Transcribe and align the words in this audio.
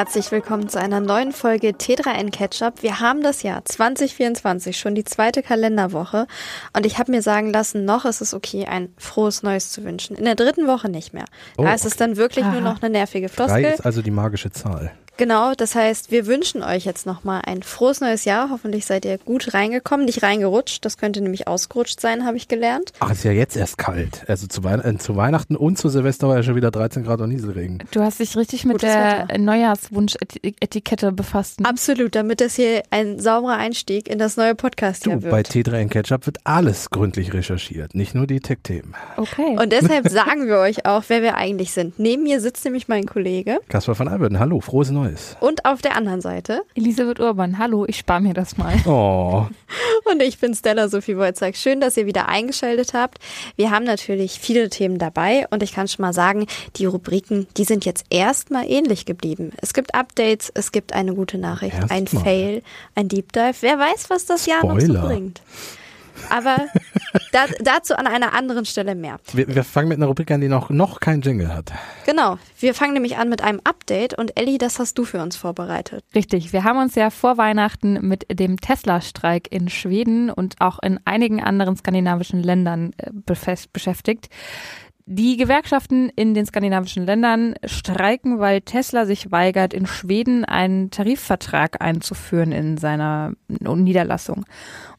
Herzlich 0.00 0.32
willkommen 0.32 0.66
zu 0.70 0.80
einer 0.80 0.98
neuen 1.00 1.30
Folge 1.30 1.72
T3N 1.72 2.30
Ketchup. 2.30 2.82
Wir 2.82 3.00
haben 3.00 3.22
das 3.22 3.42
Jahr 3.42 3.62
2024, 3.66 4.78
schon 4.78 4.94
die 4.94 5.04
zweite 5.04 5.42
Kalenderwoche. 5.42 6.26
Und 6.74 6.86
ich 6.86 6.98
habe 6.98 7.10
mir 7.10 7.20
sagen 7.20 7.52
lassen, 7.52 7.84
noch 7.84 8.06
ist 8.06 8.22
es 8.22 8.32
okay, 8.32 8.64
ein 8.64 8.94
frohes 8.96 9.42
Neues 9.42 9.70
zu 9.72 9.84
wünschen. 9.84 10.16
In 10.16 10.24
der 10.24 10.36
dritten 10.36 10.66
Woche 10.66 10.88
nicht 10.88 11.12
mehr. 11.12 11.26
Da 11.58 11.64
Oh, 11.64 11.74
ist 11.74 11.84
es 11.84 11.96
dann 11.96 12.16
wirklich 12.16 12.46
nur 12.46 12.62
noch 12.62 12.80
eine 12.80 12.88
nervige 12.88 13.28
Floskel. 13.28 13.60
Drei 13.62 13.74
ist 13.74 13.84
also 13.84 14.00
die 14.00 14.10
magische 14.10 14.50
Zahl. 14.50 14.90
Genau, 15.20 15.52
das 15.54 15.74
heißt, 15.74 16.10
wir 16.10 16.26
wünschen 16.26 16.62
euch 16.62 16.86
jetzt 16.86 17.04
nochmal 17.04 17.42
ein 17.44 17.62
frohes 17.62 18.00
neues 18.00 18.24
Jahr. 18.24 18.48
Hoffentlich 18.48 18.86
seid 18.86 19.04
ihr 19.04 19.18
gut 19.18 19.52
reingekommen, 19.52 20.06
nicht 20.06 20.22
reingerutscht. 20.22 20.82
Das 20.82 20.96
könnte 20.96 21.20
nämlich 21.20 21.46
ausgerutscht 21.46 22.00
sein, 22.00 22.24
habe 22.24 22.38
ich 22.38 22.48
gelernt. 22.48 22.94
Ach, 23.00 23.12
ist 23.12 23.24
ja 23.24 23.30
jetzt 23.30 23.54
erst 23.54 23.76
kalt. 23.76 24.24
Also 24.28 24.46
zu, 24.46 24.64
Weihn 24.64 24.80
äh, 24.80 24.96
zu 24.96 25.16
Weihnachten 25.16 25.56
und 25.56 25.76
zu 25.76 25.90
Silvester 25.90 26.26
war 26.26 26.36
ja 26.36 26.42
schon 26.42 26.54
wieder 26.54 26.70
13 26.70 27.04
Grad 27.04 27.20
und 27.20 27.28
Nieselregen. 27.28 27.82
Du 27.90 28.00
hast 28.00 28.18
dich 28.18 28.34
richtig 28.34 28.64
mit 28.64 28.80
Gutes 28.80 28.94
der. 28.94 29.28
Neujahrswunsch-Etikette 29.36 31.12
befasst. 31.12 31.60
Ne? 31.60 31.68
Absolut, 31.68 32.14
damit 32.14 32.40
das 32.40 32.54
hier 32.54 32.82
ein 32.88 33.18
sauberer 33.18 33.58
Einstieg 33.58 34.08
in 34.08 34.18
das 34.18 34.38
neue 34.38 34.54
Du, 34.54 34.62
Podcast-Jahr 34.62 35.20
wird. 35.20 35.30
bei 35.30 35.42
T3 35.42 35.82
in 35.82 35.90
Ketchup 35.90 36.24
wird 36.24 36.38
alles 36.44 36.88
gründlich 36.88 37.34
recherchiert, 37.34 37.94
nicht 37.94 38.14
nur 38.14 38.26
die 38.26 38.40
Tech-Themen. 38.40 38.94
Okay. 39.18 39.58
Und 39.60 39.70
deshalb 39.70 40.08
sagen 40.10 40.46
wir 40.46 40.56
euch 40.60 40.86
auch, 40.86 41.04
wer 41.08 41.20
wir 41.20 41.34
eigentlich 41.34 41.72
sind. 41.72 41.98
Neben 41.98 42.22
mir 42.22 42.40
sitzt 42.40 42.64
nämlich 42.64 42.88
mein 42.88 43.04
Kollege 43.04 43.58
Kaspar 43.68 43.94
von 43.94 44.08
Alberten, 44.08 44.38
hallo, 44.38 44.60
frohes 44.60 44.90
Neues. 44.90 45.09
Und 45.40 45.64
auf 45.64 45.82
der 45.82 45.96
anderen 45.96 46.20
Seite. 46.20 46.62
Elisabeth 46.74 47.20
Urban, 47.20 47.58
hallo, 47.58 47.84
ich 47.86 47.98
spare 47.98 48.20
mir 48.20 48.34
das 48.34 48.56
mal. 48.56 48.74
Oh, 48.86 49.46
Und 50.04 50.22
ich 50.22 50.38
bin 50.38 50.54
Stella 50.54 50.88
Sophie 50.88 51.16
Wojcik. 51.16 51.56
Schön, 51.56 51.80
dass 51.80 51.96
ihr 51.96 52.06
wieder 52.06 52.28
eingeschaltet 52.28 52.94
habt. 52.94 53.18
Wir 53.56 53.70
haben 53.70 53.84
natürlich 53.84 54.40
viele 54.40 54.68
Themen 54.70 54.98
dabei 54.98 55.46
und 55.50 55.62
ich 55.62 55.72
kann 55.72 55.88
schon 55.88 56.02
mal 56.02 56.12
sagen, 56.12 56.46
die 56.76 56.86
Rubriken, 56.86 57.46
die 57.56 57.64
sind 57.64 57.84
jetzt 57.84 58.06
erstmal 58.10 58.68
ähnlich 58.68 59.06
geblieben. 59.06 59.52
Es 59.60 59.72
gibt 59.74 59.94
Updates, 59.94 60.50
es 60.54 60.72
gibt 60.72 60.92
eine 60.92 61.14
gute 61.14 61.38
Nachricht, 61.38 61.76
ein 61.90 62.02
Erstmal. 62.04 62.24
Fail, 62.24 62.62
ein 62.94 63.08
Deep 63.08 63.32
Dive. 63.32 63.54
Wer 63.60 63.78
weiß, 63.78 64.10
was 64.10 64.26
das 64.26 64.46
Jahr 64.46 64.64
noch 64.64 64.80
so 64.80 64.92
bringt. 64.94 65.40
Aber 66.28 66.56
da, 67.32 67.46
dazu 67.60 67.94
an 67.96 68.06
einer 68.06 68.34
anderen 68.34 68.64
Stelle 68.64 68.94
mehr. 68.94 69.18
wir, 69.32 69.48
wir 69.48 69.64
fangen 69.64 69.88
mit 69.88 69.98
einer 69.98 70.06
Rubrik 70.06 70.30
an, 70.30 70.40
die 70.40 70.48
noch, 70.48 70.70
noch 70.70 71.00
kein 71.00 71.20
Jingle 71.22 71.52
hat. 71.54 71.72
Genau, 72.06 72.38
wir 72.58 72.74
fangen 72.74 72.92
nämlich 72.94 73.16
an 73.16 73.28
mit 73.28 73.42
einem 73.42 73.60
Update 73.64 74.14
und 74.16 74.38
Ellie, 74.38 74.58
das 74.58 74.78
hast 74.78 74.98
du 74.98 75.04
für 75.04 75.20
uns 75.22 75.36
vorbereitet. 75.36 76.04
Richtig, 76.14 76.52
wir 76.52 76.64
haben 76.64 76.78
uns 76.78 76.94
ja 76.94 77.10
vor 77.10 77.38
Weihnachten 77.38 78.06
mit 78.06 78.26
dem 78.38 78.60
Tesla-Streik 78.60 79.50
in 79.50 79.68
Schweden 79.68 80.30
und 80.30 80.56
auch 80.60 80.78
in 80.82 81.00
einigen 81.04 81.42
anderen 81.42 81.76
skandinavischen 81.76 82.42
Ländern 82.42 82.92
äh, 82.98 83.10
befest- 83.10 83.68
beschäftigt. 83.72 84.28
Die 85.06 85.36
Gewerkschaften 85.36 86.10
in 86.14 86.34
den 86.34 86.46
skandinavischen 86.46 87.04
Ländern 87.04 87.54
streiken, 87.64 88.38
weil 88.38 88.60
Tesla 88.60 89.06
sich 89.06 89.30
weigert, 89.30 89.74
in 89.74 89.86
Schweden 89.86 90.44
einen 90.44 90.90
Tarifvertrag 90.90 91.80
einzuführen 91.80 92.52
in 92.52 92.76
seiner 92.76 93.32
Niederlassung. 93.48 94.44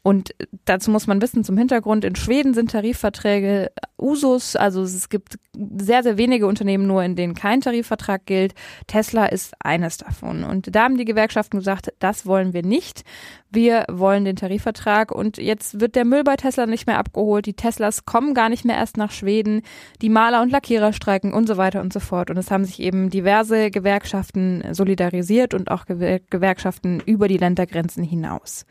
Und 0.02 0.34
dazu 0.64 0.90
muss 0.90 1.06
man 1.06 1.22
wissen, 1.22 1.44
zum 1.44 1.56
Hintergrund, 1.56 2.04
in 2.04 2.16
Schweden 2.16 2.54
sind 2.54 2.72
Tarifverträge 2.72 3.70
Usus, 3.98 4.56
also 4.56 4.82
es 4.82 5.08
gibt 5.08 5.38
sehr, 5.54 6.02
sehr 6.02 6.18
wenige 6.18 6.46
Unternehmen 6.46 6.86
nur, 6.86 7.04
in 7.04 7.14
denen 7.14 7.34
kein 7.34 7.60
Tarifvertrag 7.60 8.26
gilt. 8.26 8.54
Tesla 8.88 9.26
ist 9.26 9.54
eines 9.60 9.98
davon. 9.98 10.42
Und 10.44 10.74
da 10.74 10.84
haben 10.84 10.98
die 10.98 11.04
Gewerkschaften 11.04 11.58
gesagt, 11.58 11.92
das 12.00 12.26
wollen 12.26 12.52
wir 12.52 12.64
nicht. 12.64 13.04
Wir 13.52 13.84
wollen 13.90 14.24
den 14.24 14.36
Tarifvertrag 14.36 15.12
und 15.12 15.36
jetzt 15.36 15.78
wird 15.78 15.94
der 15.94 16.06
Müll 16.06 16.24
bei 16.24 16.36
Tesla 16.36 16.64
nicht 16.64 16.86
mehr 16.86 16.98
abgeholt. 16.98 17.44
Die 17.44 17.52
Teslas 17.52 18.06
kommen 18.06 18.32
gar 18.32 18.48
nicht 18.48 18.64
mehr 18.64 18.76
erst 18.76 18.96
nach 18.96 19.10
Schweden. 19.10 19.60
Die 20.00 20.08
Maler 20.08 20.40
und 20.40 20.50
Lackierer 20.50 20.94
streiken 20.94 21.34
und 21.34 21.46
so 21.46 21.58
weiter 21.58 21.82
und 21.82 21.92
so 21.92 22.00
fort. 22.00 22.30
Und 22.30 22.38
es 22.38 22.50
haben 22.50 22.64
sich 22.64 22.80
eben 22.80 23.10
diverse 23.10 23.70
Gewerkschaften 23.70 24.64
solidarisiert 24.72 25.52
und 25.52 25.70
auch 25.70 25.84
Gewer 25.84 26.20
Gewerkschaften 26.30 27.00
über 27.04 27.28
die 27.28 27.36
Ländergrenzen 27.36 28.02
hinaus. 28.02 28.64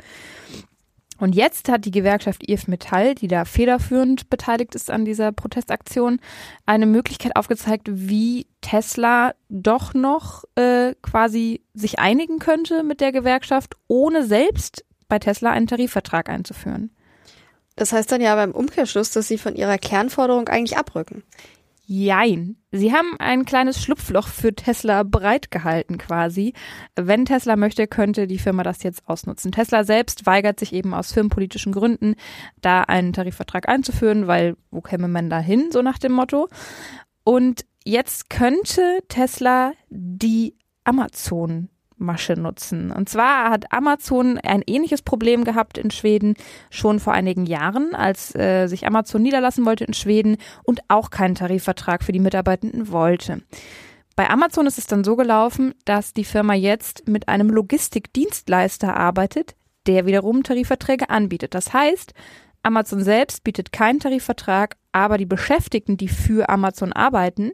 Und 1.22 1.36
jetzt 1.36 1.70
hat 1.70 1.86
die 1.86 1.92
Gewerkschaft 1.92 2.50
IF 2.50 2.68
Metall, 2.68 3.14
die 3.14 3.28
da 3.28 3.46
federführend 3.46 4.32
beteiligt 4.32 4.74
ist 4.74 4.90
an 4.90 5.06
dieser 5.06 5.32
Protestaktion, 5.32 6.20
eine 6.66 6.88
Möglichkeit 6.88 7.36
aufgezeigt, 7.36 7.88
wie 7.92 8.48
Tesla 8.62 9.36
doch 9.48 9.94
noch 9.94 10.46
äh, 10.56 10.96
quasi 11.04 11.62
sich 11.76 12.00
einigen 12.00 12.40
könnte 12.40 12.82
mit 12.82 13.02
der 13.02 13.12
Gewerkschaft, 13.12 13.76
ohne 13.88 14.26
selbst 14.26 14.84
bei 15.10 15.20
Tesla 15.20 15.52
einen 15.52 15.68
Tarifvertrag 15.68 16.28
einzuführen. 16.28 16.90
Das 17.76 17.94
heißt 17.94 18.12
dann 18.12 18.22
ja 18.22 18.34
beim 18.34 18.52
Umkehrschluss, 18.52 19.12
dass 19.12 19.28
sie 19.28 19.38
von 19.38 19.56
ihrer 19.56 19.78
Kernforderung 19.78 20.50
eigentlich 20.50 20.80
abrücken. 20.80 21.22
Jein. 21.94 22.56
Sie 22.72 22.94
haben 22.94 23.18
ein 23.20 23.44
kleines 23.44 23.84
Schlupfloch 23.84 24.30
für 24.30 24.56
Tesla 24.56 25.04
bereitgehalten 25.04 25.98
quasi. 25.98 26.54
Wenn 26.96 27.26
Tesla 27.26 27.58
möchte, 27.58 27.86
könnte 27.86 28.28
die 28.28 28.38
Firma 28.38 28.64
das 28.64 28.82
jetzt 28.84 29.06
ausnutzen. 29.10 29.52
Tesla 29.52 29.84
selbst 29.84 30.26
weigert 30.26 30.58
sich 30.58 30.72
eben 30.72 30.94
aus 30.94 31.12
firmenpolitischen 31.12 31.74
Gründen, 31.74 32.16
da 32.62 32.84
einen 32.84 33.12
Tarifvertrag 33.12 33.68
einzuführen, 33.68 34.26
weil 34.28 34.56
wo 34.70 34.80
käme 34.80 35.10
man 35.10 35.30
da 35.30 35.40
hin, 35.40 35.68
so 35.70 35.82
nach 35.82 35.98
dem 35.98 36.14
Motto. 36.14 36.48
Und 37.26 37.66
jetzt 37.84 38.30
könnte 38.30 39.04
Tesla 39.10 39.74
die 39.90 40.56
Amazon 40.86 41.68
Masche 42.02 42.34
nutzen. 42.34 42.92
Und 42.92 43.08
zwar 43.08 43.50
hat 43.50 43.72
Amazon 43.72 44.38
ein 44.38 44.64
ähnliches 44.66 45.02
Problem 45.02 45.44
gehabt 45.44 45.78
in 45.78 45.92
Schweden 45.92 46.36
schon 46.70 47.00
vor 47.00 47.14
einigen 47.14 47.46
Jahren, 47.46 47.96
als 47.96 48.36
äh, 48.36 48.68
sich 48.68 48.86
Amazon 48.86 49.22
niederlassen 49.22 49.66
wollte 49.66 49.86
in 49.86 49.94
Schweden 49.94 50.38
und 50.64 50.82
auch 50.88 51.10
keinen 51.10 51.36
Tarifvertrag 51.36 52.04
für 52.04 52.12
die 52.12 52.20
Mitarbeitenden 52.20 52.92
wollte. 52.92 53.42
Bei 54.16 54.30
Amazon 54.30 54.68
ist 54.68 54.78
es 54.78 54.88
dann 54.88 55.04
so 55.04 55.16
gelaufen, 55.16 55.74
dass 55.86 56.14
die 56.14 56.26
Firma 56.26 56.54
jetzt 56.54 57.08
mit 57.08 57.28
einem 57.28 57.50
Logistikdienstleister 57.50 58.96
arbeitet, 58.96 59.56
der 59.88 60.06
wiederum 60.06 60.44
Tarifverträge 60.44 61.10
anbietet. 61.10 61.56
Das 61.56 61.74
heißt, 61.74 62.14
Amazon 62.64 63.04
selbst 63.04 63.44
bietet 63.44 63.72
keinen 63.72 64.00
Tarifvertrag, 64.00 64.76
aber 64.92 65.18
die 65.18 65.26
Beschäftigten, 65.26 65.98
die 65.98 66.10
für 66.10 66.50
Amazon 66.50 66.94
arbeiten, 66.94 67.52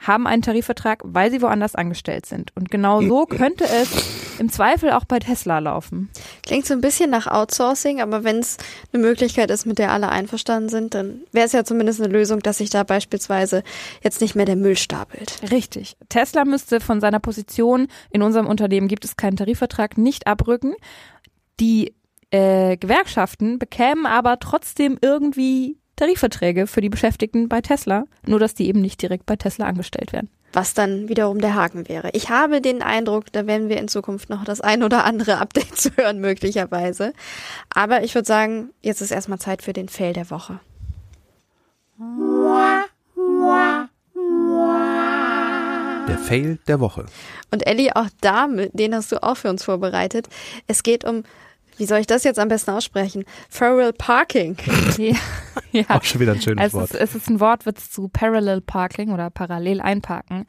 haben 0.00 0.26
einen 0.26 0.42
Tarifvertrag, 0.42 1.02
weil 1.04 1.30
sie 1.30 1.42
woanders 1.42 1.74
angestellt 1.74 2.26
sind. 2.26 2.56
Und 2.56 2.70
genau 2.70 3.02
so 3.02 3.26
könnte 3.26 3.64
es 3.64 4.38
im 4.38 4.50
Zweifel 4.50 4.92
auch 4.92 5.04
bei 5.04 5.18
Tesla 5.18 5.58
laufen. 5.58 6.08
Klingt 6.42 6.66
so 6.66 6.72
ein 6.72 6.80
bisschen 6.80 7.10
nach 7.10 7.26
Outsourcing, 7.26 8.00
aber 8.00 8.24
wenn 8.24 8.38
es 8.38 8.56
eine 8.92 9.02
Möglichkeit 9.02 9.50
ist, 9.50 9.66
mit 9.66 9.78
der 9.78 9.92
alle 9.92 10.08
einverstanden 10.08 10.70
sind, 10.70 10.94
dann 10.94 11.20
wäre 11.32 11.46
es 11.46 11.52
ja 11.52 11.64
zumindest 11.64 12.00
eine 12.00 12.12
Lösung, 12.12 12.40
dass 12.40 12.58
sich 12.58 12.70
da 12.70 12.82
beispielsweise 12.82 13.62
jetzt 14.02 14.22
nicht 14.22 14.34
mehr 14.34 14.46
der 14.46 14.56
Müll 14.56 14.76
stapelt. 14.76 15.38
Richtig. 15.50 15.96
Tesla 16.08 16.46
müsste 16.46 16.80
von 16.80 17.00
seiner 17.00 17.20
Position 17.20 17.88
in 18.10 18.22
unserem 18.22 18.46
Unternehmen 18.46 18.88
gibt 18.88 19.04
es 19.04 19.16
keinen 19.16 19.36
Tarifvertrag 19.36 19.98
nicht 19.98 20.26
abrücken. 20.26 20.74
Die 21.60 21.94
äh, 22.30 22.76
Gewerkschaften 22.76 23.58
bekämen 23.58 24.06
aber 24.06 24.38
trotzdem 24.38 24.98
irgendwie 25.02 25.79
Tarifverträge 25.96 26.66
für 26.66 26.80
die 26.80 26.88
Beschäftigten 26.88 27.48
bei 27.48 27.60
Tesla, 27.60 28.04
nur 28.26 28.38
dass 28.38 28.54
die 28.54 28.68
eben 28.68 28.80
nicht 28.80 29.02
direkt 29.02 29.26
bei 29.26 29.36
Tesla 29.36 29.66
angestellt 29.66 30.12
werden. 30.12 30.30
Was 30.52 30.74
dann 30.74 31.08
wiederum 31.08 31.40
der 31.40 31.54
Haken 31.54 31.88
wäre. 31.88 32.10
Ich 32.12 32.28
habe 32.28 32.60
den 32.60 32.82
Eindruck, 32.82 33.30
da 33.32 33.46
werden 33.46 33.68
wir 33.68 33.78
in 33.78 33.86
Zukunft 33.86 34.30
noch 34.30 34.44
das 34.44 34.60
ein 34.60 34.82
oder 34.82 35.04
andere 35.04 35.38
Update 35.38 35.76
zu 35.78 35.90
hören, 35.96 36.18
möglicherweise. 36.18 37.12
Aber 37.72 38.02
ich 38.02 38.14
würde 38.14 38.26
sagen, 38.26 38.70
jetzt 38.82 39.00
ist 39.00 39.12
erstmal 39.12 39.38
Zeit 39.38 39.62
für 39.62 39.72
den 39.72 39.88
Fail 39.88 40.12
der 40.12 40.30
Woche. 40.30 40.58
Der 46.08 46.18
Fail 46.18 46.58
der 46.66 46.80
Woche. 46.80 47.06
Und 47.52 47.66
Ellie, 47.66 47.94
auch 47.94 48.08
da, 48.20 48.48
den 48.48 48.94
hast 48.94 49.12
du 49.12 49.22
auch 49.22 49.36
für 49.36 49.50
uns 49.50 49.62
vorbereitet. 49.62 50.28
Es 50.66 50.82
geht 50.82 51.04
um, 51.04 51.22
wie 51.80 51.86
soll 51.86 51.98
ich 51.98 52.06
das 52.06 52.24
jetzt 52.24 52.38
am 52.38 52.48
besten 52.48 52.72
aussprechen? 52.72 53.24
Feral 53.48 53.92
Parking. 53.92 54.56
Ja, 54.98 55.16
ja. 55.72 55.84
Auch 55.88 56.02
schon 56.04 56.20
wieder 56.20 56.32
ein 56.32 56.40
schönes 56.42 56.66
Es 56.66 56.72
Wort. 56.74 56.90
ist, 56.90 56.94
es 57.00 57.14
ist 57.14 57.30
ein 57.30 57.40
Wortwitz 57.40 57.90
zu 57.90 58.08
Parallel 58.08 58.60
Parking 58.60 59.12
oder 59.12 59.30
parallel 59.30 59.80
einparken. 59.80 60.44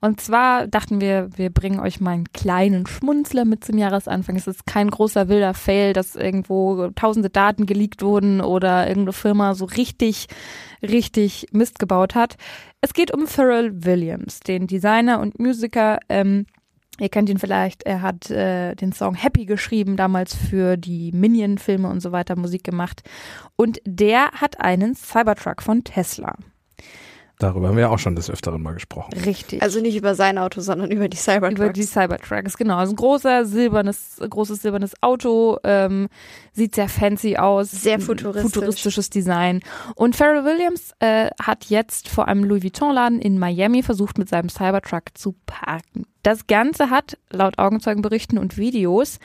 Und 0.00 0.20
zwar 0.20 0.66
dachten 0.66 1.00
wir, 1.00 1.28
wir 1.36 1.50
bringen 1.50 1.78
euch 1.78 2.00
mal 2.00 2.12
einen 2.12 2.32
kleinen 2.32 2.86
Schmunzler 2.86 3.44
mit 3.44 3.64
zum 3.64 3.78
Jahresanfang. 3.78 4.34
Es 4.36 4.46
ist 4.48 4.66
kein 4.66 4.90
großer 4.90 5.28
wilder 5.28 5.54
Fail, 5.54 5.92
dass 5.92 6.16
irgendwo 6.16 6.88
tausende 6.94 7.30
Daten 7.30 7.66
geleakt 7.66 8.02
wurden 8.02 8.40
oder 8.40 8.88
irgendeine 8.88 9.12
Firma 9.12 9.54
so 9.54 9.66
richtig, 9.66 10.26
richtig 10.82 11.46
Mist 11.52 11.78
gebaut 11.78 12.14
hat. 12.14 12.36
Es 12.80 12.92
geht 12.92 13.12
um 13.14 13.26
Pharrell 13.28 13.84
Williams, 13.84 14.40
den 14.40 14.66
Designer 14.66 15.20
und 15.20 15.38
Musiker. 15.38 16.00
Ähm, 16.08 16.46
Ihr 16.98 17.08
kennt 17.08 17.30
ihn 17.30 17.38
vielleicht, 17.38 17.84
er 17.84 18.02
hat 18.02 18.30
äh, 18.30 18.74
den 18.74 18.92
Song 18.92 19.14
Happy 19.14 19.46
geschrieben, 19.46 19.96
damals 19.96 20.34
für 20.34 20.76
die 20.76 21.10
Minion-Filme 21.12 21.88
und 21.88 22.00
so 22.00 22.12
weiter 22.12 22.36
Musik 22.36 22.64
gemacht. 22.64 23.02
Und 23.56 23.80
der 23.84 24.30
hat 24.32 24.60
einen 24.60 24.94
Cybertruck 24.94 25.62
von 25.62 25.84
Tesla. 25.84 26.36
Darüber 27.38 27.68
haben 27.68 27.76
wir 27.76 27.82
ja 27.82 27.88
auch 27.88 27.98
schon 27.98 28.14
des 28.14 28.30
Öfteren 28.30 28.62
mal 28.62 28.74
gesprochen. 28.74 29.12
Richtig. 29.24 29.62
Also 29.62 29.80
nicht 29.80 29.96
über 29.96 30.14
sein 30.14 30.38
Auto, 30.38 30.60
sondern 30.60 30.90
über 30.90 31.08
die 31.08 31.16
Cybertrucks. 31.16 31.60
Über 31.60 31.72
die 31.72 31.82
Cybertrucks, 31.82 32.56
genau. 32.56 32.76
Also 32.76 32.92
ein 32.92 32.96
großer 32.96 33.44
silbernes, 33.44 34.18
großes 34.28 34.62
silbernes 34.62 34.94
Auto, 35.02 35.58
ähm, 35.64 36.08
sieht 36.52 36.74
sehr 36.74 36.88
fancy 36.88 37.36
aus. 37.36 37.70
Sehr 37.70 37.98
futuristisch. 37.98 38.52
Futuristisches 38.52 39.10
Design. 39.10 39.60
Und 39.96 40.14
Pharrell 40.14 40.44
Williams 40.44 40.92
äh, 41.00 41.30
hat 41.42 41.64
jetzt 41.64 42.08
vor 42.08 42.28
einem 42.28 42.44
Louis 42.44 42.62
Vuitton-Laden 42.62 43.20
in 43.20 43.38
Miami 43.38 43.82
versucht, 43.82 44.18
mit 44.18 44.28
seinem 44.28 44.48
Cybertruck 44.48 45.04
zu 45.14 45.34
parken. 45.46 46.06
Das 46.22 46.46
Ganze 46.46 46.90
hat, 46.90 47.18
laut 47.30 47.58
Augenzeugenberichten 47.58 48.38
und 48.38 48.56
Videos, 48.56 49.18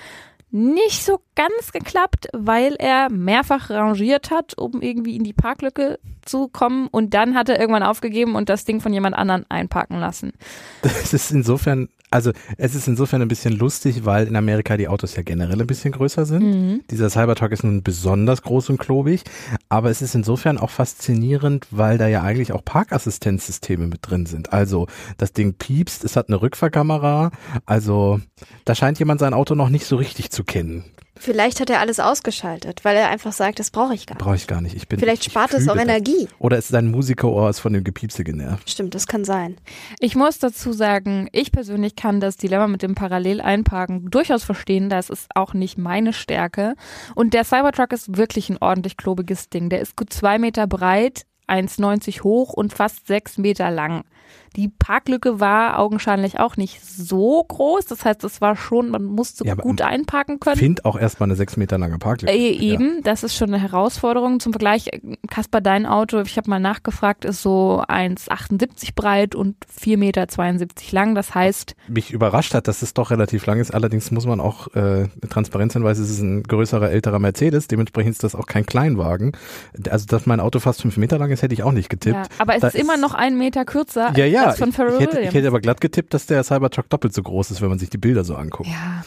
nicht 0.49 1.03
so 1.03 1.19
ganz 1.35 1.71
geklappt, 1.71 2.29
weil 2.33 2.75
er 2.79 3.09
mehrfach 3.11 3.69
rangiert 3.69 4.31
hat, 4.31 4.57
um 4.57 4.81
irgendwie 4.81 5.15
in 5.15 5.23
die 5.23 5.33
Parklücke 5.33 5.99
zu 6.27 6.47
kommen 6.47 6.87
und 6.87 7.13
dann 7.13 7.35
hat 7.35 7.49
er 7.49 7.59
irgendwann 7.59 7.83
aufgegeben 7.83 8.35
und 8.35 8.49
das 8.49 8.65
Ding 8.65 8.81
von 8.81 8.93
jemand 8.93 9.15
anderen 9.15 9.45
einparken 9.49 9.99
lassen. 9.99 10.33
Das 10.81 11.13
ist 11.13 11.31
insofern 11.31 11.89
also 12.09 12.31
es 12.57 12.73
ist 12.73 12.87
insofern 12.87 13.21
ein 13.21 13.27
bisschen 13.27 13.53
lustig, 13.53 14.05
weil 14.05 14.27
in 14.27 14.35
Amerika 14.35 14.77
die 14.77 14.87
Autos 14.87 15.15
ja 15.15 15.23
generell 15.23 15.59
ein 15.59 15.67
bisschen 15.67 15.91
größer 15.91 16.25
sind. 16.25 16.43
Mhm. 16.43 16.81
Dieser 16.89 17.09
Cybertruck 17.09 17.51
ist 17.51 17.63
nun 17.63 17.83
besonders 17.83 18.43
groß 18.43 18.69
und 18.69 18.77
klobig, 18.77 19.23
aber 19.67 19.89
es 19.89 20.01
ist 20.01 20.15
insofern 20.15 20.57
auch 20.57 20.69
faszinierend, 20.69 21.67
weil 21.71 21.97
da 21.97 22.07
ja 22.07 22.23
eigentlich 22.23 22.53
auch 22.53 22.63
Parkassistenzsysteme 22.63 23.87
mit 23.87 23.99
drin 24.09 24.25
sind. 24.25 24.53
Also 24.53 24.87
das 25.17 25.33
Ding 25.33 25.55
piepst, 25.55 26.05
es 26.05 26.15
hat 26.15 26.29
eine 26.29 26.41
Rückfahrkamera, 26.41 27.31
also 27.65 28.21
da 28.63 28.73
scheint 28.73 28.99
jemand 28.99 29.19
sein 29.19 29.33
Auto 29.33 29.55
noch 29.55 29.69
nicht 29.69 29.85
so 29.85 29.97
richtig 29.97 30.31
zu 30.31 30.43
kennen. 30.45 30.85
Vielleicht 31.19 31.59
hat 31.59 31.69
er 31.69 31.79
alles 31.79 31.99
ausgeschaltet, 31.99 32.83
weil 32.83 32.95
er 32.95 33.09
einfach 33.09 33.31
sagt, 33.31 33.59
das 33.59 33.71
brauche 33.71 33.93
ich 33.93 34.05
gar 34.05 34.15
nicht. 34.15 34.23
Brauche 34.23 34.35
ich 34.35 34.47
gar 34.47 34.61
nicht. 34.61 34.75
Ich 34.75 34.87
bin, 34.87 34.99
Vielleicht 34.99 35.23
spart 35.23 35.53
es 35.53 35.67
auch 35.67 35.73
das. 35.73 35.83
Energie. 35.83 36.27
Oder 36.39 36.57
ist 36.57 36.69
sein 36.69 36.91
Musikerohr 36.91 37.49
ist 37.49 37.59
von 37.59 37.73
dem 37.73 37.83
Gepiepse 37.83 38.23
genervt. 38.23 38.69
Stimmt, 38.69 38.95
das 38.95 39.07
kann 39.07 39.25
sein. 39.25 39.57
Ich 39.99 40.15
muss 40.15 40.39
dazu 40.39 40.73
sagen, 40.73 41.29
ich 41.31 41.51
persönlich 41.51 41.95
kann 41.95 42.19
das 42.19 42.37
Dilemma 42.37 42.67
mit 42.67 42.81
dem 42.81 42.95
Paralleleinparken 42.95 44.09
durchaus 44.09 44.43
verstehen. 44.43 44.89
Das 44.89 45.09
ist 45.09 45.27
auch 45.35 45.53
nicht 45.53 45.77
meine 45.77 46.13
Stärke. 46.13 46.75
Und 47.15 47.33
der 47.33 47.43
Cybertruck 47.43 47.91
ist 47.93 48.17
wirklich 48.17 48.49
ein 48.49 48.57
ordentlich 48.59 48.97
klobiges 48.97 49.49
Ding. 49.49 49.69
Der 49.69 49.81
ist 49.81 49.95
gut 49.95 50.11
zwei 50.11 50.37
Meter 50.39 50.67
breit, 50.67 51.25
1,90 51.47 52.23
hoch 52.23 52.53
und 52.53 52.73
fast 52.73 53.07
sechs 53.07 53.37
Meter 53.37 53.71
lang. 53.71 54.03
Die 54.55 54.69
Parklücke 54.69 55.39
war 55.39 55.77
augenscheinlich 55.77 56.39
auch 56.39 56.57
nicht 56.57 56.83
so 56.83 57.43
groß. 57.43 57.85
Das 57.85 58.05
heißt, 58.05 58.23
es 58.23 58.41
war 58.41 58.55
schon, 58.55 58.89
man 58.89 59.03
musste 59.03 59.45
ja, 59.45 59.53
gut 59.53 59.81
einparken 59.81 60.39
können. 60.39 60.55
Ich 60.55 60.61
finde 60.61 60.83
auch 60.85 60.97
erstmal 60.97 61.27
eine 61.27 61.35
sechs 61.35 61.57
Meter 61.57 61.77
lange 61.77 61.99
Parklücke. 61.99 62.33
Äh, 62.33 62.53
eben, 62.53 62.95
ja. 62.95 63.01
das 63.03 63.23
ist 63.23 63.35
schon 63.35 63.53
eine 63.53 63.61
Herausforderung. 63.61 64.39
Zum 64.39 64.53
Vergleich, 64.53 64.89
Kaspar, 65.29 65.61
dein 65.61 65.85
Auto, 65.85 66.19
ich 66.21 66.37
habe 66.37 66.49
mal 66.49 66.59
nachgefragt, 66.59 67.23
ist 67.23 67.43
so 67.43 67.83
1,78 67.87 68.95
breit 68.95 69.35
und 69.35 69.55
4,72 69.79 69.97
Meter 69.97 70.27
lang. 70.91 71.13
Das 71.13 71.35
heißt. 71.35 71.75
Mich 71.87 72.11
überrascht 72.11 72.55
hat, 72.55 72.67
dass 72.67 72.81
es 72.81 72.95
doch 72.95 73.11
relativ 73.11 73.45
lang 73.45 73.59
ist. 73.59 73.71
Allerdings 73.71 74.09
muss 74.09 74.25
man 74.25 74.39
auch 74.39 74.73
äh, 74.73 75.07
transparenzhinweise, 75.29 76.01
es 76.01 76.09
ist 76.09 76.21
ein 76.21 76.41
größerer, 76.41 76.89
älterer 76.89 77.19
Mercedes. 77.19 77.67
Dementsprechend 77.67 78.13
ist 78.13 78.23
das 78.23 78.33
auch 78.33 78.47
kein 78.47 78.65
Kleinwagen. 78.65 79.33
Also, 79.89 80.07
dass 80.07 80.25
mein 80.25 80.39
Auto 80.39 80.59
fast 80.59 80.81
fünf 80.81 80.97
Meter 80.97 81.19
lang 81.19 81.29
ist, 81.29 81.43
hätte 81.43 81.53
ich 81.53 81.61
auch 81.61 81.71
nicht 81.71 81.89
getippt. 81.89 82.15
Ja, 82.15 82.23
aber 82.39 82.55
es 82.55 82.61
da 82.61 82.69
ist 82.69 82.75
immer 82.75 82.97
noch 82.97 83.13
einen 83.13 83.37
Meter 83.37 83.63
kürzer 83.63 84.13
ja, 84.17 84.25
ja, 84.25 84.51
von 84.53 84.71
Pharrell 84.71 84.95
ich 84.95 85.01
hätte, 85.01 85.19
ich 85.19 85.33
hätte 85.33 85.47
aber 85.47 85.59
glatt 85.59 85.81
getippt, 85.81 86.13
dass 86.13 86.25
der 86.25 86.43
Cybertruck 86.43 86.89
doppelt 86.89 87.13
so 87.13 87.23
groß 87.23 87.51
ist, 87.51 87.61
wenn 87.61 87.69
man 87.69 87.79
sich 87.79 87.89
die 87.89 87.97
Bilder 87.97 88.23
so 88.23 88.35
anguckt. 88.35 88.69
Ja. 88.69 89.03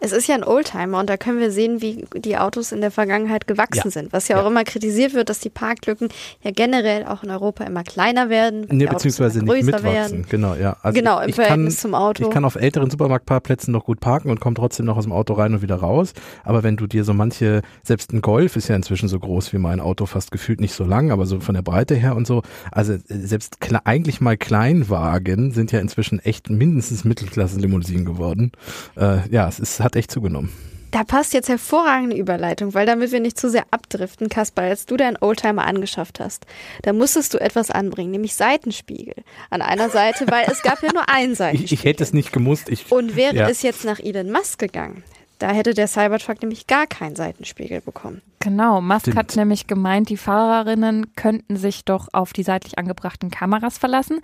Es 0.00 0.12
ist 0.12 0.28
ja 0.28 0.34
ein 0.34 0.44
Oldtimer 0.44 1.00
und 1.00 1.10
da 1.10 1.16
können 1.16 1.40
wir 1.40 1.50
sehen, 1.50 1.82
wie 1.82 2.04
die 2.14 2.36
Autos 2.36 2.72
in 2.72 2.80
der 2.80 2.90
Vergangenheit 2.90 3.46
gewachsen 3.46 3.82
ja. 3.86 3.90
sind. 3.90 4.12
Was 4.12 4.28
ja, 4.28 4.36
ja, 4.36 4.42
auch 4.42 4.46
immer 4.46 4.64
kritisiert 4.64 5.14
wird, 5.14 5.28
dass 5.28 5.40
die 5.40 5.50
Parklücken 5.50 6.08
ja 6.42 6.50
generell 6.52 7.04
auch 7.04 7.22
in 7.22 7.30
Europa 7.30 7.64
immer 7.64 7.82
kleiner 7.82 8.28
werden. 8.28 8.66
Nee, 8.70 8.86
beziehungsweise 8.86 9.42
nicht 9.42 9.64
mitwachsen. 9.64 9.84
Werden. 9.84 10.26
Genau, 10.28 10.54
ja. 10.54 10.76
Also 10.82 10.98
genau, 10.98 11.20
im 11.20 11.32
Verhältnis 11.32 11.76
kann, 11.76 11.80
zum 11.80 11.94
Auto. 11.94 12.24
Ich 12.24 12.30
kann 12.30 12.44
auf 12.44 12.54
älteren 12.54 12.90
Supermarktparkplätzen 12.90 13.72
noch 13.72 13.84
gut 13.84 14.00
parken 14.00 14.30
und 14.30 14.40
komme 14.40 14.54
trotzdem 14.54 14.86
noch 14.86 14.96
aus 14.96 15.04
dem 15.04 15.12
Auto 15.12 15.34
rein 15.34 15.54
und 15.54 15.62
wieder 15.62 15.76
raus. 15.76 16.12
Aber 16.44 16.62
wenn 16.62 16.76
du 16.76 16.86
dir 16.86 17.04
so 17.04 17.14
manche, 17.14 17.62
selbst 17.82 18.12
ein 18.12 18.20
Golf 18.20 18.56
ist 18.56 18.68
ja 18.68 18.76
inzwischen 18.76 19.08
so 19.08 19.18
groß 19.18 19.52
wie 19.52 19.58
mein 19.58 19.80
Auto, 19.80 20.06
fast 20.06 20.30
gefühlt 20.30 20.60
nicht 20.60 20.74
so 20.74 20.84
lang, 20.84 21.10
aber 21.10 21.26
so 21.26 21.40
von 21.40 21.54
der 21.54 21.62
Breite 21.62 21.94
her 21.94 22.14
und 22.14 22.26
so. 22.26 22.42
Also 22.70 22.96
selbst 23.08 23.58
eigentlich 23.84 24.20
mal 24.20 24.36
Kleinwagen 24.36 25.50
sind 25.52 25.72
ja 25.72 25.80
inzwischen 25.80 26.20
echt 26.20 26.50
mindestens 26.50 27.04
Mittelklasse-Limousinen 27.04 28.04
geworden. 28.04 28.52
Äh, 28.96 29.28
ja, 29.30 29.48
es 29.48 29.58
ist, 29.58 29.80
hat 29.88 29.96
echt 29.96 30.10
zugenommen. 30.10 30.52
Da 30.90 31.04
passt 31.04 31.34
jetzt 31.34 31.50
hervorragende 31.50 32.16
Überleitung, 32.16 32.72
weil 32.72 32.86
damit 32.86 33.12
wir 33.12 33.20
nicht 33.20 33.38
zu 33.38 33.50
sehr 33.50 33.64
abdriften, 33.70 34.30
Kaspar, 34.30 34.64
als 34.64 34.86
du 34.86 34.96
deinen 34.96 35.18
Oldtimer 35.20 35.66
angeschafft 35.66 36.18
hast, 36.18 36.46
da 36.82 36.94
musstest 36.94 37.34
du 37.34 37.38
etwas 37.38 37.70
anbringen, 37.70 38.10
nämlich 38.10 38.34
Seitenspiegel 38.34 39.14
an 39.50 39.60
einer 39.60 39.90
Seite, 39.90 40.26
weil 40.28 40.46
es 40.50 40.62
gab 40.62 40.82
ja 40.82 40.90
nur 40.92 41.08
einen 41.08 41.34
Seitenspiegel. 41.34 41.64
Ich, 41.68 41.72
ich 41.72 41.84
hätte 41.84 42.02
es 42.02 42.14
nicht 42.14 42.32
gemusst. 42.32 42.70
Ich, 42.70 42.90
Und 42.90 43.16
wäre 43.16 43.34
ja. 43.34 43.48
es 43.48 43.62
jetzt 43.62 43.84
nach 43.84 43.98
Elon 43.98 44.30
Musk 44.30 44.58
gegangen, 44.58 45.02
da 45.38 45.50
hätte 45.50 45.74
der 45.74 45.86
Cybertruck 45.86 46.42
nämlich 46.42 46.66
gar 46.66 46.86
keinen 46.86 47.16
Seitenspiegel 47.16 47.80
bekommen. 47.80 48.22
Genau, 48.40 48.80
Musk 48.80 49.02
Stimmt. 49.02 49.16
hat 49.16 49.36
nämlich 49.36 49.66
gemeint, 49.66 50.08
die 50.08 50.16
Fahrerinnen 50.16 51.14
könnten 51.14 51.56
sich 51.56 51.84
doch 51.84 52.08
auf 52.12 52.32
die 52.32 52.42
seitlich 52.42 52.78
angebrachten 52.78 53.30
Kameras 53.30 53.78
verlassen. 53.78 54.20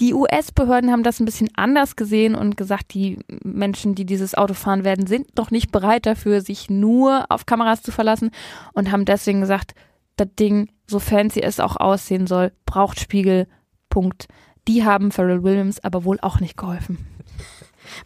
Die 0.00 0.14
US-Behörden 0.14 0.90
haben 0.90 1.02
das 1.02 1.20
ein 1.20 1.24
bisschen 1.24 1.50
anders 1.54 1.96
gesehen 1.96 2.34
und 2.34 2.56
gesagt, 2.56 2.94
die 2.94 3.18
Menschen, 3.44 3.94
die 3.94 4.04
dieses 4.04 4.34
Auto 4.34 4.54
fahren 4.54 4.84
werden, 4.84 5.06
sind 5.06 5.36
noch 5.36 5.50
nicht 5.50 5.70
bereit 5.70 6.06
dafür, 6.06 6.40
sich 6.40 6.70
nur 6.70 7.26
auf 7.28 7.46
Kameras 7.46 7.82
zu 7.82 7.92
verlassen 7.92 8.30
und 8.72 8.90
haben 8.90 9.04
deswegen 9.04 9.40
gesagt, 9.40 9.74
das 10.16 10.28
Ding, 10.38 10.68
so 10.86 10.98
fancy 10.98 11.40
es 11.40 11.60
auch 11.60 11.76
aussehen 11.76 12.26
soll, 12.26 12.52
braucht 12.66 13.00
Spiegel. 13.00 13.46
Punkt. 13.88 14.26
Die 14.68 14.84
haben 14.84 15.10
Pharrell 15.10 15.42
Williams 15.42 15.82
aber 15.82 16.04
wohl 16.04 16.18
auch 16.20 16.40
nicht 16.40 16.56
geholfen. 16.56 16.98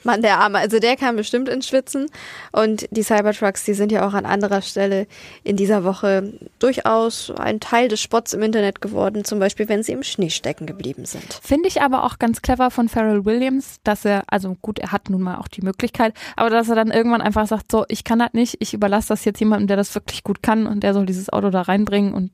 Mann, 0.03 0.23
der 0.23 0.39
Arme. 0.39 0.59
Also 0.59 0.79
der 0.79 0.97
kam 0.97 1.17
bestimmt 1.17 1.49
ins 1.49 1.69
Schwitzen. 1.69 2.07
Und 2.53 2.87
die 2.91 3.03
Cybertrucks, 3.03 3.65
die 3.65 3.75
sind 3.75 3.93
ja 3.93 4.07
auch 4.07 4.15
an 4.15 4.27
anderer 4.27 4.63
Stelle 4.63 5.07
in 5.45 5.57
dieser 5.57 5.85
Woche 5.85 6.33
durchaus 6.59 7.33
ein 7.37 7.61
Teil 7.61 7.89
des 7.89 8.01
Spotts 8.01 8.33
im 8.33 8.43
Internet 8.43 8.81
geworden. 8.81 9.25
Zum 9.25 9.39
Beispiel, 9.39 9.69
wenn 9.69 9.83
sie 9.83 9.93
im 9.93 10.03
Schnee 10.03 10.31
stecken 10.31 10.67
geblieben 10.67 11.05
sind. 11.05 11.41
Finde 11.43 11.69
ich 11.69 11.83
aber 11.83 12.05
auch 12.05 12.19
ganz 12.19 12.43
clever 12.43 12.71
von 12.71 12.89
Pharrell 12.89 13.25
Williams, 13.25 13.77
dass 13.85 14.05
er, 14.05 14.25
also 14.29 14.57
gut, 14.63 14.79
er 14.79 14.93
hat 14.93 15.11
nun 15.11 15.23
mal 15.23 15.39
auch 15.39 15.49
die 15.49 15.63
Möglichkeit, 15.63 16.15
aber 16.37 16.51
dass 16.51 16.69
er 16.69 16.75
dann 16.75 16.91
irgendwann 16.91 17.23
einfach 17.23 17.47
sagt, 17.47 17.71
so, 17.71 17.85
ich 17.89 18.05
kann 18.05 18.19
das 18.19 18.33
nicht, 18.33 18.57
ich 18.61 18.75
überlasse 18.75 19.09
das 19.09 19.25
jetzt 19.25 19.41
jemandem, 19.41 19.69
der 19.69 19.77
das 19.77 19.95
wirklich 19.95 20.25
gut 20.25 20.43
kann 20.43 20.67
und 20.67 20.83
der 20.83 20.95
soll 20.95 21.07
dieses 21.07 21.31
Auto 21.31 21.51
da 21.51 21.63
reinbringen 21.63 22.15
und 22.15 22.31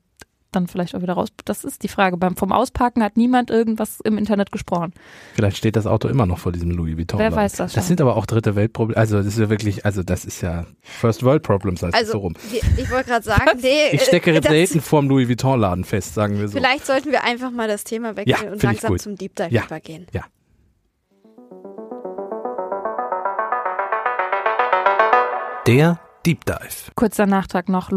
dann 0.55 0.67
vielleicht 0.67 0.95
auch 0.95 1.01
wieder 1.01 1.13
raus. 1.13 1.29
Das 1.45 1.63
ist 1.63 1.83
die 1.83 1.87
Frage. 1.87 2.17
Beim 2.17 2.35
vom 2.35 2.51
Ausparken 2.51 3.03
hat 3.03 3.17
niemand 3.17 3.49
irgendwas 3.49 3.99
im 4.03 4.17
Internet 4.17 4.51
gesprochen. 4.51 4.93
Vielleicht 5.35 5.57
steht 5.57 5.75
das 5.75 5.85
Auto 5.85 6.07
immer 6.07 6.25
noch 6.25 6.39
vor 6.39 6.51
diesem 6.51 6.71
Louis 6.71 6.97
Vuitton. 6.97 7.19
Wer 7.19 7.35
weiß 7.35 7.53
das 7.53 7.73
schon. 7.73 7.79
Das 7.79 7.87
sind 7.87 8.01
aber 8.01 8.15
auch 8.15 8.25
dritte 8.25 8.55
Weltprobleme. 8.55 8.97
Also 8.97 9.17
das 9.17 9.25
ist 9.25 9.39
ja 9.39 9.49
wirklich, 9.49 9.85
also 9.85 10.03
das 10.03 10.25
ist 10.25 10.41
ja 10.41 10.65
First 10.81 11.23
World 11.23 11.43
Problems 11.43 11.83
heißt 11.83 11.95
also, 11.95 12.13
so 12.13 12.17
rum. 12.19 12.35
Ich 12.77 12.89
wollte 12.91 13.09
gerade 13.09 13.25
sagen, 13.25 13.59
nee, 13.61 13.89
ich 13.91 14.01
stecke 14.01 14.41
selten 14.41 14.81
vorm 14.81 15.09
Louis 15.09 15.27
Vuitton 15.27 15.59
Laden 15.59 15.83
fest, 15.83 16.13
sagen 16.13 16.39
wir 16.39 16.47
so. 16.47 16.57
Vielleicht 16.57 16.85
sollten 16.85 17.11
wir 17.11 17.23
einfach 17.23 17.51
mal 17.51 17.67
das 17.67 17.83
Thema 17.83 18.15
wechseln 18.15 18.45
ja, 18.45 18.51
und 18.51 18.63
langsam 18.63 18.97
zum 18.97 19.15
Deep 19.15 19.35
Dive 19.35 19.49
ja, 19.49 19.65
übergehen. 19.65 20.07
Ja. 20.11 20.23
Der 25.67 25.99
Deep 26.25 26.45
Dive. 26.45 26.91
Kurzer 26.95 27.25
Nachtrag 27.25 27.69
noch, 27.69 27.89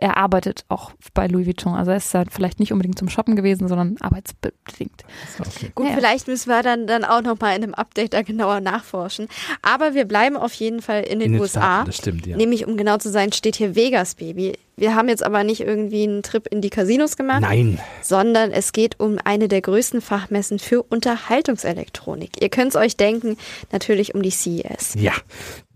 er 0.00 0.16
arbeitet 0.16 0.64
auch 0.68 0.92
bei 1.12 1.26
Louis 1.26 1.46
Vuitton. 1.46 1.74
Also 1.74 1.90
er 1.90 1.98
ist 1.98 2.14
halt 2.14 2.32
vielleicht 2.32 2.58
nicht 2.58 2.72
unbedingt 2.72 2.98
zum 2.98 3.08
Shoppen 3.08 3.36
gewesen, 3.36 3.68
sondern 3.68 3.96
arbeitsbedingt. 4.00 5.04
Okay. 5.38 5.72
Gut, 5.74 5.88
ja. 5.88 5.94
vielleicht 5.94 6.26
müssen 6.26 6.48
wir 6.48 6.62
dann, 6.62 6.86
dann 6.86 7.04
auch 7.04 7.20
nochmal 7.20 7.56
in 7.56 7.62
einem 7.62 7.74
Update 7.74 8.14
da 8.14 8.22
genauer 8.22 8.60
nachforschen. 8.60 9.28
Aber 9.60 9.94
wir 9.94 10.06
bleiben 10.06 10.36
auf 10.36 10.54
jeden 10.54 10.80
Fall 10.80 11.02
in 11.02 11.20
den, 11.20 11.28
in 11.28 11.32
den 11.32 11.40
USA. 11.40 11.60
Staaten, 11.60 11.86
das 11.86 11.96
stimmt, 11.96 12.26
ja. 12.26 12.36
Nämlich, 12.36 12.66
um 12.66 12.78
genau 12.78 12.96
zu 12.96 13.10
sein, 13.10 13.32
steht 13.32 13.56
hier 13.56 13.76
Vegas 13.76 14.14
Baby. 14.14 14.54
Wir 14.80 14.94
haben 14.94 15.10
jetzt 15.10 15.22
aber 15.22 15.44
nicht 15.44 15.60
irgendwie 15.60 16.04
einen 16.04 16.22
Trip 16.22 16.46
in 16.46 16.62
die 16.62 16.70
Casinos 16.70 17.18
gemacht. 17.18 17.42
Nein. 17.42 17.78
Sondern 18.00 18.50
es 18.50 18.72
geht 18.72 18.98
um 18.98 19.18
eine 19.22 19.46
der 19.46 19.60
größten 19.60 20.00
Fachmessen 20.00 20.58
für 20.58 20.82
Unterhaltungselektronik. 20.82 22.40
Ihr 22.40 22.48
könnt 22.48 22.70
es 22.70 22.76
euch 22.76 22.96
denken, 22.96 23.36
natürlich 23.72 24.14
um 24.14 24.22
die 24.22 24.30
CES. 24.30 24.94
Ja, 24.94 25.12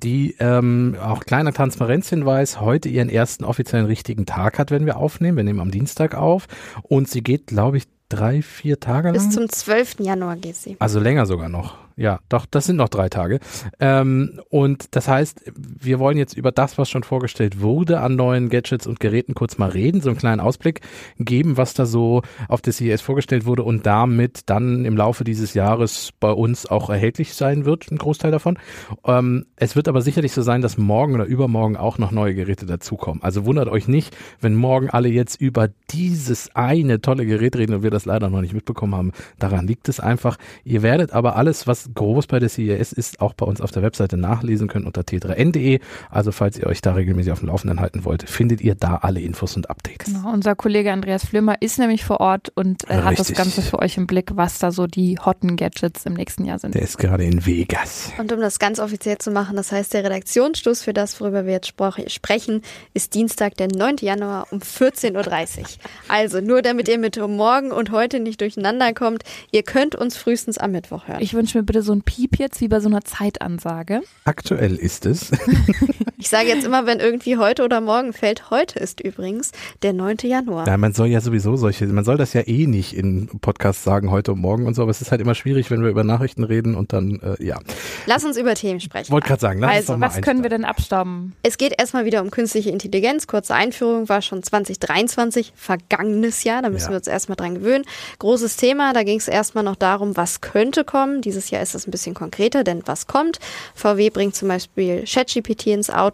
die 0.03 0.37
ähm, 0.39 0.97
auch 1.03 1.25
kleiner 1.25 1.53
Transparenzhinweis 1.53 2.61
heute 2.61 2.89
ihren 2.89 3.11
ersten 3.11 3.45
offiziellen 3.45 3.87
richtigen 3.87 4.14
Tag 4.27 4.59
hat, 4.59 4.71
wenn 4.71 4.87
wir 4.87 4.97
aufnehmen. 4.97 5.37
Wir 5.37 5.45
nehmen 5.45 5.61
am 5.61 5.71
Dienstag 5.71 6.15
auf 6.15 6.47
und 6.83 7.09
sie 7.09 7.23
geht, 7.23 7.49
glaube 7.49 7.77
ich, 7.77 7.85
drei, 8.09 8.43
vier 8.43 8.81
Tage 8.81 9.09
lang. 9.09 9.15
Bis 9.15 9.31
zum 9.31 9.49
12. 9.49 10.01
Januar 10.01 10.37
geht 10.37 10.57
sie. 10.57 10.77
Also 10.79 11.01
länger 11.01 11.27
sogar 11.27 11.49
noch. 11.49 11.84
Ja, 11.97 12.19
doch, 12.29 12.45
das 12.47 12.65
sind 12.65 12.77
noch 12.77 12.89
drei 12.89 13.09
Tage. 13.09 13.39
Ähm, 13.79 14.41
und 14.51 14.97
das 14.97 15.07
heißt, 15.07 15.53
wir 15.55 16.01
wollen 16.01 16.19
jetzt 16.19 16.37
über 16.37 16.51
das, 16.51 16.77
was 16.77 16.91
schon 16.91 17.05
vorgestellt 17.05 17.61
wurde, 17.61 18.01
an 18.01 18.17
neuen 18.17 18.49
Gadgets 18.49 18.89
und 18.89 18.99
Geräten 18.99 19.35
kurz 19.35 19.59
mal 19.59 19.71
reden, 19.71 20.01
so 20.01 20.09
einen 20.09 20.19
kleinen 20.19 20.41
Ausblick 20.41 20.81
geben, 21.19 21.57
was 21.57 21.75
da 21.75 21.87
so 21.87 22.23
auf 22.49 22.61
der 22.63 22.73
CES 22.73 23.01
vorgestellt 23.01 23.47
wurde 23.47 23.63
und 23.63 23.87
damit 23.87 24.43
dann 24.47 24.85
im 24.85 24.97
Laufe 24.97 25.23
dieses 25.23 25.55
Jahres 25.55 26.11
bei 26.19 26.33
uns 26.33 26.67
auch 26.67 26.91
erhältlich 26.91 27.35
sein 27.35 27.65
wird, 27.65 27.91
ein 27.93 27.99
Großteil 27.99 28.33
davon. 28.33 28.59
Ähm, 29.05 29.47
es 29.55 29.77
wird 29.77 29.87
aber 29.87 30.01
sicherlich 30.01 30.33
so 30.33 30.43
sein, 30.43 30.63
dass 30.63 30.77
morgen 30.77 31.15
oder 31.15 31.27
übermorgen 31.27 31.77
auch 31.77 31.99
noch 31.99 32.11
neue 32.11 32.35
Geräte 32.35 32.67
dazukommen. 32.67 33.23
Also 33.23 33.47
wundert 33.47 33.69
euch 33.69 33.87
nicht, 33.87 34.17
wenn 34.41 34.57
morgen 34.57 34.91
alle 34.91 35.09
jetzt 35.09 35.41
über 35.41 35.69
dieses 35.91 36.55
eine 36.57 37.01
tolle 37.01 37.25
Gerät 37.25 37.55
reden 37.55 37.75
und 37.75 37.83
wir 37.85 37.91
das 37.91 38.05
leider 38.05 38.31
noch 38.31 38.41
nicht 38.41 38.55
mitbekommen 38.55 38.97
haben. 38.97 39.13
Daran 39.39 39.69
liegt 39.69 39.89
es 39.89 40.01
einfach. 40.01 40.39
Ihr 40.65 40.83
werdet 40.83 41.13
aber 41.13 41.37
alles, 41.37 41.69
was 41.69 41.84
groß 41.93 42.27
bei 42.27 42.39
der 42.39 42.49
CES 42.49 42.93
ist, 42.93 43.21
auch 43.21 43.35
bei 43.35 43.47
uns 43.47 43.61
auf 43.61 43.71
der 43.71 43.83
Webseite 43.83 44.17
nachlesen 44.17 44.69
können 44.69 44.87
unter 44.87 45.03
t3n.de. 45.03 45.81
Also 46.11 46.33
falls 46.33 46.59
ihr 46.59 46.67
euch 46.67 46.81
da 46.81 46.93
regelmäßig 46.93 47.33
auf 47.33 47.41
dem 47.41 47.49
Laufenden 47.49 47.81
halten 47.81 48.05
wollt, 48.05 48.29
findet 48.29 48.61
ihr 48.61 48.75
da 48.75 48.97
alle 48.97 49.21
Infos 49.21 49.57
und 49.57 49.71
Updates. 49.71 50.13
Genau, 50.13 50.33
unser 50.33 50.55
Kollege 50.55 50.93
Andreas 50.93 51.25
Flömer 51.27 51.57
ist 51.61 51.79
nämlich 51.79 52.05
vor 52.05 52.21
Ort 52.21 52.51
und 52.55 52.89
äh, 52.89 53.03
hat 53.03 53.19
das 53.19 53.33
Ganze 53.33 53.63
für 53.63 53.81
euch 53.81 53.97
im 53.97 54.07
Blick, 54.07 54.31
was 54.35 54.59
da 54.59 54.71
so 54.71 54.87
die 54.87 55.19
hotten 55.19 55.57
Gadgets 55.57 56.07
im 56.07 56.15
nächsten 56.15 56.45
Jahr 56.45 56.59
sind. 56.59 56.75
Der 56.75 56.83
ist 56.83 56.99
gerade 56.99 57.25
in 57.25 57.45
Vegas. 57.47 58.13
Und 58.19 58.33
um 58.33 58.41
das 58.41 58.59
ganz 58.59 58.79
offiziell 58.79 59.19
zu 59.19 59.31
machen, 59.31 59.57
das 59.57 59.73
heißt, 59.73 59.95
der 59.95 60.05
Redaktionsstoß 60.05 60.83
für 60.83 60.93
das, 60.93 61.21
worüber 61.21 61.47
wir 61.47 61.53
jetzt 61.53 61.69
sprechen, 62.09 62.63
ist 62.93 63.15
Dienstag, 63.15 63.57
der 63.57 63.69
9. 63.69 63.97
Januar 64.01 64.47
um 64.51 64.61
14.30 64.61 65.61
Uhr. 65.61 65.67
Also 66.09 66.41
nur 66.41 66.63
damit 66.63 66.89
ihr 66.89 66.99
mit 66.99 67.17
morgen 67.17 67.73
und 67.73 67.91
heute 67.91 68.21
nicht 68.21 68.41
durcheinander 68.41 68.93
kommt, 68.93 69.25
ihr 69.51 69.63
könnt 69.63 69.95
uns 69.95 70.17
frühestens 70.17 70.59
am 70.59 70.73
Mittwoch 70.73 71.09
hören. 71.09 71.21
Ich 71.21 71.35
wünsche 71.35 71.59
mir 71.59 71.65
bitte 71.65 71.74
so 71.83 71.93
ein 71.93 72.03
Piep 72.03 72.39
jetzt 72.39 72.61
wie 72.61 72.69
bei 72.69 72.81
so 72.81 72.89
einer 72.89 73.05
Zeitansage. 73.05 74.03
Aktuell 74.25 74.77
ist 74.77 75.07
es. 75.07 75.31
ich 76.25 76.31
sage 76.31 76.49
jetzt 76.49 76.65
immer, 76.65 76.87
wenn 76.87 77.01
irgendwie 77.01 77.37
heute 77.37 77.65
oder 77.65 77.83
morgen 77.83 78.15
fällt, 78.15 78.49
heute 78.49 78.79
ist 78.79 79.03
übrigens 79.03 79.53
der 79.83 79.93
9. 79.93 80.17
Januar. 80.23 80.67
Ja, 80.67 80.79
man 80.79 80.95
soll 80.95 81.09
ja 81.09 81.21
sowieso 81.21 81.57
solche, 81.57 81.87
man 81.87 82.03
soll 82.03 82.17
das 82.17 82.33
ja 82.33 82.41
eh 82.47 82.67
nicht 82.67 82.97
in 82.97 83.29
Podcasts 83.43 83.85
sagen, 83.85 84.11
heute 84.11 84.33
und 84.33 84.41
morgen 84.41 84.67
und 84.67 84.73
so, 84.73 84.81
aber 84.81 84.91
es 84.91 85.03
ist 85.03 85.11
halt 85.11 85.21
immer 85.21 85.35
schwierig, 85.35 85.71
wenn 85.71 85.83
wir 85.83 85.91
über 85.91 86.03
Nachrichten 86.03 86.43
reden 86.43 86.77
und 86.77 86.95
dann, 86.95 87.21
äh, 87.21 87.45
ja. 87.45 87.59
Lass 88.07 88.25
uns 88.25 88.39
über 88.39 88.55
Themen 88.55 88.81
sprechen. 88.81 89.13
Wollte 89.13 89.29
gerade 89.29 89.41
sagen, 89.43 89.61
lass 89.61 89.71
also, 89.71 89.93
uns 89.93 90.01
was 90.01 90.23
können 90.23 90.43
wir 90.43 90.49
denn 90.49 90.65
abstauben? 90.65 91.35
Es 91.43 91.59
geht 91.59 91.79
erstmal 91.79 92.07
wieder 92.07 92.23
um 92.23 92.31
künstliche 92.31 92.71
Intelligenz. 92.71 93.27
Kurze 93.27 93.55
Einführung 93.55 94.09
war 94.09 94.23
schon 94.23 94.43
2023, 94.43 95.53
vergangenes 95.55 96.43
Jahr, 96.43 96.63
da 96.63 96.71
müssen 96.71 96.87
ja. 96.87 96.91
wir 96.93 96.97
uns 96.97 97.07
erstmal 97.07 97.37
dran 97.37 97.57
gewöhnen. 97.57 97.85
Großes 98.19 98.57
Thema, 98.57 98.95
da 98.95 99.03
ging 99.03 99.19
es 99.19 99.29
erstmal 99.29 99.63
noch 99.63 99.77
darum, 99.77 100.17
was 100.17 100.41
könnte 100.41 100.85
kommen. 100.85 101.21
Dieses 101.21 101.51
Jahr 101.51 101.61
ist 101.61 101.75
das 101.75 101.87
ein 101.87 101.91
bisschen 101.91 102.15
konkreter, 102.15 102.65
denn 102.65 102.81
was 102.87 103.07
kommt? 103.07 103.41
VW 103.75 104.09
bringt 104.09 104.35
zum 104.35 104.49
Beispiel 104.49 105.05
ChatGPT 105.07 105.67
ins 105.67 105.91
Auto. 105.91 106.14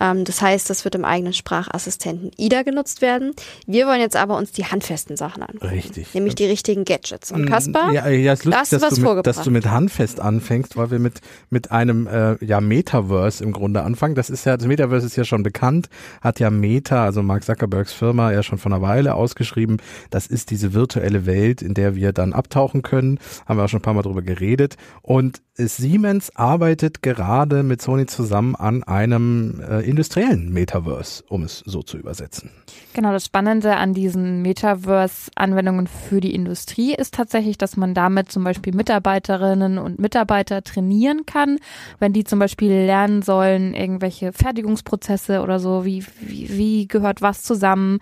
Ähm, 0.00 0.24
das 0.24 0.40
heißt, 0.40 0.68
das 0.70 0.84
wird 0.84 0.94
im 0.94 1.04
eigenen 1.04 1.32
Sprachassistenten 1.32 2.30
IDA 2.36 2.62
genutzt 2.62 3.02
werden. 3.02 3.32
Wir 3.66 3.86
wollen 3.86 4.00
jetzt 4.00 4.16
aber 4.16 4.36
uns 4.36 4.52
die 4.52 4.64
handfesten 4.64 5.16
Sachen 5.16 5.42
angucken. 5.42 5.68
Richtig. 5.68 6.14
Nämlich 6.14 6.34
die 6.34 6.46
richtigen 6.46 6.84
Gadgets. 6.84 7.32
Und 7.32 7.46
Kaspar, 7.46 7.92
ja, 7.92 8.08
ja, 8.08 8.32
ist 8.32 8.44
lustig, 8.44 8.60
hast 8.60 8.72
du 8.72 8.76
dass, 8.76 8.82
was 8.82 8.94
du 8.96 9.02
vorgebracht? 9.02 9.26
mit, 9.26 9.36
dass 9.36 9.44
du 9.44 9.50
mit 9.50 9.66
handfest 9.66 10.20
anfängst, 10.20 10.76
weil 10.76 10.90
wir 10.90 10.98
mit, 10.98 11.20
mit 11.50 11.70
einem 11.70 12.06
äh, 12.06 12.42
ja, 12.44 12.60
Metaverse 12.60 13.42
im 13.42 13.52
Grunde 13.52 13.82
anfangen. 13.82 14.14
Das 14.14 14.30
ist 14.30 14.44
ja, 14.44 14.56
das 14.56 14.66
Metaverse 14.66 15.06
ist 15.06 15.16
ja 15.16 15.24
schon 15.24 15.42
bekannt, 15.42 15.88
hat 16.20 16.40
ja 16.40 16.50
Meta, 16.50 17.04
also 17.04 17.22
Mark 17.22 17.44
Zuckerbergs 17.44 17.92
Firma, 17.92 18.32
ja 18.32 18.42
schon 18.42 18.58
vor 18.58 18.72
einer 18.72 18.82
Weile 18.82 19.14
ausgeschrieben. 19.14 19.78
Das 20.10 20.26
ist 20.26 20.50
diese 20.50 20.74
virtuelle 20.74 21.26
Welt, 21.26 21.62
in 21.62 21.74
der 21.74 21.94
wir 21.94 22.12
dann 22.12 22.32
abtauchen 22.32 22.82
können. 22.82 23.18
Haben 23.46 23.58
wir 23.58 23.64
auch 23.64 23.68
schon 23.68 23.80
ein 23.80 23.82
paar 23.82 23.94
Mal 23.94 24.02
drüber 24.02 24.22
geredet. 24.22 24.76
Und 25.02 25.40
Siemens 25.54 26.34
arbeitet 26.34 27.02
gerade 27.02 27.62
mit 27.62 27.82
Sony 27.82 28.06
zusammen 28.06 28.56
an 28.56 28.82
einem 28.82 29.21
äh, 29.60 29.80
industriellen 29.80 30.52
Metaverse, 30.52 31.24
um 31.28 31.42
es 31.42 31.62
so 31.66 31.82
zu 31.82 31.96
übersetzen. 31.96 32.50
Genau, 32.94 33.12
das 33.12 33.24
Spannende 33.24 33.76
an 33.76 33.94
diesen 33.94 34.42
Metaverse-Anwendungen 34.42 35.86
für 35.86 36.20
die 36.20 36.34
Industrie 36.34 36.94
ist 36.94 37.14
tatsächlich, 37.14 37.58
dass 37.58 37.76
man 37.76 37.94
damit 37.94 38.30
zum 38.30 38.44
Beispiel 38.44 38.74
Mitarbeiterinnen 38.74 39.78
und 39.78 39.98
Mitarbeiter 39.98 40.62
trainieren 40.62 41.24
kann, 41.26 41.58
wenn 41.98 42.12
die 42.12 42.24
zum 42.24 42.38
Beispiel 42.38 42.70
lernen 42.70 43.22
sollen, 43.22 43.74
irgendwelche 43.74 44.32
Fertigungsprozesse 44.32 45.40
oder 45.40 45.58
so, 45.58 45.84
wie, 45.84 46.04
wie, 46.20 46.50
wie 46.50 46.86
gehört 46.86 47.22
was 47.22 47.42
zusammen. 47.42 47.98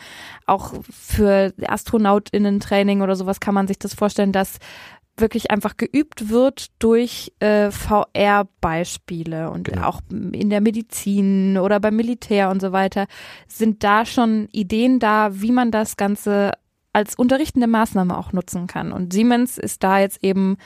Auch 0.47 0.75
für 0.91 1.53
AstronautInnen-Training 1.62 3.03
oder 3.03 3.15
sowas 3.17 3.41
kann 3.41 3.55
man 3.55 3.69
sich 3.69 3.79
das 3.79 3.95
vorstellen, 3.95 4.33
dass 4.33 4.59
wirklich 5.21 5.50
einfach 5.50 5.77
geübt 5.77 6.29
wird 6.29 6.67
durch 6.79 7.33
äh, 7.41 7.71
VR-Beispiele 7.71 9.50
und 9.50 9.65
genau. 9.65 9.87
auch 9.87 10.00
in 10.11 10.50
der 10.50 10.61
Medizin 10.61 11.59
oder 11.59 11.81
beim 11.81 11.97
Militär 11.97 12.50
und 12.50 12.61
so 12.61 12.73
weiter 12.73 13.07
sind 13.47 13.85
da 13.85 14.05
schon 14.05 14.49
Ideen 14.53 14.99
da, 14.99 15.41
wie 15.41 15.53
man 15.53 15.71
das 15.71 15.97
Ganze 15.97 16.53
als 16.93 17.15
unterrichtende 17.15 17.67
Maßnahme 17.67 18.17
auch 18.17 18.33
nutzen 18.33 18.67
kann. 18.67 18.93
Und 18.93 19.12
Siemens 19.12 19.59
ist 19.59 19.83
da 19.85 20.00
jetzt 20.00 20.25
eben 20.25 20.57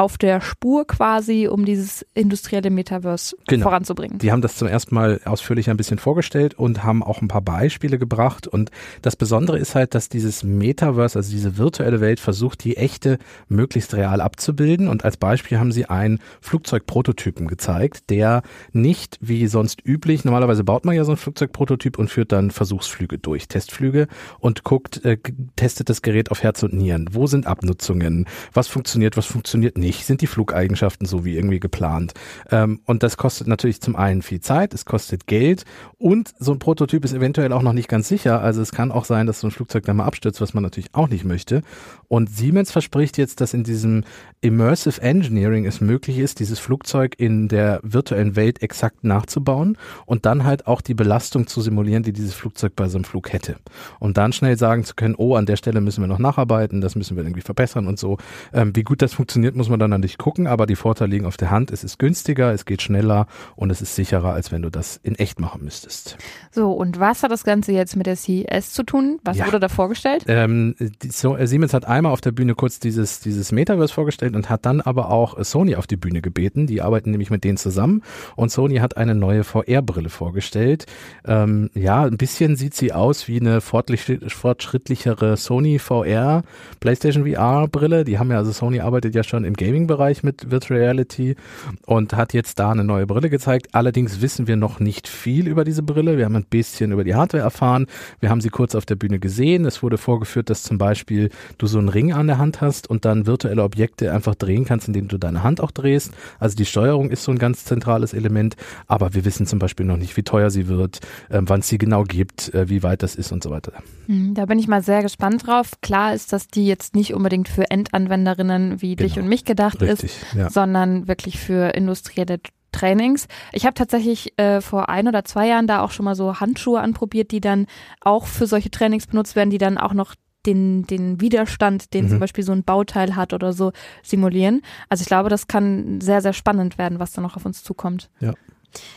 auf 0.00 0.16
der 0.16 0.40
Spur 0.40 0.86
quasi, 0.86 1.46
um 1.46 1.66
dieses 1.66 2.06
industrielle 2.14 2.70
Metaverse 2.70 3.36
genau. 3.46 3.64
voranzubringen. 3.64 4.18
Die 4.18 4.32
haben 4.32 4.40
das 4.40 4.56
zum 4.56 4.66
ersten 4.66 4.94
Mal 4.94 5.20
ausführlich 5.26 5.68
ein 5.68 5.76
bisschen 5.76 5.98
vorgestellt 5.98 6.54
und 6.54 6.82
haben 6.84 7.02
auch 7.02 7.20
ein 7.20 7.28
paar 7.28 7.42
Beispiele 7.42 7.98
gebracht. 7.98 8.46
Und 8.46 8.70
das 9.02 9.14
Besondere 9.14 9.58
ist 9.58 9.74
halt, 9.74 9.94
dass 9.94 10.08
dieses 10.08 10.42
Metaverse, 10.42 11.18
also 11.18 11.30
diese 11.30 11.58
virtuelle 11.58 12.00
Welt, 12.00 12.18
versucht, 12.18 12.64
die 12.64 12.78
echte 12.78 13.18
möglichst 13.48 13.92
real 13.92 14.22
abzubilden. 14.22 14.88
Und 14.88 15.04
als 15.04 15.18
Beispiel 15.18 15.58
haben 15.58 15.70
sie 15.70 15.84
einen 15.84 16.20
Flugzeugprototypen 16.40 17.46
gezeigt, 17.46 18.08
der 18.08 18.40
nicht 18.72 19.18
wie 19.20 19.48
sonst 19.48 19.84
üblich, 19.84 20.24
normalerweise 20.24 20.64
baut 20.64 20.86
man 20.86 20.94
ja 20.94 21.04
so 21.04 21.10
einen 21.10 21.18
Flugzeugprototyp 21.18 21.98
und 21.98 22.08
führt 22.08 22.32
dann 22.32 22.50
Versuchsflüge 22.50 23.18
durch, 23.18 23.48
Testflüge 23.48 24.08
und 24.38 24.64
guckt, 24.64 25.04
äh, 25.04 25.18
testet 25.56 25.90
das 25.90 26.00
Gerät 26.00 26.30
auf 26.30 26.42
Herz 26.42 26.62
und 26.62 26.72
Nieren. 26.72 27.10
Wo 27.12 27.26
sind 27.26 27.46
Abnutzungen? 27.46 28.24
Was 28.54 28.66
funktioniert, 28.66 29.18
was 29.18 29.26
funktioniert 29.26 29.76
nicht? 29.76 29.89
Nicht? 29.90 30.06
Sind 30.06 30.20
die 30.20 30.28
Flugeigenschaften 30.28 31.06
so 31.06 31.24
wie 31.24 31.34
irgendwie 31.34 31.58
geplant? 31.58 32.14
Ähm, 32.50 32.80
und 32.86 33.02
das 33.02 33.16
kostet 33.16 33.48
natürlich 33.48 33.80
zum 33.80 33.96
einen 33.96 34.22
viel 34.22 34.40
Zeit, 34.40 34.72
es 34.72 34.84
kostet 34.84 35.26
Geld 35.26 35.64
und 35.98 36.32
so 36.38 36.52
ein 36.52 36.60
Prototyp 36.60 37.04
ist 37.04 37.12
eventuell 37.12 37.52
auch 37.52 37.62
noch 37.62 37.72
nicht 37.72 37.88
ganz 37.88 38.08
sicher. 38.08 38.40
Also 38.40 38.62
es 38.62 38.70
kann 38.70 38.92
auch 38.92 39.04
sein, 39.04 39.26
dass 39.26 39.40
so 39.40 39.48
ein 39.48 39.50
Flugzeug 39.50 39.84
dann 39.84 39.96
mal 39.96 40.04
abstürzt, 40.04 40.40
was 40.40 40.54
man 40.54 40.62
natürlich 40.62 40.94
auch 40.94 41.08
nicht 41.08 41.24
möchte. 41.24 41.62
Und 42.08 42.30
Siemens 42.30 42.70
verspricht 42.70 43.18
jetzt, 43.18 43.40
dass 43.40 43.52
in 43.52 43.64
diesem 43.64 44.04
Immersive 44.40 45.02
Engineering 45.02 45.66
es 45.66 45.80
möglich 45.80 46.18
ist, 46.18 46.38
dieses 46.38 46.58
Flugzeug 46.58 47.16
in 47.18 47.48
der 47.48 47.80
virtuellen 47.82 48.36
Welt 48.36 48.62
exakt 48.62 49.02
nachzubauen 49.04 49.76
und 50.06 50.24
dann 50.24 50.44
halt 50.44 50.66
auch 50.66 50.80
die 50.80 50.94
Belastung 50.94 51.48
zu 51.48 51.60
simulieren, 51.60 52.02
die 52.02 52.12
dieses 52.12 52.34
Flugzeug 52.34 52.74
bei 52.76 52.88
so 52.88 52.96
einem 52.96 53.04
Flug 53.04 53.32
hätte. 53.32 53.56
Und 53.98 54.16
dann 54.16 54.32
schnell 54.32 54.56
sagen 54.56 54.84
zu 54.84 54.94
können, 54.94 55.16
oh, 55.18 55.34
an 55.34 55.46
der 55.46 55.56
Stelle 55.56 55.80
müssen 55.80 56.02
wir 56.02 56.08
noch 56.08 56.18
nacharbeiten, 56.18 56.80
das 56.80 56.94
müssen 56.94 57.16
wir 57.16 57.24
irgendwie 57.24 57.40
verbessern 57.42 57.88
und 57.88 57.98
so. 57.98 58.18
Ähm, 58.52 58.74
wie 58.76 58.84
gut 58.84 59.02
das 59.02 59.14
funktioniert, 59.14 59.56
muss 59.56 59.68
man 59.68 59.79
dann 59.80 59.92
an 59.92 60.02
dich 60.02 60.18
gucken, 60.18 60.46
aber 60.46 60.66
die 60.66 60.76
Vorteile 60.76 61.10
liegen 61.10 61.26
auf 61.26 61.36
der 61.36 61.50
Hand. 61.50 61.72
Es 61.72 61.82
ist 61.82 61.98
günstiger, 61.98 62.52
es 62.52 62.64
geht 62.64 62.82
schneller 62.82 63.26
und 63.56 63.70
es 63.70 63.82
ist 63.82 63.96
sicherer, 63.96 64.32
als 64.32 64.52
wenn 64.52 64.62
du 64.62 64.70
das 64.70 65.00
in 65.02 65.16
echt 65.16 65.40
machen 65.40 65.64
müsstest. 65.64 66.16
So, 66.52 66.72
und 66.72 67.00
was 67.00 67.22
hat 67.22 67.30
das 67.30 67.44
Ganze 67.44 67.72
jetzt 67.72 67.96
mit 67.96 68.06
der 68.06 68.16
CES 68.16 68.72
zu 68.72 68.82
tun? 68.84 69.18
Was 69.24 69.38
ja. 69.38 69.46
wurde 69.46 69.60
da 69.60 69.68
vorgestellt? 69.68 70.24
Ähm, 70.28 70.74
die, 70.78 71.10
so, 71.10 71.36
äh, 71.36 71.46
Siemens 71.46 71.74
hat 71.74 71.86
einmal 71.86 72.12
auf 72.12 72.20
der 72.20 72.32
Bühne 72.32 72.54
kurz 72.54 72.78
dieses, 72.80 73.20
dieses 73.20 73.52
Metaverse 73.52 73.92
vorgestellt 73.92 74.36
und 74.36 74.50
hat 74.50 74.66
dann 74.66 74.80
aber 74.80 75.10
auch 75.10 75.42
Sony 75.44 75.76
auf 75.76 75.86
die 75.86 75.96
Bühne 75.96 76.22
gebeten. 76.22 76.66
Die 76.66 76.82
arbeiten 76.82 77.10
nämlich 77.10 77.30
mit 77.30 77.44
denen 77.44 77.56
zusammen 77.56 78.02
und 78.36 78.50
Sony 78.50 78.76
hat 78.76 78.96
eine 78.96 79.14
neue 79.14 79.44
VR-Brille 79.44 80.08
vorgestellt. 80.08 80.86
Ähm, 81.24 81.70
ja, 81.74 82.04
ein 82.04 82.16
bisschen 82.16 82.56
sieht 82.56 82.74
sie 82.74 82.92
aus 82.92 83.28
wie 83.28 83.40
eine 83.40 83.60
fortschrittlichere 83.60 85.36
Sony 85.36 85.78
VR, 85.78 86.42
PlayStation 86.80 87.26
VR-Brille. 87.26 88.04
Die 88.04 88.18
haben 88.18 88.30
ja, 88.30 88.38
also 88.38 88.52
Sony 88.52 88.80
arbeitet 88.80 89.14
ja 89.14 89.22
schon 89.22 89.44
im 89.44 89.54
Gaming-Bereich 89.60 90.22
mit 90.22 90.50
Virtual 90.50 90.80
Reality 90.80 91.36
und 91.84 92.14
hat 92.14 92.32
jetzt 92.32 92.58
da 92.58 92.70
eine 92.70 92.82
neue 92.82 93.06
Brille 93.06 93.28
gezeigt. 93.28 93.68
Allerdings 93.72 94.22
wissen 94.22 94.46
wir 94.46 94.56
noch 94.56 94.80
nicht 94.80 95.06
viel 95.06 95.46
über 95.46 95.64
diese 95.64 95.82
Brille. 95.82 96.16
Wir 96.16 96.24
haben 96.24 96.36
ein 96.36 96.46
bisschen 96.48 96.92
über 96.92 97.04
die 97.04 97.14
Hardware 97.14 97.42
erfahren. 97.42 97.86
Wir 98.20 98.30
haben 98.30 98.40
sie 98.40 98.48
kurz 98.48 98.74
auf 98.74 98.86
der 98.86 98.96
Bühne 98.96 99.18
gesehen. 99.18 99.66
Es 99.66 99.82
wurde 99.82 99.98
vorgeführt, 99.98 100.48
dass 100.48 100.62
zum 100.62 100.78
Beispiel 100.78 101.28
du 101.58 101.66
so 101.66 101.78
einen 101.78 101.90
Ring 101.90 102.12
an 102.12 102.26
der 102.26 102.38
Hand 102.38 102.62
hast 102.62 102.88
und 102.88 103.04
dann 103.04 103.26
virtuelle 103.26 103.62
Objekte 103.62 104.12
einfach 104.12 104.34
drehen 104.34 104.64
kannst, 104.64 104.88
indem 104.88 105.08
du 105.08 105.18
deine 105.18 105.42
Hand 105.42 105.60
auch 105.60 105.72
drehst. 105.72 106.12
Also 106.38 106.56
die 106.56 106.64
Steuerung 106.64 107.10
ist 107.10 107.24
so 107.24 107.30
ein 107.30 107.38
ganz 107.38 107.64
zentrales 107.64 108.14
Element, 108.14 108.56
aber 108.86 109.12
wir 109.12 109.26
wissen 109.26 109.46
zum 109.46 109.58
Beispiel 109.58 109.84
noch 109.84 109.98
nicht, 109.98 110.16
wie 110.16 110.22
teuer 110.22 110.48
sie 110.48 110.68
wird, 110.68 111.00
äh, 111.28 111.42
wann 111.42 111.60
es 111.60 111.68
sie 111.68 111.76
genau 111.76 112.04
gibt, 112.04 112.54
äh, 112.54 112.70
wie 112.70 112.82
weit 112.82 113.02
das 113.02 113.14
ist 113.14 113.30
und 113.30 113.42
so 113.42 113.50
weiter. 113.50 113.74
Hm, 114.06 114.32
da 114.32 114.46
bin 114.46 114.58
ich 114.58 114.68
mal 114.68 114.82
sehr 114.82 115.02
gespannt 115.02 115.46
drauf. 115.46 115.72
Klar 115.82 116.14
ist, 116.14 116.32
dass 116.32 116.48
die 116.48 116.66
jetzt 116.66 116.94
nicht 116.94 117.12
unbedingt 117.12 117.48
für 117.48 117.70
Endanwenderinnen 117.70 118.80
wie 118.80 118.96
genau. 118.96 119.06
dich 119.06 119.18
und 119.18 119.28
mich 119.28 119.44
gedacht 119.50 119.82
Richtig, 119.82 120.04
ist, 120.04 120.34
ja. 120.34 120.48
sondern 120.48 121.08
wirklich 121.08 121.38
für 121.38 121.74
industrielle 121.74 122.38
Trainings. 122.72 123.26
Ich 123.52 123.66
habe 123.66 123.74
tatsächlich 123.74 124.38
äh, 124.38 124.60
vor 124.60 124.88
ein 124.88 125.08
oder 125.08 125.24
zwei 125.24 125.48
Jahren 125.48 125.66
da 125.66 125.82
auch 125.82 125.90
schon 125.90 126.04
mal 126.04 126.14
so 126.14 126.38
Handschuhe 126.38 126.80
anprobiert, 126.80 127.32
die 127.32 127.40
dann 127.40 127.66
auch 128.00 128.26
für 128.26 128.46
solche 128.46 128.70
Trainings 128.70 129.08
benutzt 129.08 129.34
werden, 129.34 129.50
die 129.50 129.58
dann 129.58 129.76
auch 129.76 129.92
noch 129.92 130.14
den, 130.46 130.86
den 130.86 131.20
Widerstand, 131.20 131.92
den 131.92 132.04
Mhm. 132.04 132.10
zum 132.10 132.18
Beispiel 132.20 132.44
so 132.44 132.52
ein 132.52 132.62
Bauteil 132.62 133.16
hat 133.16 133.32
oder 133.32 133.52
so, 133.52 133.72
simulieren. 134.02 134.62
Also 134.88 135.02
ich 135.02 135.08
glaube, 135.08 135.28
das 135.28 135.48
kann 135.48 136.00
sehr, 136.00 136.22
sehr 136.22 136.32
spannend 136.32 136.78
werden, 136.78 136.98
was 136.98 137.12
da 137.12 137.20
noch 137.20 137.36
auf 137.36 137.44
uns 137.44 137.62
zukommt. 137.64 138.08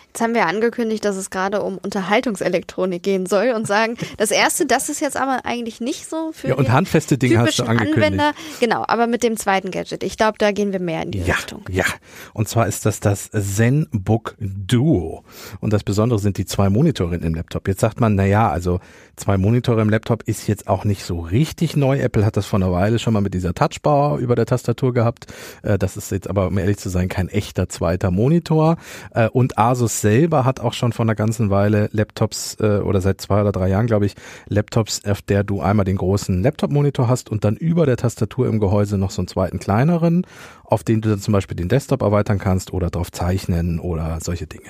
Jetzt 0.07 0.21
haben 0.21 0.35
wir 0.35 0.45
angekündigt, 0.45 1.03
dass 1.05 1.15
es 1.15 1.31
gerade 1.31 1.63
um 1.63 1.79
Unterhaltungselektronik 1.79 3.01
gehen 3.01 3.25
soll 3.25 3.49
und 3.55 3.65
sagen, 3.65 3.97
das 4.17 4.29
erste, 4.29 4.67
das 4.67 4.87
ist 4.89 4.99
jetzt 5.01 5.17
aber 5.17 5.39
eigentlich 5.43 5.81
nicht 5.81 6.07
so 6.07 6.31
für 6.33 6.49
Ja, 6.49 6.55
und 6.55 6.71
handfeste 6.71 7.17
Dinge 7.17 7.39
hast 7.39 7.57
du 7.57 7.63
angekündigt. 7.63 8.03
Anwender. 8.03 8.33
Genau, 8.59 8.83
aber 8.87 9.07
mit 9.07 9.23
dem 9.23 9.37
zweiten 9.37 9.71
Gadget. 9.71 10.03
Ich 10.03 10.15
glaube, 10.15 10.37
da 10.37 10.51
gehen 10.51 10.71
wir 10.71 10.79
mehr 10.79 11.01
in 11.01 11.09
die 11.11 11.19
Ja, 11.19 11.33
Richtung. 11.35 11.63
ja. 11.69 11.85
Und 12.33 12.47
zwar 12.47 12.67
ist 12.67 12.85
das 12.85 12.99
das 12.99 13.31
ZenBook 13.31 14.35
Duo. 14.39 15.23
Und 15.61 15.73
das 15.73 15.83
Besondere 15.83 16.19
sind 16.19 16.37
die 16.37 16.45
zwei 16.45 16.69
Monitore 16.69 17.15
im 17.15 17.33
Laptop. 17.33 17.67
Jetzt 17.67 17.81
sagt 17.81 17.99
man, 17.99 18.13
na 18.15 18.25
ja, 18.25 18.49
also 18.51 18.79
zwei 19.15 19.37
Monitore 19.37 19.81
im 19.81 19.89
Laptop 19.89 20.23
ist 20.23 20.47
jetzt 20.47 20.67
auch 20.67 20.85
nicht 20.85 21.03
so 21.03 21.21
richtig 21.21 21.75
neu. 21.75 21.97
Apple 21.99 22.23
hat 22.23 22.37
das 22.37 22.45
vor 22.45 22.59
einer 22.59 22.71
Weile 22.71 22.99
schon 22.99 23.13
mal 23.13 23.21
mit 23.21 23.33
dieser 23.33 23.53
Touchbar 23.55 24.19
über 24.19 24.35
der 24.35 24.45
Tastatur 24.45 24.93
gehabt. 24.93 25.25
Äh, 25.63 25.79
Das 25.79 25.97
ist 25.97 26.11
jetzt 26.11 26.29
aber, 26.29 26.47
um 26.47 26.57
ehrlich 26.59 26.77
zu 26.77 26.89
sein, 26.89 27.09
kein 27.09 27.29
echter 27.29 27.67
zweiter 27.67 28.11
Monitor. 28.11 28.77
Äh, 29.15 29.29
Und 29.29 29.57
Asus 29.63 30.01
selber 30.01 30.43
hat 30.43 30.59
auch 30.59 30.73
schon 30.73 30.91
vor 30.91 31.05
einer 31.05 31.15
ganzen 31.15 31.49
Weile 31.49 31.87
Laptops 31.93 32.57
äh, 32.59 32.79
oder 32.79 32.99
seit 32.99 33.21
zwei 33.21 33.39
oder 33.39 33.53
drei 33.53 33.69
Jahren, 33.69 33.87
glaube 33.87 34.05
ich, 34.05 34.15
Laptops, 34.47 35.05
auf 35.05 35.21
der 35.21 35.45
du 35.45 35.61
einmal 35.61 35.85
den 35.85 35.95
großen 35.95 36.43
Laptop-Monitor 36.43 37.07
hast 37.07 37.29
und 37.29 37.45
dann 37.45 37.55
über 37.55 37.85
der 37.85 37.95
Tastatur 37.95 38.47
im 38.47 38.59
Gehäuse 38.59 38.97
noch 38.97 39.11
so 39.11 39.21
einen 39.21 39.29
zweiten 39.29 39.59
kleineren, 39.59 40.27
auf 40.73 40.83
den 40.83 41.01
du 41.01 41.09
dann 41.09 41.19
zum 41.19 41.31
Beispiel 41.31 41.55
den 41.55 41.69
Desktop 41.69 42.01
erweitern 42.01 42.39
kannst 42.39 42.73
oder 42.73 42.89
drauf 42.89 43.11
zeichnen 43.11 43.79
oder 43.79 44.19
solche 44.21 44.47
Dinge. 44.47 44.69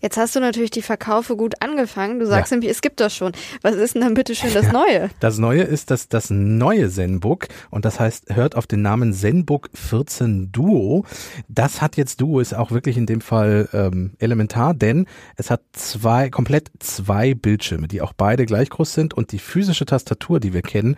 Jetzt 0.00 0.18
hast 0.18 0.36
du 0.36 0.40
natürlich 0.40 0.70
die 0.70 0.82
Verkaufe 0.82 1.36
gut 1.36 1.54
angefangen. 1.62 2.18
Du 2.18 2.26
sagst 2.26 2.52
nämlich, 2.52 2.70
es 2.70 2.82
gibt 2.82 3.00
das 3.00 3.14
schon. 3.14 3.32
Was 3.62 3.74
ist 3.76 3.94
denn 3.94 4.02
dann 4.02 4.14
bitte 4.14 4.34
schön 4.34 4.52
das 4.52 4.70
Neue? 4.72 5.08
Das 5.20 5.38
Neue 5.38 5.62
ist, 5.62 5.90
dass 5.90 6.08
das 6.08 6.28
neue 6.28 6.90
ZenBook 6.90 7.46
und 7.70 7.84
das 7.84 8.00
heißt, 8.00 8.34
hört 8.34 8.56
auf 8.56 8.66
den 8.66 8.82
Namen 8.82 9.14
ZenBook 9.14 9.70
14 9.72 10.52
Duo. 10.52 11.06
Das 11.48 11.80
hat 11.80 11.96
jetzt 11.96 12.20
Duo 12.20 12.40
ist 12.40 12.54
auch 12.54 12.70
wirklich 12.70 12.96
in 12.96 13.06
dem 13.06 13.20
Fall 13.20 13.68
ähm, 13.72 14.12
elementar, 14.18 14.74
denn 14.74 15.06
es 15.36 15.50
hat 15.50 15.62
zwei, 15.72 16.28
komplett 16.30 16.70
zwei 16.80 17.34
Bildschirme, 17.34 17.88
die 17.88 18.02
auch 18.02 18.12
beide 18.12 18.44
gleich 18.44 18.70
groß 18.70 18.92
sind 18.92 19.14
und 19.14 19.32
die 19.32 19.38
physische 19.38 19.86
Tastatur, 19.86 20.40
die 20.40 20.52
wir 20.52 20.62
kennen, 20.62 20.96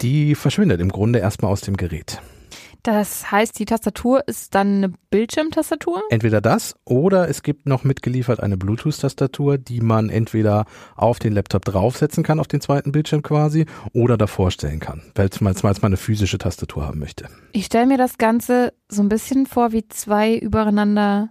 die 0.00 0.34
verschwindet 0.34 0.80
im 0.80 0.90
Grunde 0.90 1.18
erstmal 1.18 1.50
aus 1.50 1.60
dem 1.60 1.76
Gerät. 1.76 2.22
Das 2.82 3.30
heißt, 3.30 3.58
die 3.58 3.64
Tastatur 3.64 4.26
ist 4.26 4.54
dann 4.54 4.76
eine 4.76 4.92
Bildschirmtastatur? 5.10 6.02
Entweder 6.10 6.40
das 6.40 6.74
oder 6.84 7.28
es 7.28 7.42
gibt 7.42 7.66
noch 7.66 7.84
mitgeliefert 7.84 8.40
eine 8.40 8.56
Bluetooth-Tastatur, 8.56 9.58
die 9.58 9.80
man 9.80 10.08
entweder 10.08 10.64
auf 10.94 11.18
den 11.18 11.32
Laptop 11.32 11.64
draufsetzen 11.64 12.22
kann, 12.22 12.40
auf 12.40 12.48
den 12.48 12.60
zweiten 12.60 12.92
Bildschirm 12.92 13.22
quasi, 13.22 13.66
oder 13.92 14.16
davor 14.16 14.50
stellen 14.50 14.80
kann, 14.80 15.02
weil 15.14 15.30
man 15.40 15.54
weil 15.54 15.72
man 15.82 15.90
eine 15.90 15.96
physische 15.96 16.38
Tastatur 16.38 16.86
haben 16.86 16.98
möchte. 16.98 17.28
Ich 17.52 17.66
stelle 17.66 17.86
mir 17.86 17.98
das 17.98 18.18
Ganze 18.18 18.72
so 18.88 19.02
ein 19.02 19.08
bisschen 19.08 19.46
vor 19.46 19.72
wie 19.72 19.88
zwei 19.88 20.36
übereinander 20.36 21.30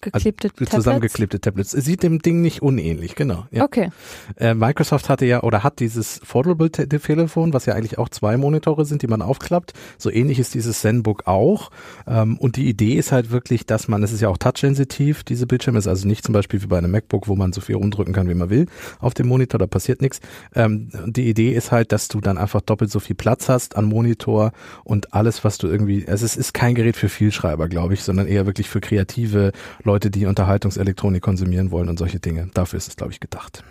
geklebte 0.00 0.48
Tablets. 0.48 0.74
Zusammengeklebte 0.74 1.40
Tablets. 1.40 1.70
Sieht 1.72 2.02
dem 2.02 2.20
Ding 2.20 2.40
nicht 2.40 2.62
unähnlich, 2.62 3.14
genau. 3.14 3.46
Ja. 3.50 3.64
Okay. 3.64 3.90
Äh, 4.36 4.54
Microsoft 4.54 5.08
hatte 5.08 5.26
ja 5.26 5.42
oder 5.42 5.64
hat 5.64 5.80
dieses 5.80 6.20
Foldable 6.22 6.70
Te- 6.70 6.88
Telefon, 6.88 7.52
was 7.52 7.66
ja 7.66 7.74
eigentlich 7.74 7.98
auch 7.98 8.08
zwei 8.08 8.36
Monitore 8.36 8.84
sind, 8.84 9.02
die 9.02 9.06
man 9.06 9.22
aufklappt. 9.22 9.72
So 9.98 10.10
ähnlich 10.10 10.38
ist 10.38 10.54
dieses 10.54 10.80
ZenBook 10.80 11.26
auch. 11.26 11.70
Ähm, 12.06 12.38
und 12.38 12.56
die 12.56 12.68
Idee 12.68 12.94
ist 12.94 13.12
halt 13.12 13.30
wirklich, 13.30 13.66
dass 13.66 13.88
man, 13.88 14.02
es 14.02 14.12
ist 14.12 14.20
ja 14.20 14.28
auch 14.28 14.38
touchsensitiv, 14.38 15.24
diese 15.24 15.46
Bildschirme 15.46 15.78
ist 15.78 15.88
also 15.88 16.06
nicht 16.06 16.24
zum 16.24 16.32
Beispiel 16.32 16.62
wie 16.62 16.66
bei 16.66 16.78
einem 16.78 16.90
MacBook, 16.90 17.26
wo 17.28 17.36
man 17.36 17.52
so 17.52 17.60
viel 17.60 17.76
rumdrücken 17.76 18.14
kann, 18.14 18.28
wie 18.28 18.34
man 18.34 18.50
will 18.50 18.66
auf 19.00 19.14
dem 19.14 19.26
Monitor, 19.28 19.58
da 19.58 19.66
passiert 19.66 20.00
nichts. 20.00 20.20
Ähm, 20.54 20.90
die 21.06 21.28
Idee 21.28 21.52
ist 21.52 21.72
halt, 21.72 21.92
dass 21.92 22.08
du 22.08 22.20
dann 22.20 22.38
einfach 22.38 22.60
doppelt 22.60 22.90
so 22.90 23.00
viel 23.00 23.16
Platz 23.16 23.48
hast 23.48 23.76
an 23.76 23.84
Monitor 23.84 24.52
und 24.84 25.14
alles, 25.14 25.44
was 25.44 25.58
du 25.58 25.66
irgendwie, 25.66 26.06
also 26.06 26.24
es 26.24 26.36
ist 26.36 26.54
kein 26.54 26.74
Gerät 26.74 26.96
für 26.96 27.08
Vielschreiber, 27.08 27.68
glaube 27.68 27.94
ich, 27.94 28.02
sondern 28.02 28.26
eher 28.26 28.46
wirklich 28.46 28.68
für 28.68 28.80
kreative 28.80 29.52
Leute, 29.88 30.10
die 30.10 30.26
Unterhaltungselektronik 30.26 31.22
konsumieren 31.22 31.70
wollen 31.70 31.88
und 31.88 31.98
solche 31.98 32.20
Dinge. 32.20 32.50
Dafür 32.54 32.76
ist 32.76 32.88
es, 32.88 32.96
glaube 32.96 33.12
ich, 33.12 33.20
gedacht. 33.20 33.64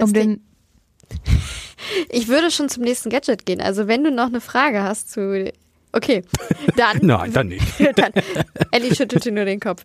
Um 0.00 0.12
den, 0.12 0.40
Ich 2.10 2.28
würde 2.28 2.50
schon 2.50 2.68
zum 2.68 2.82
nächsten 2.82 3.10
Gadget 3.10 3.46
gehen. 3.46 3.60
Also 3.60 3.86
wenn 3.88 4.04
du 4.04 4.10
noch 4.10 4.26
eine 4.26 4.40
Frage 4.40 4.82
hast 4.82 5.10
zu... 5.10 5.52
Okay, 5.92 6.22
dann... 6.76 6.98
Nein, 7.02 7.32
dann 7.32 7.48
nicht. 7.48 7.64
dann, 7.96 8.12
Ellie 8.72 8.94
schüttelte 8.94 9.32
nur 9.32 9.44
den 9.44 9.60
Kopf. 9.60 9.84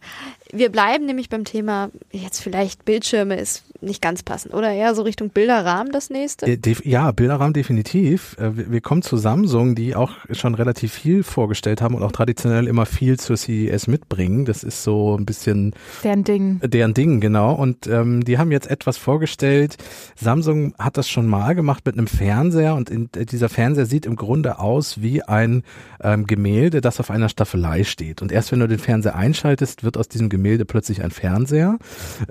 Wir 0.51 0.69
bleiben 0.69 1.05
nämlich 1.05 1.29
beim 1.29 1.45
Thema, 1.45 1.91
jetzt 2.11 2.41
vielleicht 2.41 2.85
Bildschirme 2.85 3.39
ist 3.39 3.63
nicht 3.83 4.01
ganz 4.01 4.23
passend, 4.23 4.53
oder 4.53 4.71
eher 4.71 4.95
so 4.95 5.03
Richtung 5.03 5.29
Bilderrahmen 5.29 5.91
das 5.91 6.09
nächste? 6.09 6.57
Ja, 6.83 7.11
Bilderrahmen 7.11 7.53
definitiv. 7.53 8.35
Äh, 8.39 8.57
Wir 8.57 8.71
wir 8.73 8.81
kommen 8.81 9.03
zu 9.03 9.17
Samsung, 9.17 9.75
die 9.75 9.95
auch 9.95 10.11
schon 10.31 10.55
relativ 10.55 10.93
viel 10.93 11.23
vorgestellt 11.23 11.81
haben 11.81 11.95
und 11.95 12.03
auch 12.03 12.11
traditionell 12.11 12.67
immer 12.67 12.85
viel 12.85 13.19
zur 13.19 13.37
CES 13.37 13.87
mitbringen. 13.87 14.45
Das 14.45 14.63
ist 14.63 14.83
so 14.83 15.15
ein 15.15 15.25
bisschen 15.25 15.75
deren 16.03 16.23
Ding. 16.23 16.59
deren 16.63 16.93
Ding, 16.93 17.19
genau. 17.19 17.53
Und 17.53 17.87
ähm, 17.87 18.23
die 18.25 18.39
haben 18.39 18.51
jetzt 18.51 18.69
etwas 18.69 18.97
vorgestellt. 18.97 19.77
Samsung 20.15 20.73
hat 20.79 20.97
das 20.97 21.07
schon 21.07 21.27
mal 21.27 21.53
gemacht 21.53 21.85
mit 21.85 21.97
einem 21.97 22.07
Fernseher 22.07 22.75
und 22.75 22.89
in, 22.89 23.09
äh, 23.15 23.25
dieser 23.25 23.47
Fernseher 23.47 23.85
sieht 23.85 24.05
im 24.05 24.15
Grunde 24.15 24.59
aus 24.59 25.01
wie 25.01 25.21
ein 25.21 25.63
ähm, 26.01 26.25
Gemälde, 26.25 26.81
das 26.81 26.99
auf 26.99 27.11
einer 27.11 27.29
Staffelei 27.29 27.83
steht. 27.83 28.21
Und 28.21 28.31
erst 28.31 28.51
wenn 28.51 28.59
du 28.59 28.67
den 28.67 28.79
Fernseher 28.79 29.15
einschaltest, 29.15 29.83
wird 29.83 29.97
aus 29.97 30.07
diesem 30.07 30.29
Gemälde 30.29 30.65
plötzlich 30.65 31.03
ein 31.03 31.11
Fernseher. 31.11 31.77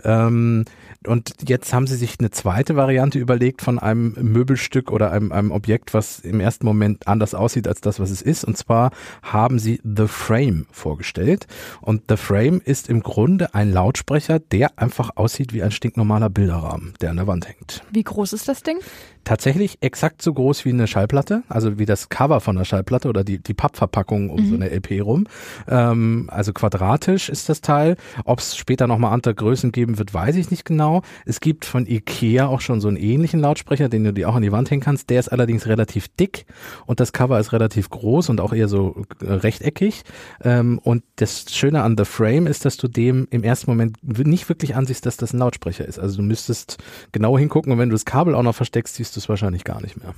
Ähm, 0.04 0.64
und 1.06 1.41
jetzt 1.48 1.72
haben 1.72 1.86
sie 1.86 1.96
sich 1.96 2.16
eine 2.18 2.30
zweite 2.30 2.76
Variante 2.76 3.18
überlegt 3.18 3.62
von 3.62 3.78
einem 3.78 4.14
Möbelstück 4.20 4.90
oder 4.90 5.12
einem, 5.12 5.32
einem 5.32 5.50
Objekt, 5.50 5.94
was 5.94 6.20
im 6.20 6.40
ersten 6.40 6.66
Moment 6.66 7.08
anders 7.08 7.34
aussieht 7.34 7.68
als 7.68 7.80
das, 7.80 8.00
was 8.00 8.10
es 8.10 8.22
ist. 8.22 8.44
Und 8.44 8.56
zwar 8.56 8.90
haben 9.22 9.58
sie 9.58 9.80
The 9.84 10.06
Frame 10.06 10.66
vorgestellt. 10.70 11.46
Und 11.80 12.04
The 12.08 12.16
Frame 12.16 12.60
ist 12.64 12.88
im 12.88 13.02
Grunde 13.02 13.54
ein 13.54 13.72
Lautsprecher, 13.72 14.38
der 14.38 14.78
einfach 14.78 15.10
aussieht 15.16 15.52
wie 15.52 15.62
ein 15.62 15.70
stinknormaler 15.70 16.30
Bilderrahmen, 16.30 16.94
der 17.00 17.10
an 17.10 17.16
der 17.16 17.26
Wand 17.26 17.48
hängt. 17.48 17.82
Wie 17.90 18.04
groß 18.04 18.32
ist 18.32 18.48
das 18.48 18.62
Ding? 18.62 18.78
Tatsächlich 19.24 19.78
exakt 19.80 20.20
so 20.20 20.32
groß 20.32 20.64
wie 20.64 20.70
eine 20.70 20.88
Schallplatte, 20.88 21.44
also 21.48 21.78
wie 21.78 21.86
das 21.86 22.08
Cover 22.08 22.40
von 22.40 22.56
einer 22.56 22.64
Schallplatte 22.64 23.08
oder 23.08 23.22
die, 23.22 23.38
die 23.38 23.54
Pappverpackung 23.54 24.30
um 24.30 24.48
so 24.48 24.54
eine 24.54 24.68
LP 24.70 25.00
rum. 25.00 25.26
Ähm, 25.68 26.28
also 26.32 26.52
quadratisch 26.52 27.28
ist 27.28 27.48
das 27.48 27.60
Teil. 27.60 27.96
Ob 28.24 28.40
es 28.40 28.56
später 28.56 28.88
nochmal 28.88 29.12
andere 29.12 29.34
Größen 29.34 29.70
geben 29.70 29.98
wird, 29.98 30.12
weiß 30.12 30.34
ich 30.36 30.50
nicht 30.50 30.64
genau. 30.64 31.02
Es 31.24 31.40
gibt 31.40 31.64
von 31.64 31.86
Ikea 31.86 32.46
auch 32.46 32.60
schon 32.60 32.80
so 32.80 32.88
einen 32.88 32.96
ähnlichen 32.96 33.38
Lautsprecher, 33.38 33.88
den 33.88 34.02
du 34.02 34.12
dir 34.12 34.28
auch 34.28 34.34
an 34.34 34.42
die 34.42 34.50
Wand 34.50 34.70
hängen 34.70 34.82
kannst. 34.82 35.08
Der 35.10 35.20
ist 35.20 35.28
allerdings 35.28 35.66
relativ 35.66 36.08
dick 36.08 36.46
und 36.86 36.98
das 36.98 37.12
Cover 37.12 37.38
ist 37.38 37.52
relativ 37.52 37.90
groß 37.90 38.28
und 38.28 38.40
auch 38.40 38.52
eher 38.52 38.66
so 38.66 39.04
äh, 39.20 39.32
rechteckig. 39.32 40.02
Ähm, 40.42 40.80
und 40.82 41.04
das 41.16 41.46
Schöne 41.50 41.82
an 41.82 41.96
The 41.96 42.04
Frame 42.04 42.48
ist, 42.48 42.64
dass 42.64 42.76
du 42.76 42.88
dem 42.88 43.28
im 43.30 43.44
ersten 43.44 43.70
Moment 43.70 43.98
nicht 44.02 44.48
wirklich 44.48 44.74
ansiehst, 44.74 45.06
dass 45.06 45.16
das 45.16 45.32
ein 45.32 45.38
Lautsprecher 45.38 45.86
ist. 45.86 46.00
Also 46.00 46.16
du 46.16 46.22
müsstest 46.22 46.78
genau 47.12 47.38
hingucken 47.38 47.72
und 47.72 47.78
wenn 47.78 47.88
du 47.88 47.94
das 47.94 48.04
Kabel 48.04 48.34
auch 48.34 48.42
noch 48.42 48.54
versteckst, 48.54 48.96
siehst 48.96 49.11
du 49.16 49.20
es 49.20 49.28
wahrscheinlich 49.28 49.64
gar 49.64 49.80
nicht 49.80 49.96
mehr. 50.02 50.14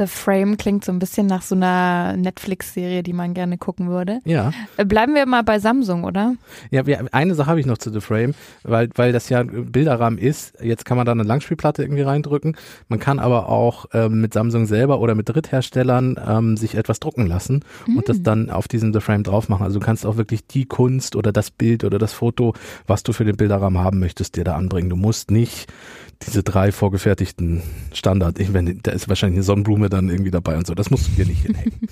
The 0.00 0.06
Frame 0.06 0.56
klingt 0.56 0.82
so 0.82 0.92
ein 0.92 0.98
bisschen 0.98 1.26
nach 1.26 1.42
so 1.42 1.54
einer 1.54 2.16
Netflix-Serie, 2.16 3.02
die 3.02 3.12
man 3.12 3.34
gerne 3.34 3.58
gucken 3.58 3.90
würde. 3.90 4.20
Ja. 4.24 4.50
Äh, 4.78 4.86
Bleiben 4.86 5.14
wir 5.14 5.26
mal 5.26 5.42
bei 5.42 5.58
Samsung, 5.58 6.04
oder? 6.04 6.36
Ja, 6.70 6.84
eine 7.12 7.34
Sache 7.34 7.50
habe 7.50 7.60
ich 7.60 7.66
noch 7.66 7.76
zu 7.76 7.92
The 7.92 8.00
Frame, 8.00 8.32
weil, 8.62 8.88
weil 8.94 9.12
das 9.12 9.28
ja 9.28 9.40
ein 9.40 9.70
Bilderrahmen 9.70 10.18
ist. 10.18 10.54
Jetzt 10.62 10.86
kann 10.86 10.96
man 10.96 11.04
da 11.04 11.12
eine 11.12 11.22
Langspielplatte 11.22 11.82
irgendwie 11.82 12.00
reindrücken. 12.00 12.56
Man 12.88 12.98
kann 12.98 13.18
aber 13.18 13.50
auch 13.50 13.86
ähm, 13.92 14.22
mit 14.22 14.32
Samsung 14.32 14.64
selber 14.64 15.00
oder 15.00 15.14
mit 15.14 15.28
Drittherstellern 15.28 16.18
ähm, 16.26 16.56
sich 16.56 16.76
etwas 16.76 16.98
drucken 16.98 17.26
lassen 17.26 17.62
und 17.86 18.08
das 18.08 18.22
dann 18.22 18.48
auf 18.48 18.68
diesen 18.68 18.94
The 18.94 19.00
Frame 19.00 19.22
drauf 19.22 19.50
machen. 19.50 19.64
Also 19.64 19.80
du 19.80 19.84
kannst 19.84 20.06
auch 20.06 20.16
wirklich 20.16 20.46
die 20.46 20.64
Kunst 20.64 21.14
oder 21.14 21.30
das 21.30 21.50
Bild 21.50 21.84
oder 21.84 21.98
das 21.98 22.14
Foto, 22.14 22.54
was 22.86 23.02
du 23.02 23.12
für 23.12 23.26
den 23.26 23.36
Bilderrahmen 23.36 23.82
haben 23.82 23.98
möchtest, 23.98 24.36
dir 24.36 24.44
da 24.44 24.56
anbringen. 24.56 24.88
Du 24.88 24.96
musst 24.96 25.30
nicht 25.30 25.70
diese 26.26 26.42
drei 26.42 26.72
vorgefertigten 26.72 27.62
Standard, 27.92 28.38
ich 28.38 28.50
meine, 28.50 28.74
da 28.74 28.92
ist 28.92 29.08
wahrscheinlich 29.08 29.38
eine 29.38 29.44
Sonnenblume 29.44 29.88
dann 29.88 30.08
irgendwie 30.08 30.30
dabei 30.30 30.56
und 30.56 30.66
so. 30.66 30.74
Das 30.74 30.90
musst 30.90 31.08
du 31.08 31.12
dir 31.12 31.26
nicht 31.26 31.42
hinhängen. 31.42 31.80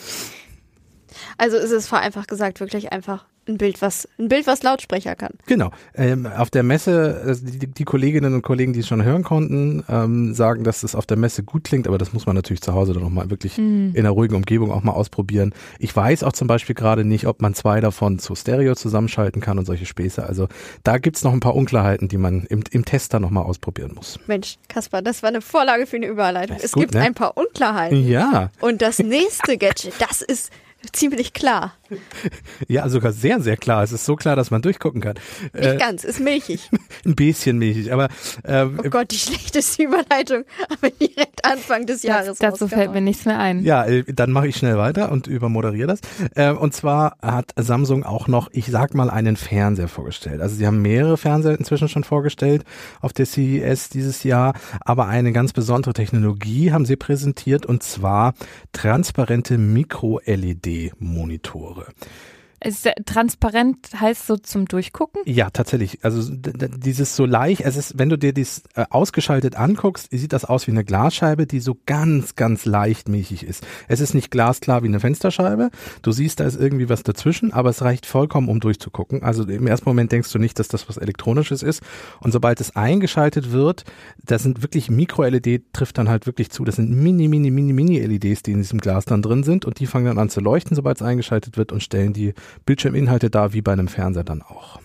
Also 1.39 1.57
ist 1.57 1.71
es 1.71 1.87
vereinfacht 1.87 2.29
gesagt 2.29 2.61
wirklich 2.61 2.93
einfach 2.93 3.25
ein 3.49 3.59
Bild, 3.59 3.81
was 3.83 4.09
ein 4.19 4.29
Bild, 4.29 4.47
was 4.47 4.63
Lautsprecher 4.63 5.17
kann. 5.17 5.33
Genau. 5.47 5.71
Ähm, 5.95 6.27
auf 6.27 6.51
der 6.51 6.63
Messe, 6.63 7.23
also 7.25 7.47
die, 7.47 7.67
die 7.67 7.85
Kolleginnen 7.85 8.35
und 8.35 8.43
Kollegen, 8.43 8.73
die 8.73 8.81
es 8.81 8.89
schon 8.89 9.03
hören 9.03 9.25
konnten, 9.25 9.85
ähm, 9.89 10.35
sagen, 10.35 10.65
dass 10.65 10.83
es 10.83 10.95
auf 10.95 11.07
der 11.07 11.17
Messe 11.17 11.43
gut 11.43 11.65
klingt, 11.65 11.89
aber 11.89 11.99
das 11.99 12.13
muss 12.13 12.27
man 12.27 12.37
natürlich 12.37 12.61
zu 12.61 12.75
Hause 12.75 12.93
dann 12.93 13.03
nochmal 13.03 13.31
wirklich 13.31 13.59
in 13.59 13.95
einer 13.97 14.11
ruhigen 14.11 14.35
Umgebung 14.35 14.71
auch 14.71 14.83
mal 14.83 14.93
ausprobieren. 14.93 15.55
Ich 15.79 15.95
weiß 15.95 16.23
auch 16.23 16.33
zum 16.33 16.47
Beispiel 16.47 16.75
gerade 16.75 17.05
nicht, 17.05 17.27
ob 17.27 17.41
man 17.41 17.55
zwei 17.55 17.81
davon 17.81 18.19
zu 18.19 18.35
Stereo 18.35 18.75
zusammenschalten 18.75 19.41
kann 19.41 19.59
und 19.59 19.65
solche 19.65 19.87
Späße. 19.87 20.25
Also 20.25 20.49
da 20.85 20.99
gibt's 20.99 21.25
noch 21.25 21.33
ein 21.33 21.41
paar 21.41 21.57
Unklarheiten, 21.57 22.09
die 22.09 22.19
man 22.19 22.45
im, 22.45 22.63
im 22.71 22.85
Tester 22.85 23.21
nochmal 23.21 23.45
ausprobieren 23.45 23.93
muss. 23.95 24.21
Mensch, 24.27 24.57
Kaspar, 24.69 25.03
das 25.03 25.23
war 25.23 25.31
eine 25.31 25.41
Vorlage 25.41 25.87
für 25.87 25.97
eine 25.97 26.07
Überleitung. 26.07 26.59
Es 26.61 26.73
gut, 26.73 26.83
gibt 26.83 26.95
ne? 26.95 27.01
ein 27.01 27.15
paar 27.15 27.37
Unklarheiten. 27.37 28.07
Ja, 28.07 28.51
Und 28.61 28.83
das 28.83 28.99
nächste 28.99 29.57
Gadget, 29.57 29.95
das 30.01 30.23
ist 30.23 30.51
ziemlich 30.93 31.33
klar. 31.33 31.78
Ja, 32.69 32.89
sogar 32.89 33.13
sehr, 33.13 33.41
sehr 33.41 33.57
klar. 33.57 33.83
Es 33.83 33.93
ist 33.93 34.05
so 34.05 34.17
klar, 34.17 34.37
dass 34.37 34.51
man 34.51 34.63
durchgucken 34.63 35.01
kann. 35.01 35.15
Nicht 35.53 35.65
äh, 35.65 35.77
ganz, 35.77 36.05
ist 36.05 36.21
milchig. 36.21 36.69
Ein 37.05 37.15
bisschen 37.15 37.59
milchig, 37.59 37.93
aber. 37.93 38.09
Äh, 38.43 38.65
oh 38.65 38.91
Gott, 38.91 39.11
die 39.11 39.19
schlechteste 39.19 39.85
Überleitung, 39.85 40.45
aber 40.69 40.91
direkt 40.91 41.45
Anfang 41.45 41.87
des 41.87 42.03
Jahres. 42.03 42.39
Das, 42.39 42.53
dazu 42.53 42.69
fällt 42.69 42.93
mir 42.93 43.01
nichts 43.01 43.25
mehr 43.25 43.39
ein. 43.39 43.63
Ja, 43.63 43.85
äh, 43.85 44.05
dann 44.07 44.33
mache 44.33 44.49
ich 44.49 44.57
schnell 44.57 44.77
weiter 44.77 45.13
und 45.13 45.27
übermoderiere 45.27 45.87
das. 45.87 46.01
Äh, 46.35 46.53
und 46.53 46.75
zwar 46.75 47.17
hat 47.23 47.53
Samsung 47.57 48.05
auch 48.05 48.29
noch, 48.29 48.49
ich 48.53 48.67
sag 48.67 48.95
mal, 48.95 49.11
einen 49.11 49.37
Fernseher 49.37 49.89
vorgestellt. 49.89 50.41
Also 50.41 50.57
sie 50.57 50.67
haben 50.67 50.83
mehrere 50.83 51.17
Fernseher 51.17 51.59
inzwischen 51.59 51.89
schon 51.89 52.05
vorgestellt 52.05 52.65
auf 53.01 53.13
der 53.13 53.27
CES 53.27 53.89
dieses 53.89 54.25
Jahr, 54.25 54.55
aber 54.81 55.07
eine 55.07 55.33
ganz 55.33 55.53
besondere 55.53 55.95
Technologie 55.95 56.73
haben 56.73 56.87
sie 56.87 56.97
präsentiert 56.97 57.67
und 57.67 57.83
zwar 57.83 58.35
transparente 58.73 59.59
Mikro-LED-Monitore. 59.59 61.78
heureux. 61.79 61.87
Ist 62.65 62.89
transparent 63.07 63.79
heißt 64.01 64.27
so 64.27 64.37
zum 64.37 64.67
Durchgucken? 64.67 65.23
Ja, 65.27 65.51
tatsächlich. 65.51 66.05
Also 66.05 66.33
dieses 66.33 67.15
so 67.15 67.25
leicht, 67.25 67.61
es 67.61 67.77
ist, 67.77 67.99
wenn 67.99 68.09
du 68.09 68.19
dir 68.19 68.33
dies 68.33 68.63
äh, 68.75 68.85
ausgeschaltet 68.91 69.57
anguckst, 69.57 70.09
sieht 70.11 70.33
das 70.33 70.45
aus 70.45 70.67
wie 70.67 70.73
eine 70.73 70.85
Glasscheibe, 70.85 71.47
die 71.47 71.61
so 71.61 71.77
ganz, 71.87 72.35
ganz 72.35 72.65
leicht 72.65 73.09
milchig 73.09 73.45
ist. 73.45 73.65
Es 73.87 74.01
ist 74.01 74.13
nicht 74.13 74.33
glasklar 74.33 74.83
wie 74.83 74.89
eine 74.89 74.99
Fensterscheibe. 74.99 75.71
Du 76.03 76.11
siehst, 76.11 76.41
da 76.41 76.45
ist 76.45 76.61
irgendwie 76.61 76.89
was 76.89 77.05
dazwischen, 77.05 77.53
aber 77.53 77.71
es 77.71 77.83
reicht 77.83 78.07
vollkommen, 78.07 78.49
um 78.49 78.59
durchzugucken. 78.59 79.23
Also 79.23 79.45
im 79.45 79.69
ersten 79.69 79.89
Moment 79.89 80.11
denkst 80.11 80.33
du 80.33 80.39
nicht, 80.39 80.59
dass 80.59 80.67
das 80.67 80.89
was 80.89 80.97
Elektronisches 80.97 81.63
ist. 81.63 81.81
Und 82.21 82.33
sobald 82.33 82.61
es 82.61 82.75
eingeschaltet 82.75 83.53
wird, 83.53 83.85
das 84.25 84.43
sind 84.43 84.63
wirklich 84.63 84.91
Mikro-LED, 84.91 85.73
trifft 85.73 85.99
dann 85.99 86.09
halt 86.09 86.27
wirklich 86.27 86.51
zu. 86.51 86.65
Das 86.65 86.77
sind 86.77 86.91
mini, 86.91 87.29
mini, 87.29 87.53
mini, 87.53 87.73
mini 87.73 88.01
LEDs, 88.01 88.43
die 88.43 88.53
in 88.53 88.59
diesem 88.59 88.81
Glas 88.81 89.05
dann 89.05 89.23
drin 89.23 89.45
sind 89.45 89.65
und 89.65 89.79
die 89.79 89.87
fangen 89.87 90.07
dann 90.07 90.19
an 90.19 90.29
zu 90.29 90.41
leuchten, 90.41 90.75
sobald 90.75 90.97
es 90.97 91.03
eingeschaltet 91.03 91.57
wird 91.57 91.71
und 91.71 91.83
stellen 91.83 92.13
die 92.13 92.35
Bildschirminhalte 92.67 93.31
da, 93.31 93.53
wie 93.53 93.63
bei 93.63 93.73
einem 93.73 93.89
Fernseher 93.89 94.25
dann 94.25 94.43
auch. 94.43 94.81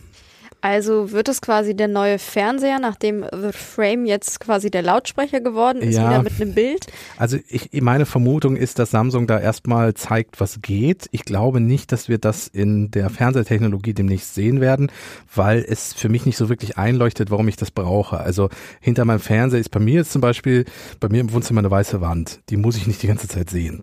Also 0.64 1.12
wird 1.12 1.28
es 1.28 1.42
quasi 1.42 1.76
der 1.76 1.90
neue 1.90 2.18
Fernseher, 2.18 2.80
nachdem 2.80 3.26
The 3.34 3.52
Frame 3.52 4.06
jetzt 4.06 4.40
quasi 4.40 4.72
der 4.72 4.82
Lautsprecher 4.82 5.42
geworden 5.42 5.82
ist, 5.82 5.98
ja, 5.98 6.10
wieder 6.10 6.24
mit 6.24 6.40
einem 6.40 6.54
Bild? 6.54 6.88
Also 7.18 7.38
ich, 7.50 7.70
meine 7.82 8.06
Vermutung 8.06 8.56
ist, 8.56 8.80
dass 8.80 8.92
Samsung 8.92 9.28
da 9.28 9.38
erstmal 9.38 9.94
zeigt, 9.94 10.40
was 10.40 10.62
geht. 10.62 11.10
Ich 11.12 11.26
glaube 11.26 11.60
nicht, 11.60 11.92
dass 11.92 12.08
wir 12.08 12.18
das 12.18 12.48
in 12.48 12.92
der 12.92 13.10
Fernsehtechnologie 13.10 13.94
demnächst 13.94 14.36
sehen 14.36 14.62
werden, 14.62 14.90
weil 15.36 15.66
es 15.68 15.94
für 15.94 16.08
mich 16.08 16.26
nicht 16.26 16.38
so 16.38 16.48
wirklich 16.48 16.78
einleuchtet, 16.78 17.30
warum 17.30 17.50
ich 17.50 17.58
das 17.58 17.70
brauche. 17.70 18.22
Also 18.22 18.48
hinter 18.80 19.04
meinem 19.04 19.20
Fernseher 19.20 19.60
ist 19.60 19.70
bei 19.70 19.82
mir 19.82 19.96
jetzt 19.96 20.14
zum 20.14 20.22
Beispiel, 20.22 20.64
bei 21.02 21.10
mir 21.10 21.20
im 21.20 21.34
Wohnzimmer 21.34 21.60
eine 21.60 21.72
weiße 21.72 22.00
Wand. 22.00 22.40
Die 22.48 22.56
muss 22.56 22.78
ich 22.78 22.88
nicht 22.88 23.04
die 23.04 23.08
ganze 23.08 23.28
Zeit 23.28 23.50
sehen. 23.50 23.82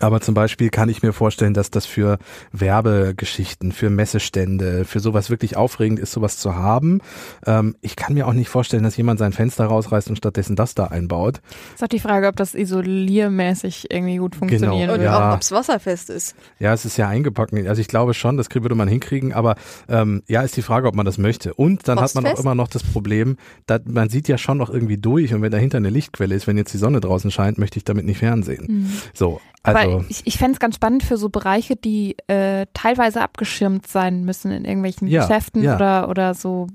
Aber 0.00 0.20
zum 0.20 0.34
Beispiel 0.34 0.70
kann 0.70 0.88
ich 0.88 1.02
mir 1.02 1.12
vorstellen, 1.12 1.54
dass 1.54 1.70
das 1.70 1.86
für 1.86 2.18
Werbegeschichten, 2.52 3.72
für 3.72 3.90
Messestände, 3.90 4.84
für 4.84 5.00
sowas 5.00 5.30
wirklich 5.30 5.56
aufregend 5.56 5.98
ist, 5.98 6.12
sowas 6.12 6.38
zu 6.38 6.54
haben. 6.54 7.00
Ähm, 7.46 7.76
ich 7.80 7.96
kann 7.96 8.14
mir 8.14 8.26
auch 8.26 8.32
nicht 8.32 8.48
vorstellen, 8.48 8.82
dass 8.82 8.96
jemand 8.96 9.18
sein 9.18 9.32
Fenster 9.32 9.66
rausreißt 9.66 10.08
und 10.08 10.16
stattdessen 10.16 10.56
das 10.56 10.74
da 10.74 10.84
einbaut. 10.86 11.40
ist 11.74 11.82
auch 11.82 11.88
die 11.88 12.00
Frage, 12.00 12.28
ob 12.28 12.36
das 12.36 12.54
isoliermäßig 12.54 13.90
irgendwie 13.90 14.16
gut 14.16 14.32
genau, 14.32 14.38
funktioniert. 14.40 14.90
Genau, 14.90 14.94
und 14.94 15.02
ja. 15.02 15.34
ob 15.34 15.40
es 15.40 15.52
wasserfest 15.52 16.10
ist. 16.10 16.34
Ja, 16.58 16.72
es 16.72 16.84
ist 16.84 16.96
ja 16.96 17.08
eingepackt. 17.08 17.52
Also 17.66 17.80
ich 17.80 17.88
glaube 17.88 18.14
schon, 18.14 18.36
das 18.36 18.48
würde 18.52 18.74
man 18.74 18.88
hinkriegen, 18.88 19.32
aber 19.32 19.56
ähm, 19.88 20.22
ja, 20.26 20.42
ist 20.42 20.56
die 20.56 20.62
Frage, 20.62 20.88
ob 20.88 20.94
man 20.94 21.06
das 21.06 21.18
möchte. 21.18 21.54
Und 21.54 21.88
dann 21.88 21.98
Postfest? 21.98 22.16
hat 22.16 22.22
man 22.22 22.32
auch 22.32 22.40
immer 22.40 22.54
noch 22.54 22.68
das 22.68 22.82
Problem, 22.82 23.36
dass 23.66 23.82
man 23.84 24.08
sieht 24.08 24.28
ja 24.28 24.38
schon 24.38 24.58
noch 24.58 24.70
irgendwie 24.70 24.96
durch 24.96 25.34
und 25.34 25.42
wenn 25.42 25.52
dahinter 25.52 25.76
eine 25.78 25.90
Lichtquelle 25.90 26.34
ist, 26.34 26.46
wenn 26.46 26.56
jetzt 26.56 26.72
die 26.72 26.78
Sonne 26.78 27.00
draußen 27.00 27.30
scheint, 27.30 27.58
möchte 27.58 27.78
ich 27.78 27.84
damit 27.84 28.06
nicht 28.06 28.18
fernsehen. 28.18 28.66
Mhm. 28.68 28.92
So, 29.14 29.40
also, 29.66 29.90
Aber 29.90 30.04
ich, 30.08 30.22
ich 30.24 30.38
fände 30.38 30.52
es 30.52 30.60
ganz 30.60 30.76
spannend 30.76 31.02
für 31.02 31.16
so 31.16 31.28
Bereiche, 31.28 31.76
die 31.76 32.16
äh, 32.28 32.66
teilweise 32.74 33.20
abgeschirmt 33.20 33.86
sein 33.86 34.24
müssen 34.24 34.50
in 34.50 34.64
irgendwelchen 34.64 35.08
ja, 35.08 35.22
Geschäften 35.22 35.62
ja. 35.62 35.76
oder 35.76 36.08
oder 36.08 36.34
so 36.34 36.66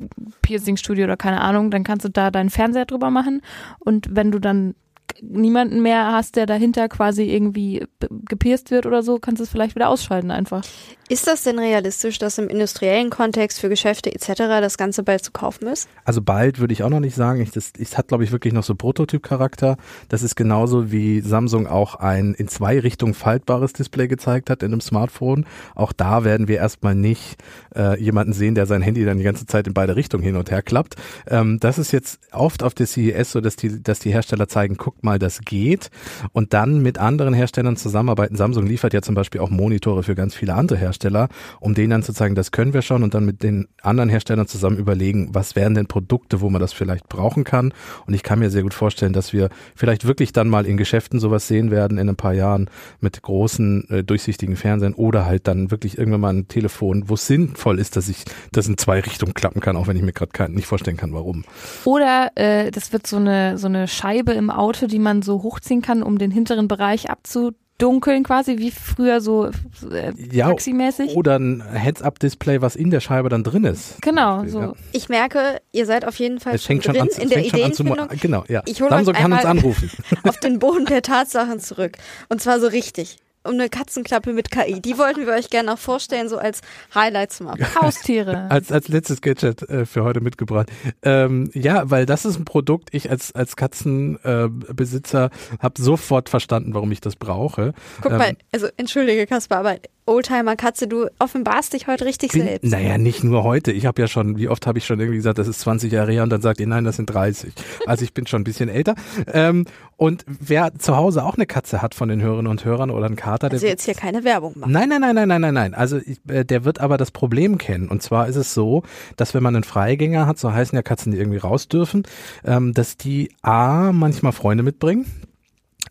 Piercing-Studio 0.41 1.05
oder 1.05 1.17
keine 1.17 1.41
Ahnung, 1.41 1.71
dann 1.71 1.83
kannst 1.83 2.05
du 2.05 2.09
da 2.09 2.31
deinen 2.31 2.49
Fernseher 2.49 2.85
drüber 2.85 3.09
machen 3.09 3.41
und 3.79 4.07
wenn 4.15 4.31
du 4.31 4.39
dann 4.39 4.75
niemanden 5.21 5.81
mehr 5.81 6.11
hast, 6.11 6.35
der 6.35 6.45
dahinter 6.45 6.89
quasi 6.89 7.23
irgendwie 7.23 7.85
gepierst 8.27 8.71
wird 8.71 8.85
oder 8.85 9.03
so, 9.03 9.19
kannst 9.19 9.39
du 9.39 9.43
es 9.43 9.49
vielleicht 9.49 9.75
wieder 9.75 9.89
ausschalten 9.89 10.31
einfach. 10.31 10.63
Ist 11.11 11.27
das 11.27 11.43
denn 11.43 11.59
realistisch, 11.59 12.19
dass 12.19 12.37
im 12.37 12.47
industriellen 12.47 13.09
Kontext 13.09 13.59
für 13.59 13.67
Geschäfte 13.67 14.15
etc. 14.15 14.33
das 14.61 14.77
Ganze 14.77 15.03
bald 15.03 15.25
zu 15.25 15.31
kaufen 15.31 15.67
ist? 15.67 15.89
Also 16.05 16.21
bald 16.21 16.59
würde 16.59 16.71
ich 16.71 16.83
auch 16.83 16.89
noch 16.89 17.01
nicht 17.01 17.15
sagen. 17.15 17.41
Ich, 17.41 17.51
das, 17.51 17.73
das 17.73 17.97
hat, 17.97 18.07
glaube 18.07 18.23
ich, 18.23 18.31
wirklich 18.31 18.53
noch 18.53 18.63
so 18.63 18.75
Prototyp-Charakter. 18.75 19.75
Das 20.07 20.23
ist 20.23 20.35
genauso 20.35 20.89
wie 20.89 21.19
Samsung 21.19 21.67
auch 21.67 21.95
ein 21.95 22.33
in 22.33 22.47
zwei 22.47 22.79
Richtungen 22.79 23.13
faltbares 23.13 23.73
Display 23.73 24.07
gezeigt 24.07 24.49
hat 24.49 24.63
in 24.63 24.71
einem 24.71 24.79
Smartphone. 24.79 25.45
Auch 25.75 25.91
da 25.91 26.23
werden 26.23 26.47
wir 26.47 26.59
erstmal 26.59 26.95
nicht 26.95 27.35
äh, 27.75 28.01
jemanden 28.01 28.31
sehen, 28.31 28.55
der 28.55 28.65
sein 28.65 28.81
Handy 28.81 29.03
dann 29.03 29.17
die 29.17 29.25
ganze 29.25 29.45
Zeit 29.45 29.67
in 29.67 29.73
beide 29.73 29.97
Richtungen 29.97 30.23
hin 30.23 30.37
und 30.37 30.49
her 30.49 30.61
klappt. 30.61 30.95
Ähm, 31.27 31.59
das 31.59 31.77
ist 31.77 31.91
jetzt 31.91 32.21
oft 32.31 32.63
auf 32.63 32.73
der 32.73 32.87
CES 32.87 33.33
so, 33.33 33.41
dass 33.41 33.57
die, 33.57 33.83
dass 33.83 33.99
die 33.99 34.13
Hersteller 34.13 34.47
zeigen, 34.47 34.77
mal, 35.03 35.19
das 35.19 35.41
geht. 35.41 35.89
Und 36.31 36.53
dann 36.53 36.81
mit 36.81 36.97
anderen 36.97 37.33
Herstellern 37.33 37.75
zusammenarbeiten. 37.75 38.35
Samsung 38.35 38.65
liefert 38.65 38.93
ja 38.93 39.01
zum 39.01 39.15
Beispiel 39.15 39.41
auch 39.41 39.49
Monitore 39.49 40.03
für 40.03 40.15
ganz 40.15 40.35
viele 40.35 40.53
andere 40.53 40.77
Hersteller. 40.77 40.91
Hersteller, 40.91 41.29
um 41.59 41.73
denen 41.73 41.89
dann 41.91 42.03
zu 42.03 42.13
zeigen, 42.13 42.35
das 42.35 42.51
können 42.51 42.73
wir 42.73 42.81
schon 42.81 43.03
und 43.03 43.13
dann 43.13 43.25
mit 43.25 43.43
den 43.43 43.67
anderen 43.81 44.09
Herstellern 44.09 44.47
zusammen 44.47 44.77
überlegen, 44.77 45.29
was 45.33 45.55
wären 45.55 45.73
denn 45.73 45.87
Produkte, 45.87 46.41
wo 46.41 46.49
man 46.49 46.61
das 46.61 46.73
vielleicht 46.73 47.09
brauchen 47.09 47.43
kann. 47.43 47.73
Und 48.05 48.13
ich 48.13 48.23
kann 48.23 48.39
mir 48.39 48.49
sehr 48.49 48.63
gut 48.63 48.73
vorstellen, 48.73 49.13
dass 49.13 49.33
wir 49.33 49.49
vielleicht 49.75 50.05
wirklich 50.05 50.33
dann 50.33 50.49
mal 50.49 50.65
in 50.65 50.77
Geschäften 50.77 51.19
sowas 51.19 51.47
sehen 51.47 51.71
werden 51.71 51.97
in 51.97 52.09
ein 52.09 52.15
paar 52.15 52.33
Jahren 52.33 52.69
mit 52.99 53.21
großen, 53.21 53.89
äh, 53.89 54.03
durchsichtigen 54.03 54.55
Fernsehen 54.55 54.93
oder 54.93 55.25
halt 55.25 55.47
dann 55.47 55.71
wirklich 55.71 55.97
irgendwann 55.97 56.21
mal 56.21 56.33
ein 56.33 56.47
Telefon, 56.47 57.07
wo 57.07 57.13
es 57.13 57.27
sinnvoll 57.27 57.79
ist, 57.79 57.95
dass 57.95 58.09
ich 58.09 58.25
das 58.51 58.67
in 58.67 58.77
zwei 58.77 58.99
Richtungen 58.99 59.33
klappen 59.33 59.61
kann, 59.61 59.75
auch 59.77 59.87
wenn 59.87 59.95
ich 59.97 60.03
mir 60.03 60.13
gerade 60.13 60.53
nicht 60.53 60.67
vorstellen 60.67 60.97
kann, 60.97 61.13
warum. 61.13 61.45
Oder 61.85 62.31
äh, 62.35 62.71
das 62.71 62.93
wird 62.93 63.07
so 63.07 63.17
eine, 63.17 63.57
so 63.57 63.67
eine 63.67 63.87
Scheibe 63.87 64.33
im 64.33 64.49
Auto, 64.49 64.80
die 64.87 64.99
man 64.99 65.21
so 65.21 65.43
hochziehen 65.43 65.81
kann, 65.81 66.03
um 66.03 66.17
den 66.17 66.31
hinteren 66.31 66.67
Bereich 66.67 67.09
abzu 67.09 67.51
dunkeln 67.81 68.23
quasi, 68.23 68.59
wie 68.59 68.71
früher 68.71 69.21
so 69.21 69.47
äh, 69.91 70.13
ja, 70.31 70.47
taximäßig. 70.47 71.15
Oder 71.15 71.39
ein 71.39 71.61
Heads-Up-Display, 71.61 72.61
was 72.61 72.75
in 72.75 72.91
der 72.91 72.99
Scheibe 72.99 73.29
dann 73.29 73.43
drin 73.43 73.63
ist. 73.63 74.01
Genau. 74.01 74.45
So. 74.45 74.59
Ja. 74.59 74.73
Ich 74.91 75.09
merke, 75.09 75.61
ihr 75.71 75.85
seid 75.85 76.05
auf 76.05 76.15
jeden 76.19 76.39
Fall 76.39 76.53
es 76.55 76.65
fängt 76.65 76.83
schon 76.83 76.93
drin 76.93 77.09
an, 77.13 77.21
in 77.21 77.29
der 77.29 77.43
Ideenfindung. 77.43 77.97
Genau, 78.21 78.43
ja. 78.47 78.61
Ich 78.65 78.81
hole 78.81 78.91
Samsung 78.91 79.15
kann 79.15 79.33
uns 79.33 79.45
anrufen. 79.45 79.89
auf 80.23 80.37
den 80.37 80.59
Boden 80.59 80.85
der 80.85 81.01
Tatsachen 81.01 81.59
zurück. 81.59 81.97
Und 82.29 82.41
zwar 82.41 82.59
so 82.59 82.67
richtig 82.67 83.17
um 83.43 83.53
eine 83.53 83.69
Katzenklappe 83.69 84.33
mit 84.33 84.51
KI. 84.51 84.81
Die 84.81 84.97
wollten 84.97 85.25
wir 85.25 85.33
euch 85.33 85.49
gerne 85.49 85.73
auch 85.73 85.79
vorstellen, 85.79 86.29
so 86.29 86.37
als 86.37 86.61
Highlights 86.93 87.39
machen. 87.39 87.65
Haustiere. 87.81 88.45
als, 88.49 88.71
als 88.71 88.87
letztes 88.87 89.21
Gadget 89.21 89.67
äh, 89.69 89.85
für 89.85 90.03
heute 90.03 90.21
mitgebracht. 90.21 90.69
Ähm, 91.01 91.49
ja, 91.53 91.89
weil 91.89 92.05
das 92.05 92.25
ist 92.25 92.37
ein 92.37 92.45
Produkt, 92.45 92.89
ich 92.91 93.09
als, 93.09 93.33
als 93.33 93.55
Katzenbesitzer 93.55 95.25
äh, 95.25 95.57
habe 95.59 95.81
sofort 95.81 96.29
verstanden, 96.29 96.73
warum 96.73 96.91
ich 96.91 97.01
das 97.01 97.15
brauche. 97.15 97.73
Guck 98.01 98.11
ähm, 98.11 98.17
mal, 98.17 98.37
also 98.51 98.67
entschuldige 98.77 99.25
Kaspar, 99.25 99.59
aber 99.59 99.77
Oldtimer 100.07 100.55
Katze, 100.55 100.87
du 100.87 101.07
offenbarst 101.19 101.73
dich 101.73 101.87
heute 101.87 102.05
richtig 102.05 102.31
bin, 102.31 102.43
selbst. 102.43 102.69
Naja, 102.69 102.97
nicht 102.97 103.23
nur 103.23 103.43
heute. 103.43 103.71
Ich 103.71 103.85
habe 103.85 104.01
ja 104.01 104.07
schon, 104.07 104.37
wie 104.37 104.49
oft 104.49 104.65
habe 104.65 104.79
ich 104.79 104.85
schon 104.85 104.99
irgendwie 104.99 105.17
gesagt, 105.17 105.37
das 105.37 105.47
ist 105.47 105.59
20 105.61 105.91
Jahre 105.91 106.11
her 106.11 106.23
und 106.23 106.29
dann 106.29 106.41
sagt 106.41 106.59
ihr, 106.59 106.67
nein, 106.67 106.83
das 106.83 106.95
sind 106.95 107.05
30. 107.05 107.53
Also 107.85 108.03
ich 108.03 108.13
bin 108.13 108.25
schon 108.25 108.41
ein 108.41 108.43
bisschen 108.43 108.67
älter. 108.67 108.95
Ähm, 109.31 109.65
und 110.01 110.25
wer 110.25 110.73
zu 110.79 110.97
Hause 110.97 111.23
auch 111.23 111.35
eine 111.35 111.45
Katze 111.45 111.83
hat 111.83 111.93
von 111.93 112.09
den 112.09 112.23
Hörerinnen 112.23 112.49
und 112.49 112.65
Hörern 112.65 112.89
oder 112.89 113.05
einen 113.05 113.15
Kater, 113.15 113.49
der. 113.49 113.57
Also 113.57 113.67
jetzt 113.67 113.85
hier 113.85 113.93
keine 113.93 114.23
Werbung 114.23 114.53
machen. 114.57 114.71
Nein, 114.71 114.89
nein, 114.89 114.99
nein, 114.99 115.13
nein, 115.13 115.27
nein, 115.27 115.41
nein, 115.41 115.53
nein. 115.53 115.73
Also 115.75 115.97
ich, 115.97 116.17
äh, 116.27 116.43
der 116.43 116.65
wird 116.65 116.81
aber 116.81 116.97
das 116.97 117.11
Problem 117.11 117.59
kennen. 117.59 117.87
Und 117.87 118.01
zwar 118.01 118.27
ist 118.27 118.35
es 118.35 118.55
so, 118.55 118.81
dass 119.15 119.35
wenn 119.35 119.43
man 119.43 119.55
einen 119.55 119.63
Freigänger 119.63 120.25
hat, 120.25 120.39
so 120.39 120.51
heißen 120.51 120.75
ja 120.75 120.81
Katzen, 120.81 121.11
die 121.11 121.19
irgendwie 121.19 121.37
raus 121.37 121.67
dürfen, 121.67 122.01
ähm, 122.43 122.73
dass 122.73 122.97
die 122.97 123.29
A 123.43 123.91
manchmal 123.91 124.31
Freunde 124.31 124.63
mitbringen 124.63 125.05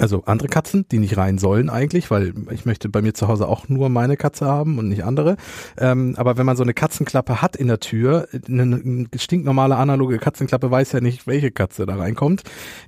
also 0.01 0.25
andere 0.25 0.49
Katzen, 0.49 0.87
die 0.91 0.99
nicht 0.99 1.17
rein 1.17 1.39
sollen 1.39 1.71
eigentlich, 1.71 2.11
weil 2.11 2.35
ich 2.51 2.65
möchte 2.65 2.89
bei 2.89 3.03
mir 3.03 3.15
zu 3.15 3.29
Hause 3.29 3.49
auch 3.49 3.69
nur 3.69 3.89
meine 3.89 4.17
Katze 4.17 4.47
haben 4.47 4.79
und 4.79 4.89
nicht 4.89 5.05
andere. 5.05 5.37
Ähm, 5.79 6.15
aber 6.17 6.39
wenn 6.39 6.47
man 6.47 6.57
so 6.57 6.63
eine 6.63 6.75
Katzenklappe 6.75 7.43
hat 7.43 7.57
in 7.57 7.69
der 7.69 7.81
Tür, 7.81 8.29
eine, 8.49 8.63
eine 8.63 9.07
stinknormale 9.17 9.77
analoge 9.77 10.19
Katzenklappe 10.19 10.71
weiß 10.71 10.93
ja 10.93 11.01
nicht, 11.01 11.27
welche 11.27 11.51
Katze 11.51 11.87
da 11.87 11.97
reinkommt. 11.97 12.43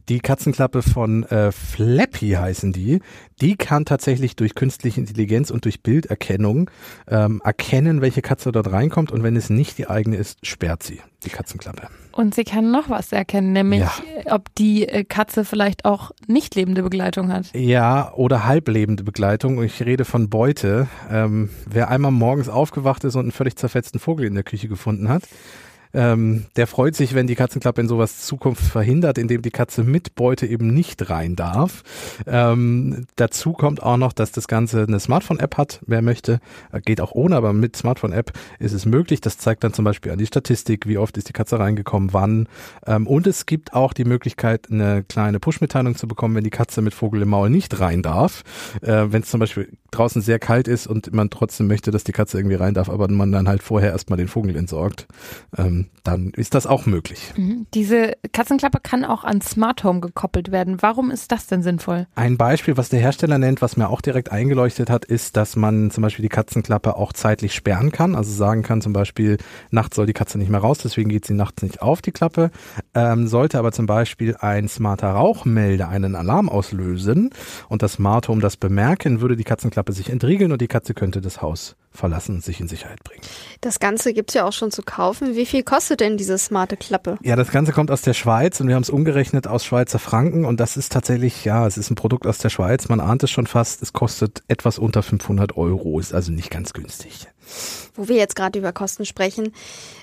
Die 0.09 0.21
Katzenklappe 0.21 0.83
von 0.83 1.25
äh, 1.25 1.53
Flappy 1.53 2.31
heißen 2.31 2.73
die. 2.73 3.01
Die 3.41 3.57
kann 3.57 3.85
tatsächlich 3.85 4.37
durch 4.37 4.55
künstliche 4.55 5.01
Intelligenz 5.01 5.51
und 5.51 5.65
durch 5.65 5.83
Bilderkennung 5.83 6.71
ähm, 7.09 7.41
erkennen, 7.45 8.01
welche 8.01 8.23
Katze 8.23 8.53
dort 8.53 8.73
reinkommt 8.73 9.13
und 9.13 9.23
wenn 9.23 9.37
es 9.37 9.51
nicht 9.51 9.79
die 9.79 9.89
eigene 9.89 10.17
ist, 10.17 10.47
sperrt 10.47 10.83
sie 10.83 11.01
die 11.25 11.31
Katzenklappe. 11.31 11.89
Und 12.13 12.35
sie 12.35 12.45
kann 12.45 12.71
noch 12.71 12.91
was 12.91 13.11
erkennen, 13.13 13.53
nämlich 13.53 13.81
ja. 13.81 14.35
ob 14.35 14.55
die 14.57 14.87
äh, 14.87 15.05
Katze 15.05 15.45
vielleicht 15.45 15.85
auch 15.85 16.11
nicht 16.27 16.55
lebende 16.55 16.83
Begleitung 16.83 17.33
hat. 17.33 17.47
Ja, 17.55 18.13
oder 18.15 18.45
halblebende 18.45 19.03
Begleitung. 19.03 19.63
Ich 19.63 19.83
rede 19.83 20.05
von 20.05 20.29
Beute. 20.29 20.89
Ähm, 21.11 21.49
wer 21.67 21.89
einmal 21.89 22.13
morgens 22.13 22.49
aufgewacht 22.49 23.05
ist 23.05 23.15
und 23.15 23.23
einen 23.23 23.33
völlig 23.33 23.57
zerfetzten 23.57 23.99
Vogel 23.99 24.27
in 24.27 24.35
der 24.35 24.45
Küche 24.45 24.69
gefunden 24.69 25.09
hat, 25.09 25.23
ähm, 25.95 26.47
der 26.57 26.67
freut 26.67 26.97
sich, 26.97 27.15
wenn 27.15 27.27
die 27.27 27.35
Katzenklappe 27.35 27.81
in 27.81 27.89
sowas 27.89 28.23
Zukunft 28.23 28.65
verhindert, 28.65 29.19
indem 29.19 29.43
die 29.43 29.51
Katze 29.51 29.85
mit 29.85 30.15
Beute 30.15 30.47
eben 30.47 30.73
nicht 30.73 31.11
rein 31.11 31.37
darf. 31.37 31.83
Ähm, 32.27 33.07
dazu 33.17 33.53
kommt 33.53 33.83
auch 33.83 33.97
noch, 33.97 34.13
dass 34.13 34.33
das 34.33 34.49
Ganze 34.49 34.83
eine 34.83 35.01
Smartphone-App 35.01 35.57
hat. 35.57 35.81
Wer 35.87 36.03
möchte, 36.03 36.41
äh, 36.73 36.81
geht 36.81 37.01
auch 37.01 37.13
ohne, 37.13 37.37
aber 37.37 37.53
mit 37.53 37.77
Smartphone-App 37.77 38.33
ist 38.59 38.73
es 38.73 38.87
möglich. 38.87 39.21
Das 39.21 39.39
zeigt 39.39 39.65
dann 39.65 39.73
zum 39.73 39.85
Beispiel 39.85 40.13
an 40.13 40.19
die 40.19 40.27
Statistik, 40.27 40.87
wie 40.87 40.99
oft 40.99 41.17
ist 41.17 41.29
die 41.29 41.33
Katze 41.33 41.59
reingekommen, 41.59 42.13
wann. 42.13 42.49
Ähm, 42.87 43.07
und 43.07 43.27
es 43.27 43.47
gibt 43.47 43.75
auch 43.75 43.93
die 43.93 44.05
Möglichkeit, 44.05 44.69
eine 44.71 45.05
kleine 45.05 45.41
Push-Mitteilung 45.41 45.97
zu 45.97 46.09
bekommen, 46.09 46.35
wenn 46.35 46.45
die 46.45 46.51
Katze 46.51 46.83
mit 46.83 46.95
Vogel 46.95 47.23
im 47.23 47.29
Maul 47.29 47.51
nicht 47.51 47.81
rein 47.81 48.03
darf. 48.03 48.43
Äh, 48.81 49.07
wenn 49.09 49.23
es 49.23 49.31
zum 49.31 49.41
Beispiel 49.41 49.69
draußen 49.91 50.23
sehr 50.23 50.39
kalt 50.39 50.69
ist 50.69 50.87
und 50.87 51.13
man 51.13 51.31
trotzdem 51.31 51.67
möchte, 51.67 51.91
dass 51.91 52.05
die 52.05 52.13
Katze 52.13 52.39
irgendwie 52.39 52.57
rein 52.57 52.75
darf, 52.75 52.89
aber 52.89 53.09
man 53.09 53.31
dann 53.31 53.49
halt 53.49 53.63
vorher 53.63 53.91
erstmal 53.91 54.17
den 54.17 54.29
Vogel 54.29 54.57
entsorgt, 54.57 55.07
ähm, 55.57 55.82
dann 56.05 56.31
ist 56.31 56.55
das 56.55 56.67
auch 56.67 56.87
möglich. 56.87 57.33
Mhm. 57.37 57.67
Diese 57.75 58.13
Katzenklappe 58.33 58.79
kann 58.83 59.05
auch 59.05 59.25
an 59.25 59.41
Smart 59.41 59.85
Home 59.85 60.01
gekoppelt 60.01 60.51
werden. 60.51 60.83
Warum 60.83 61.11
ist 61.11 61.33
das 61.33 61.47
denn 61.47 61.63
sinnvoll? 61.63 62.07
Ein 62.15 62.37
Beispiel, 62.37 62.77
was 62.77 62.89
der 62.89 63.01
Hersteller 63.01 63.39
nennt, 63.39 63.63
was 63.63 63.77
mir 63.77 63.89
auch 63.89 64.01
direkt 64.01 64.33
eingeleuchtet 64.33 64.91
hat, 64.91 65.05
ist, 65.05 65.37
dass 65.37 65.57
man 65.57 65.91
zum 65.91 66.03
Beispiel 66.03 66.23
die 66.23 66.29
Katzenklappe 66.29 66.97
auch 66.97 67.13
zeitlich 67.13 67.55
sperren 67.55 67.93
kann. 67.93 68.15
Also 68.15 68.33
sagen 68.33 68.63
kann 68.63 68.81
zum 68.81 68.93
Beispiel, 68.93 69.39
nachts 69.71 69.97
soll 69.97 70.07
die 70.07 70.13
Katze 70.13 70.39
nicht 70.39 70.51
mehr 70.51 70.61
raus, 70.61 70.79
deswegen 70.79 71.09
geht 71.09 71.25
sie 71.25 71.35
nachts 71.35 71.63
nicht 71.63 71.83
auf 71.83 72.03
die 72.03 72.13
Klappe. 72.13 72.51
Ähm, 72.95 73.29
sollte 73.29 73.59
aber 73.59 73.73
zum 73.73 73.87
Beispiel 73.87 74.37
ein 74.37 74.69
smarter 74.69 75.11
Rauchmelder 75.11 75.89
einen 75.89 76.15
Alarm 76.15 76.49
auslösen 76.49 77.31
und 77.69 77.83
das 77.83 77.95
Smart 77.95 78.29
Home 78.29 78.41
das 78.41 78.57
bemerken, 78.57 79.21
würde 79.21 79.37
die 79.37 79.45
Katzenklappe 79.45 79.93
sich 79.93 80.11
entriegeln 80.11 80.53
und 80.53 80.61
die 80.61 80.69
Katze 80.69 80.95
könnte 80.95 81.21
das 81.21 81.43
Haus 81.43 81.77
verlassen 81.93 82.37
und 82.37 82.45
sich 82.45 82.61
in 82.61 82.69
Sicherheit 82.69 83.05
bringen. 83.05 83.23
Das 83.61 83.79
Ganze 83.79 84.13
gibt's 84.13 84.35
ja 84.35 84.45
auch 84.45 84.53
schon 84.53 84.71
zu 84.71 84.83
kaufen. 84.83 85.37
Wie 85.37 85.47
viel 85.47 85.63
kostet 85.73 86.01
denn 86.01 86.19
diese 86.19 86.37
smarte 86.37 86.77
Klappe? 86.77 87.17
Ja, 87.23 87.35
das 87.35 87.51
Ganze 87.51 87.73
kommt 87.73 87.91
aus 87.91 88.03
der 88.03 88.13
Schweiz 88.13 88.61
und 88.61 88.69
wir 88.69 88.75
haben 88.75 88.83
es 88.83 88.91
umgerechnet 88.91 89.47
aus 89.47 89.65
Schweizer 89.65 89.99
Franken 89.99 90.45
und 90.45 90.61
das 90.61 90.77
ist 90.77 90.93
tatsächlich, 90.93 91.47
ja, 91.47 91.67
es 91.67 91.79
ist 91.79 91.91
ein 91.91 91.95
Produkt 91.95 92.27
aus 92.27 92.37
der 92.37 92.51
Schweiz. 92.51 92.91
Man 92.91 93.01
ahnt 93.01 93.23
es 93.23 93.31
schon 93.31 93.47
fast. 93.47 93.81
Es 93.81 93.95
kostet 93.95 94.43
etwas 94.49 94.79
unter 94.79 95.03
500 95.03 95.57
Euro, 95.57 95.99
ist 95.99 96.13
also 96.13 96.31
nicht 96.31 96.51
ganz 96.51 96.75
günstig. 96.75 97.27
Wo 97.95 98.09
wir 98.09 98.17
jetzt 98.17 98.37
gerade 98.37 98.59
über 98.59 98.73
Kosten 98.73 99.05
sprechen, 99.05 99.53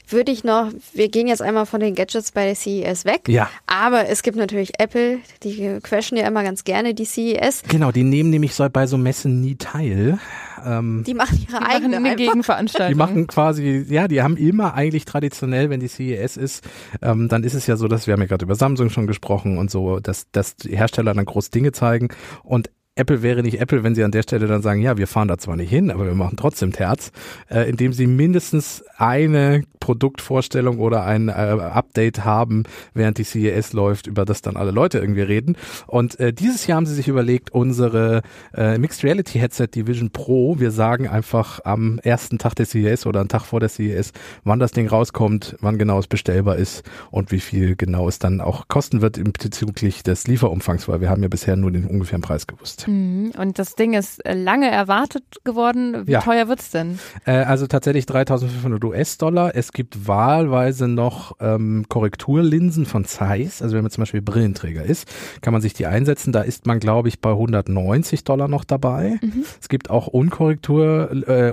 würde 0.08 0.32
ich 0.32 0.44
noch, 0.44 0.72
wir 0.94 1.10
gehen 1.10 1.28
jetzt 1.28 1.42
einmal 1.42 1.66
von 1.66 1.80
den 1.80 1.96
Gadgets 1.96 2.32
bei 2.32 2.46
der 2.46 2.56
CES 2.56 3.06
weg. 3.06 3.28
Ja. 3.28 3.50
Aber 3.68 4.08
es 4.08 4.24
gibt 4.24 4.38
natürlich 4.38 4.80
Apple, 4.80 5.20
die 5.44 5.80
crashen 5.82 6.18
ja 6.18 6.28
immer 6.28 6.44
ganz 6.44 6.64
gerne 6.64 6.94
die 6.94 7.06
CES. 7.06 7.64
Genau, 7.68 7.92
die 7.92 8.04
nehmen 8.04 8.30
nämlich 8.30 8.54
so 8.54 8.68
bei 8.70 8.88
so 8.88 8.98
Messen 8.98 9.42
nie 9.42 9.56
teil. 9.56 10.20
Ähm, 10.66 11.04
die 11.06 11.14
machen 11.14 11.46
ihre 11.48 11.60
Die 11.60 11.66
eigene 11.66 12.00
machen. 12.00 12.18
Gegenveranstaltung. 12.18 12.90
Die 12.90 12.98
machen 12.98 13.28
quasi, 13.28 13.86
ja, 13.90 14.08
die 14.08 14.22
haben 14.22 14.38
immer 14.38 14.74
eigentlich 14.74 15.06
traditionell, 15.06 15.70
wenn 15.70 15.80
die 15.80 15.88
CES 15.88 16.38
ist, 16.38 16.64
ähm, 17.02 17.28
dann 17.30 17.44
ist 17.44 17.54
es 17.54 17.68
ja 17.68 17.78
so, 17.78 17.88
dass 17.88 18.08
wir 18.08 18.14
haben 18.14 18.22
ja 18.22 18.28
gerade 18.28 18.46
über 18.46 18.56
Samsung 18.56 18.90
schon 18.90 19.08
gesprochen 19.08 19.58
und 19.58 19.72
so, 19.72 20.00
dass, 20.00 20.30
dass 20.32 20.56
die 20.56 20.76
Hersteller 20.76 21.14
dann 21.14 21.26
groß 21.26 21.50
Dinge 21.50 21.72
zeigen 21.72 22.10
und 22.44 22.70
Apple 23.00 23.24
wäre 23.24 23.42
nicht 23.42 23.62
Apple, 23.62 23.84
wenn 23.84 23.96
sie 23.96 24.04
an 24.04 24.12
der 24.12 24.24
Stelle 24.24 24.48
dann 24.48 24.62
sagen, 24.62 24.82
ja, 24.82 24.98
wir 24.98 25.08
fahren 25.08 25.30
da 25.30 25.38
zwar 25.38 25.56
nicht 25.56 25.70
hin, 25.70 25.90
aber 25.90 26.06
wir 26.06 26.16
machen 26.16 26.36
trotzdem 26.38 26.74
Terz, 26.74 27.12
äh, 27.50 27.70
indem 27.70 27.94
sie 27.94 28.08
mindestens 28.08 28.84
eine 28.98 29.64
Produktvorstellung 29.80 30.80
oder 30.80 31.06
ein 31.06 31.30
äh, 31.30 31.32
Update 31.32 32.26
haben, 32.26 32.64
während 32.94 33.18
die 33.18 33.24
CES 33.24 33.74
läuft, 33.74 34.08
über 34.08 34.26
das 34.26 34.42
dann 34.42 34.58
alle 34.58 34.72
Leute 34.72 35.00
irgendwie 35.00 35.22
reden. 35.22 35.56
Und 35.88 36.20
äh, 36.20 36.34
dieses 36.34 36.68
Jahr 36.68 36.76
haben 36.76 36.86
sie 36.86 36.94
sich 36.94 37.08
überlegt, 37.08 37.52
unsere 37.52 38.22
äh, 38.54 38.78
Mixed 38.78 39.04
Reality 39.04 39.40
Headset 39.40 39.68
Division 39.74 40.12
Pro, 40.12 40.60
wir 40.60 40.72
sagen 40.72 41.08
einfach 41.08 41.62
am 41.64 42.00
ersten 42.00 42.38
Tag 42.38 42.56
der 42.56 42.66
CES 42.66 43.06
oder 43.06 43.22
einen 43.22 43.30
Tag 43.30 43.46
vor 43.46 43.62
der 43.62 43.70
CES, 43.70 44.12
wann 44.44 44.60
das 44.60 44.72
Ding 44.72 44.88
rauskommt, 44.88 45.56
wann 45.62 45.78
genau 45.78 46.00
es 46.00 46.08
bestellbar 46.08 46.58
ist 46.58 46.84
und 47.12 47.32
wie 47.32 47.40
viel 47.40 47.78
genau 47.78 48.10
es 48.10 48.20
dann 48.20 48.42
auch 48.42 48.68
kosten 48.68 49.02
wird 49.02 49.22
bezüglich 49.40 50.04
des 50.04 50.28
Lieferumfangs, 50.28 50.88
weil 50.90 51.00
wir 51.00 51.10
haben 51.10 51.24
ja 51.24 51.30
bisher 51.30 51.56
nur 51.56 51.72
den 51.72 51.86
ungefähren 51.86 52.22
Preis 52.22 52.46
gewusst. 52.46 52.89
Mhm. 52.90 53.32
Und 53.38 53.60
das 53.60 53.76
Ding 53.76 53.94
ist 53.94 54.26
äh, 54.26 54.34
lange 54.34 54.70
erwartet 54.70 55.24
geworden. 55.44 56.08
Wie 56.08 56.12
Ja. 56.14 56.22
teuer 56.22 56.48
wird's 56.48 56.72
denn? 56.72 57.00
Äh, 57.26 57.32
also 57.32 57.68
tatsächlich 57.68 58.06
3.500 58.06 58.84
US-Dollar. 58.84 59.56
Es 59.56 59.72
gibt 59.72 60.08
wahlweise 60.08 60.88
noch 60.88 61.36
ähm, 61.40 61.86
Korrekturlinsen 61.88 62.86
von 62.86 63.06
Zeiss. 63.06 63.62
Also 63.62 63.76
wenn 63.76 63.84
man 63.84 63.92
zum 63.92 64.02
Beispiel 64.02 64.22
Brillenträger 64.22 64.84
ist, 64.84 65.08
kann 65.42 65.54
man 65.54 65.62
sich 65.62 65.74
die 65.74 65.86
einsetzen. 65.86 66.32
Da 66.32 66.42
ist 66.42 66.66
man, 66.66 66.80
glaube 66.80 67.08
ich, 67.08 67.20
bei 67.20 67.32
190 67.32 68.24
Dollar 68.24 68.48
noch 68.48 68.64
dabei. 68.64 69.20
Es 69.62 69.70
gibt 69.70 69.90
auch 69.90 70.08
Unkorrektur, 70.08 71.12
äh, 71.28 71.52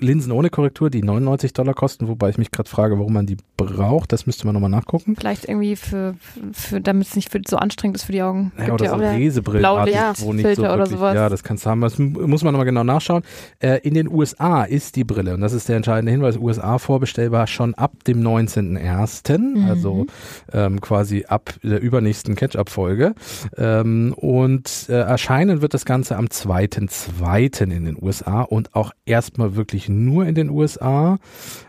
Linsen 0.00 0.32
ohne 0.32 0.50
Korrektur, 0.50 0.90
die 0.90 1.02
99 1.02 1.52
Dollar 1.52 1.74
kosten, 1.74 2.08
wobei 2.08 2.30
ich 2.30 2.38
mich 2.38 2.50
gerade 2.50 2.68
frage, 2.68 2.98
warum 2.98 3.12
man 3.12 3.26
die 3.26 3.36
braucht. 3.56 4.12
Das 4.12 4.26
müsste 4.26 4.46
man 4.46 4.54
nochmal 4.54 4.70
nachgucken. 4.70 5.16
Vielleicht 5.16 5.48
irgendwie 5.48 5.76
für, 5.76 6.14
für 6.52 6.80
damit 6.80 7.08
es 7.08 7.16
nicht 7.16 7.30
für, 7.30 7.40
so 7.46 7.56
anstrengend 7.56 7.96
ist 7.96 8.04
für 8.04 8.12
die 8.12 8.22
Augen. 8.22 8.52
Ja, 8.58 8.72
oder 8.74 8.84
ja 8.84 8.90
so 8.92 8.96
Lesebrillen, 8.98 9.64
wo 9.64 10.32
nicht 10.32 10.56
so 10.56 10.61
Filter 10.62 10.74
oder 10.74 10.84
wirklich, 10.84 10.98
sowas. 10.98 11.14
ja, 11.14 11.28
das 11.28 11.42
kannst 11.44 11.66
du 11.66 11.70
haben. 11.70 11.80
Das 11.80 11.98
muss 11.98 12.42
man 12.44 12.52
nochmal 12.52 12.66
genau 12.66 12.84
nachschauen. 12.84 13.22
Äh, 13.60 13.78
in 13.82 13.94
den 13.94 14.08
USA 14.08 14.64
ist 14.64 14.96
die 14.96 15.04
Brille, 15.04 15.34
und 15.34 15.40
das 15.40 15.52
ist 15.52 15.68
der 15.68 15.76
entscheidende 15.76 16.12
Hinweis, 16.12 16.36
USA 16.36 16.78
vorbestellbar 16.78 17.46
schon 17.46 17.74
ab 17.74 17.92
dem 18.06 18.22
19.01., 18.22 19.38
Mhm. 19.38 19.68
also 19.68 20.06
ähm, 20.52 20.80
quasi 20.80 21.24
ab 21.28 21.54
der 21.62 21.80
übernächsten 21.80 22.34
Catch-up-Folge. 22.34 23.14
Ähm, 23.56 24.14
und 24.16 24.86
äh, 24.88 24.92
erscheinen 25.00 25.62
wird 25.62 25.74
das 25.74 25.84
Ganze 25.84 26.16
am 26.16 26.26
2.2. 26.26 27.62
in 27.70 27.84
den 27.84 27.96
USA 28.00 28.42
und 28.42 28.74
auch 28.74 28.92
erstmal 29.04 29.56
wirklich 29.56 29.88
nur 29.88 30.26
in 30.26 30.34
den 30.34 30.50
USA. 30.50 31.18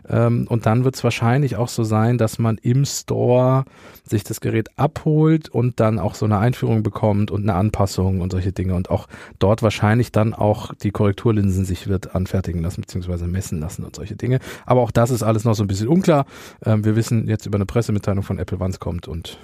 Ähm, 0.10 0.46
und 0.50 0.66
dann 0.66 0.84
wird 0.84 0.96
es 0.96 1.04
wahrscheinlich 1.04 1.56
auch 1.56 1.68
so 1.68 1.84
sein, 1.84 2.18
dass 2.18 2.40
man 2.40 2.58
im 2.58 2.86
Store 2.86 3.66
sich 4.06 4.24
das 4.24 4.42
Gerät 4.42 4.70
abholt 4.78 5.50
und 5.50 5.80
dann 5.80 6.00
auch 6.00 6.16
so 6.16 6.26
eine 6.26 6.38
Einführung 6.38 6.84
bekommt 6.84 7.32
und 7.32 7.44
eine 7.44 7.56
Anpassung 7.56 8.22
und 8.22 8.32
solche 8.32 8.52
Dinge 8.52 8.76
und 8.76 8.90
auch 8.90 9.08
dort 9.40 9.64
wahrscheinlich 9.64 10.12
dann 10.12 10.34
auch 10.34 10.74
die 10.74 10.92
Korrekturlinsen 10.92 11.66
sich 11.66 11.88
wird 11.88 12.16
anfertigen 12.16 12.62
lassen 12.62 12.82
beziehungsweise 12.82 13.28
messen 13.28 13.60
lassen 13.60 13.84
und 13.84 13.96
solche 13.96 14.16
Dinge. 14.16 14.40
Aber 14.66 14.82
auch 14.82 14.92
das 14.92 15.10
ist 15.10 15.24
alles 15.24 15.46
noch 15.46 15.56
so 15.56 15.64
ein 15.64 15.68
bisschen 15.68 15.88
unklar. 15.88 16.26
Ähm, 16.66 16.84
wir 16.84 16.96
wissen 16.96 17.28
jetzt 17.28 17.46
über 17.46 17.58
eine 17.58 17.66
Pressemitteilung 17.66 18.24
von 18.24 18.40
Apple, 18.40 18.60
wann 18.60 18.72
es 18.72 18.80
kommt 18.80 19.08
und 19.08 19.40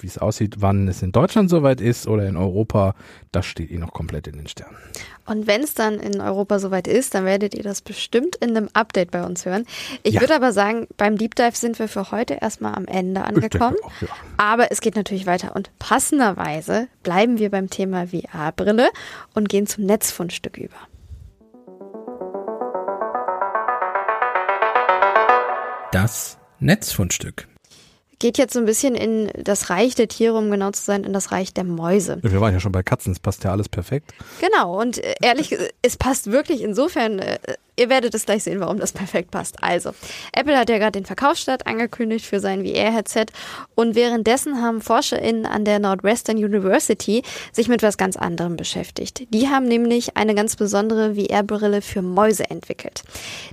wie 0.00 0.06
es 0.06 0.18
aussieht, 0.18 0.56
wann 0.58 0.88
es 0.88 1.02
in 1.02 1.12
Deutschland 1.12 1.50
soweit 1.50 1.80
ist 1.80 2.06
oder 2.06 2.26
in 2.26 2.36
Europa, 2.36 2.94
das 3.32 3.46
steht 3.46 3.70
eh 3.70 3.78
noch 3.78 3.92
komplett 3.92 4.26
in 4.26 4.36
den 4.36 4.46
Sternen. 4.46 4.76
Und 5.26 5.46
wenn 5.46 5.62
es 5.62 5.74
dann 5.74 6.00
in 6.00 6.20
Europa 6.20 6.58
soweit 6.58 6.88
ist, 6.88 7.14
dann 7.14 7.24
werdet 7.24 7.54
ihr 7.54 7.62
das 7.62 7.82
bestimmt 7.82 8.34
in 8.36 8.56
einem 8.56 8.68
Update 8.72 9.12
bei 9.12 9.24
uns 9.24 9.46
hören. 9.46 9.64
Ich 10.02 10.14
Ja. 10.14 10.20
würde 10.22 10.34
aber 10.34 10.52
sagen, 10.52 10.86
beim 10.96 11.18
Deep 11.18 11.34
Dive 11.34 11.54
sind 11.54 11.78
wir 11.78 11.88
für 11.88 12.10
heute 12.10 12.38
erstmal 12.40 12.74
am 12.74 12.86
Ende 12.86 13.22
angekommen. 13.24 13.76
auch, 13.82 13.92
ja. 14.02 14.08
Aber 14.38 14.70
es 14.72 14.80
geht 14.80 14.96
natürlich 14.96 15.26
weiter 15.26 15.54
und 15.54 15.70
passenderweise 15.78 16.88
bleiben 17.02 17.38
wir 17.38 17.50
beim 17.50 17.68
Thema 17.70 18.06
VR-Brille 18.08 18.88
und 19.34 19.48
gehen 19.48 19.66
zum 19.66 19.84
Netzfundstück 19.84 20.56
über. 20.56 20.76
Das 25.92 26.38
Netzfundstück. 26.60 27.48
Geht 28.20 28.36
jetzt 28.36 28.52
so 28.52 28.58
ein 28.60 28.66
bisschen 28.66 28.94
in 28.94 29.30
das 29.34 29.70
Reich 29.70 29.94
der 29.94 30.06
Tiere, 30.06 30.36
um 30.36 30.50
genau 30.50 30.70
zu 30.72 30.82
sein, 30.82 31.04
in 31.04 31.12
das 31.14 31.32
Reich 31.32 31.54
der 31.54 31.64
Mäuse. 31.64 32.18
Wir 32.22 32.40
waren 32.40 32.52
ja 32.52 32.60
schon 32.60 32.70
bei 32.72 32.82
Katzen, 32.82 33.12
es 33.12 33.18
passt 33.18 33.44
ja 33.44 33.50
alles 33.50 33.68
perfekt. 33.68 34.12
Genau, 34.40 34.78
und 34.78 34.98
äh, 34.98 35.14
ehrlich, 35.22 35.56
es 35.82 35.96
passt 35.96 36.30
wirklich 36.30 36.60
insofern, 36.62 37.18
äh, 37.18 37.38
ihr 37.80 37.88
werdet 37.88 38.14
es 38.14 38.26
gleich 38.26 38.44
sehen, 38.44 38.60
warum 38.60 38.78
das 38.78 38.92
perfekt 38.92 39.30
passt. 39.30 39.62
Also, 39.62 39.92
Apple 40.32 40.56
hat 40.56 40.68
ja 40.68 40.78
gerade 40.78 40.92
den 40.92 41.06
Verkaufsstart 41.06 41.66
angekündigt 41.66 42.26
für 42.26 42.38
sein 42.38 42.64
VR-Headset 42.64 43.26
und 43.74 43.94
währenddessen 43.94 44.60
haben 44.60 44.82
ForscherInnen 44.82 45.46
an 45.46 45.64
der 45.64 45.78
Northwestern 45.78 46.36
University 46.36 47.22
sich 47.52 47.68
mit 47.68 47.82
was 47.82 47.96
ganz 47.96 48.16
anderem 48.16 48.56
beschäftigt. 48.56 49.22
Die 49.32 49.48
haben 49.48 49.66
nämlich 49.66 50.16
eine 50.16 50.34
ganz 50.34 50.56
besondere 50.56 51.14
VR-Brille 51.14 51.80
für 51.80 52.02
Mäuse 52.02 52.50
entwickelt. 52.50 53.02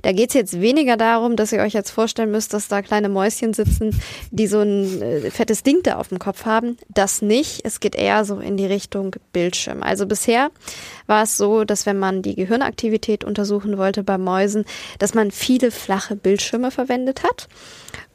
Da 0.02 0.12
geht 0.12 0.28
es 0.28 0.34
jetzt 0.34 0.60
weniger 0.60 0.98
darum, 0.98 1.36
dass 1.36 1.52
ihr 1.52 1.60
euch 1.60 1.72
jetzt 1.72 1.90
vorstellen 1.90 2.30
müsst, 2.30 2.52
dass 2.52 2.68
da 2.68 2.82
kleine 2.82 3.08
Mäuschen 3.08 3.54
sitzen, 3.54 3.98
die 4.30 4.46
so 4.46 4.60
ein 4.60 5.00
äh, 5.00 5.30
fettes 5.30 5.62
Ding 5.62 5.82
da 5.82 5.96
auf 5.96 6.08
dem 6.08 6.18
Kopf 6.18 6.44
haben. 6.44 6.76
Das 6.88 7.22
nicht. 7.22 7.64
Es 7.64 7.80
geht 7.80 7.94
eher 7.94 8.26
so 8.26 8.40
in 8.40 8.58
die 8.58 8.66
Richtung 8.66 9.16
Bildschirm. 9.32 9.82
Also 9.82 10.04
bisher 10.06 10.50
war 11.06 11.22
es 11.22 11.38
so, 11.38 11.64
dass 11.64 11.86
wenn 11.86 11.98
man 11.98 12.20
die 12.20 12.34
Gehirnaktivität 12.34 13.24
untersuchen 13.24 13.78
wollte 13.78 14.02
bei 14.02 14.17
Mäusen, 14.18 14.64
dass 14.98 15.14
man 15.14 15.30
viele 15.30 15.70
flache 15.70 16.16
Bildschirme 16.16 16.70
verwendet 16.70 17.22
hat 17.22 17.48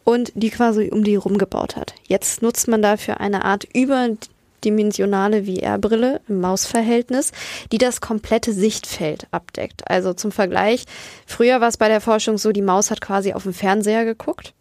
und 0.04 0.32
die 0.36 0.50
quasi 0.50 0.90
um 0.92 1.04
die 1.04 1.16
rumgebaut 1.16 1.76
hat. 1.76 1.96
Jetzt 2.08 2.42
nutzt 2.42 2.68
man 2.68 2.82
dafür 2.82 3.20
eine 3.20 3.46
Art 3.46 3.66
überdimensionale 3.74 5.46
VR-Brille 5.46 6.22
im 6.28 6.42
Mausverhältnis, 6.42 7.32
die 7.72 7.78
das 7.78 8.02
komplette 8.02 8.52
Sichtfeld 8.54 9.28
abdeckt. 9.32 9.90
Also 9.90 10.14
zum 10.14 10.32
Vergleich, 10.32 10.86
früher 11.26 11.62
war 11.62 11.70
es 11.70 11.78
bei 11.78 11.88
der 11.88 12.02
Forschung 12.02 12.38
so, 12.38 12.52
die 12.52 12.62
Maus 12.62 12.92
hat 12.92 13.02
quasi 13.02 13.34
auf 13.34 13.44
dem 13.44 13.54
Fernseher 13.54 14.06
geguckt. 14.06 14.54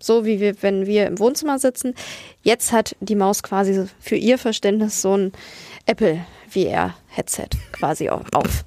So 0.00 0.24
wie 0.24 0.40
wir, 0.40 0.62
wenn 0.62 0.86
wir 0.86 1.06
im 1.06 1.18
Wohnzimmer 1.18 1.58
sitzen. 1.58 1.94
Jetzt 2.42 2.72
hat 2.72 2.96
die 3.00 3.16
Maus 3.16 3.42
quasi 3.42 3.84
für 4.00 4.16
ihr 4.16 4.38
Verständnis 4.38 5.02
so 5.02 5.14
ein 5.14 5.32
Apple 5.84 6.24
VR 6.48 6.94
Headset 7.10 7.48
quasi 7.72 8.10
auf. 8.10 8.22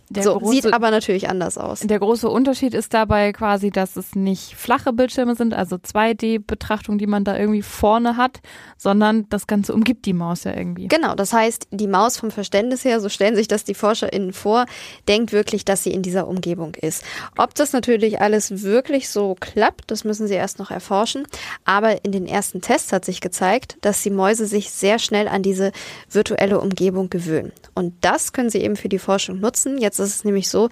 Der 0.10 0.24
so, 0.24 0.38
große- 0.38 0.52
sieht 0.52 0.74
aber 0.74 0.92
natürlich 0.92 1.30
anders 1.30 1.58
aus. 1.58 1.82
Der 1.82 2.00
große 2.00 2.28
Unterschied 2.30 2.74
ist 2.74 2.94
dabei 2.94 3.32
quasi, 3.34 3.70
dass 3.70 3.96
es 3.96 4.16
nicht 4.16 4.56
flache 4.56 4.92
Bildschirme 4.94 5.36
sind, 5.36 5.54
also 5.54 5.78
2D-Betrachtung, 5.78 6.98
die 6.98 7.08
man 7.08 7.24
da 7.24 7.38
irgendwie 7.38 7.62
vorne 7.62 8.18
hat, 8.18 8.40
sondern 8.78 9.30
das 9.30 9.48
Ganze 9.48 9.74
umgibt 9.74 10.06
die 10.06 10.14
Maus 10.14 10.44
ja 10.44 10.56
irgendwie. 10.56 10.88
Genau, 10.88 11.16
das 11.16 11.34
heißt, 11.34 11.68
die 11.72 11.88
Maus 11.88 12.18
vom 12.18 12.32
Verständnis 12.32 12.84
her, 12.84 13.00
so 13.00 13.10
stellen 13.10 13.36
sich 13.36 13.48
das 13.48 13.64
die 13.64 13.74
ForscherInnen 13.76 14.34
vor, 14.34 14.66
denkt 15.08 15.32
wirklich, 15.32 15.64
dass 15.64 15.84
sie 15.84 15.92
in 15.92 16.02
dieser 16.02 16.28
Umgebung 16.28 16.76
ist. 16.76 17.04
Ob 17.38 17.54
das 17.56 17.74
natürlich 17.74 18.22
alles 18.22 18.64
wirklich 18.64 19.10
so 19.10 19.36
klappt, 19.40 19.92
das 19.92 20.04
müssen 20.04 20.28
sie 20.28 20.34
erst 20.34 20.60
noch 20.60 20.72
erforschen. 20.72 21.26
Aber 21.64 22.04
in 22.04 22.12
den 22.12 22.26
ersten 22.28 22.62
Tests 22.62 22.92
hat 22.92 23.06
sich 23.06 23.22
gezeigt, 23.22 23.78
dass 23.82 24.02
die 24.02 24.10
Mäuse 24.10 24.46
sich 24.48 24.72
sehr 24.72 25.00
schnell 25.00 25.28
an 25.28 25.44
diese 25.44 25.72
virtuelle 26.10 26.60
Umgebung 26.60 27.10
gewöhnen. 27.10 27.52
Und 27.76 27.94
das 28.02 28.34
können 28.34 28.41
sie 28.50 28.60
eben 28.60 28.76
für 28.76 28.90
die 28.90 29.00
Forschung 29.00 29.40
nutzen. 29.40 29.78
Jetzt 29.78 30.00
ist 30.00 30.16
es 30.16 30.24
nämlich 30.24 30.50
so, 30.50 30.70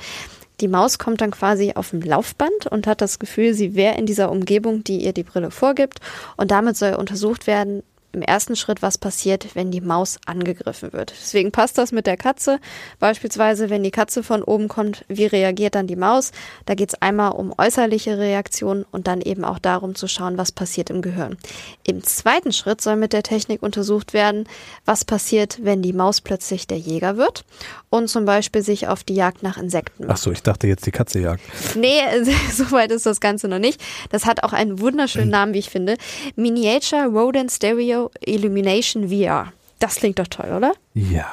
die 0.61 0.67
Maus 0.67 0.99
kommt 0.99 1.21
dann 1.21 1.31
quasi 1.31 1.73
auf 1.75 1.91
dem 1.91 2.01
Laufband 2.01 2.67
und 2.69 2.87
hat 2.87 3.01
das 3.01 3.19
Gefühl, 3.19 3.53
sie 3.53 3.75
wäre 3.75 3.97
in 3.97 4.05
dieser 4.05 4.31
Umgebung, 4.31 4.83
die 4.83 5.03
ihr 5.03 5.13
die 5.13 5.23
Brille 5.23 5.51
vorgibt. 5.51 5.99
Und 6.35 6.51
damit 6.51 6.75
soll 6.75 6.95
untersucht 6.95 7.47
werden, 7.47 7.83
im 8.11 8.21
ersten 8.21 8.55
Schritt, 8.55 8.81
was 8.81 8.97
passiert, 8.97 9.55
wenn 9.55 9.71
die 9.71 9.81
Maus 9.81 10.17
angegriffen 10.25 10.93
wird. 10.93 11.11
Deswegen 11.11 11.51
passt 11.51 11.77
das 11.77 11.91
mit 11.91 12.07
der 12.07 12.17
Katze. 12.17 12.59
Beispielsweise, 12.99 13.69
wenn 13.69 13.83
die 13.83 13.91
Katze 13.91 14.23
von 14.23 14.43
oben 14.43 14.67
kommt, 14.67 15.05
wie 15.07 15.27
reagiert 15.27 15.75
dann 15.75 15.87
die 15.87 15.95
Maus? 15.95 16.31
Da 16.65 16.73
geht 16.73 16.89
es 16.89 17.01
einmal 17.01 17.31
um 17.33 17.53
äußerliche 17.55 18.17
Reaktionen 18.17 18.85
und 18.91 19.07
dann 19.07 19.21
eben 19.21 19.45
auch 19.45 19.59
darum 19.59 19.93
zu 19.93 20.07
schauen, 20.07 20.37
was 20.37 20.51
passiert 20.51 20.89
im 20.89 21.01
Gehirn. 21.01 21.37
Im 21.85 22.03
zweiten 22.03 22.51
Schritt 22.51 22.81
soll 22.81 22.95
mit 22.95 23.13
der 23.13 23.23
Technik 23.23 23.61
untersucht 23.61 24.13
werden, 24.13 24.47
was 24.85 25.05
passiert, 25.05 25.59
wenn 25.61 25.81
die 25.81 25.93
Maus 25.93 26.21
plötzlich 26.21 26.65
der 26.65 26.79
Jäger 26.79 27.17
wird 27.17 27.45
und 27.89 28.07
zum 28.07 28.25
Beispiel 28.25 28.63
sich 28.63 28.87
auf 28.87 29.03
die 29.03 29.15
Jagd 29.15 29.43
nach 29.43 29.57
Insekten 29.57 30.07
macht. 30.07 30.17
Ach 30.17 30.21
so, 30.21 30.31
ich 30.31 30.41
dachte 30.41 30.67
jetzt 30.67 30.85
die 30.85 30.91
Katze 30.91 31.19
jagt. 31.19 31.43
Nee, 31.75 32.01
so 32.51 32.71
weit 32.71 32.91
ist 32.91 33.05
das 33.05 33.19
Ganze 33.19 33.47
noch 33.47 33.59
nicht. 33.59 33.81
Das 34.09 34.25
hat 34.25 34.43
auch 34.43 34.53
einen 34.53 34.79
wunderschönen 34.79 35.29
Namen, 35.39 35.53
wie 35.53 35.59
ich 35.59 35.69
finde. 35.69 35.97
Miniature 36.35 37.07
Rodent 37.07 37.51
Stereo 37.51 37.98
Illumination 38.25 39.09
VR. 39.09 39.51
Das 39.79 39.95
klingt 39.95 40.19
doch 40.19 40.27
toll, 40.27 40.51
oder? 40.55 40.73
Ja. 40.93 41.27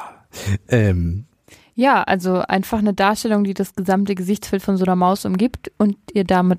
Ähm, 0.69 1.25
Ja, 1.75 2.03
also 2.03 2.39
einfach 2.39 2.79
eine 2.79 2.95
Darstellung, 2.95 3.45
die 3.45 3.55
das 3.55 3.75
gesamte 3.75 4.15
Gesichtsfeld 4.15 4.63
von 4.63 4.77
so 4.77 4.85
einer 4.85 4.97
Maus 4.97 5.25
umgibt 5.25 5.71
und 5.77 5.97
ihr 6.15 6.25
damit 6.25 6.59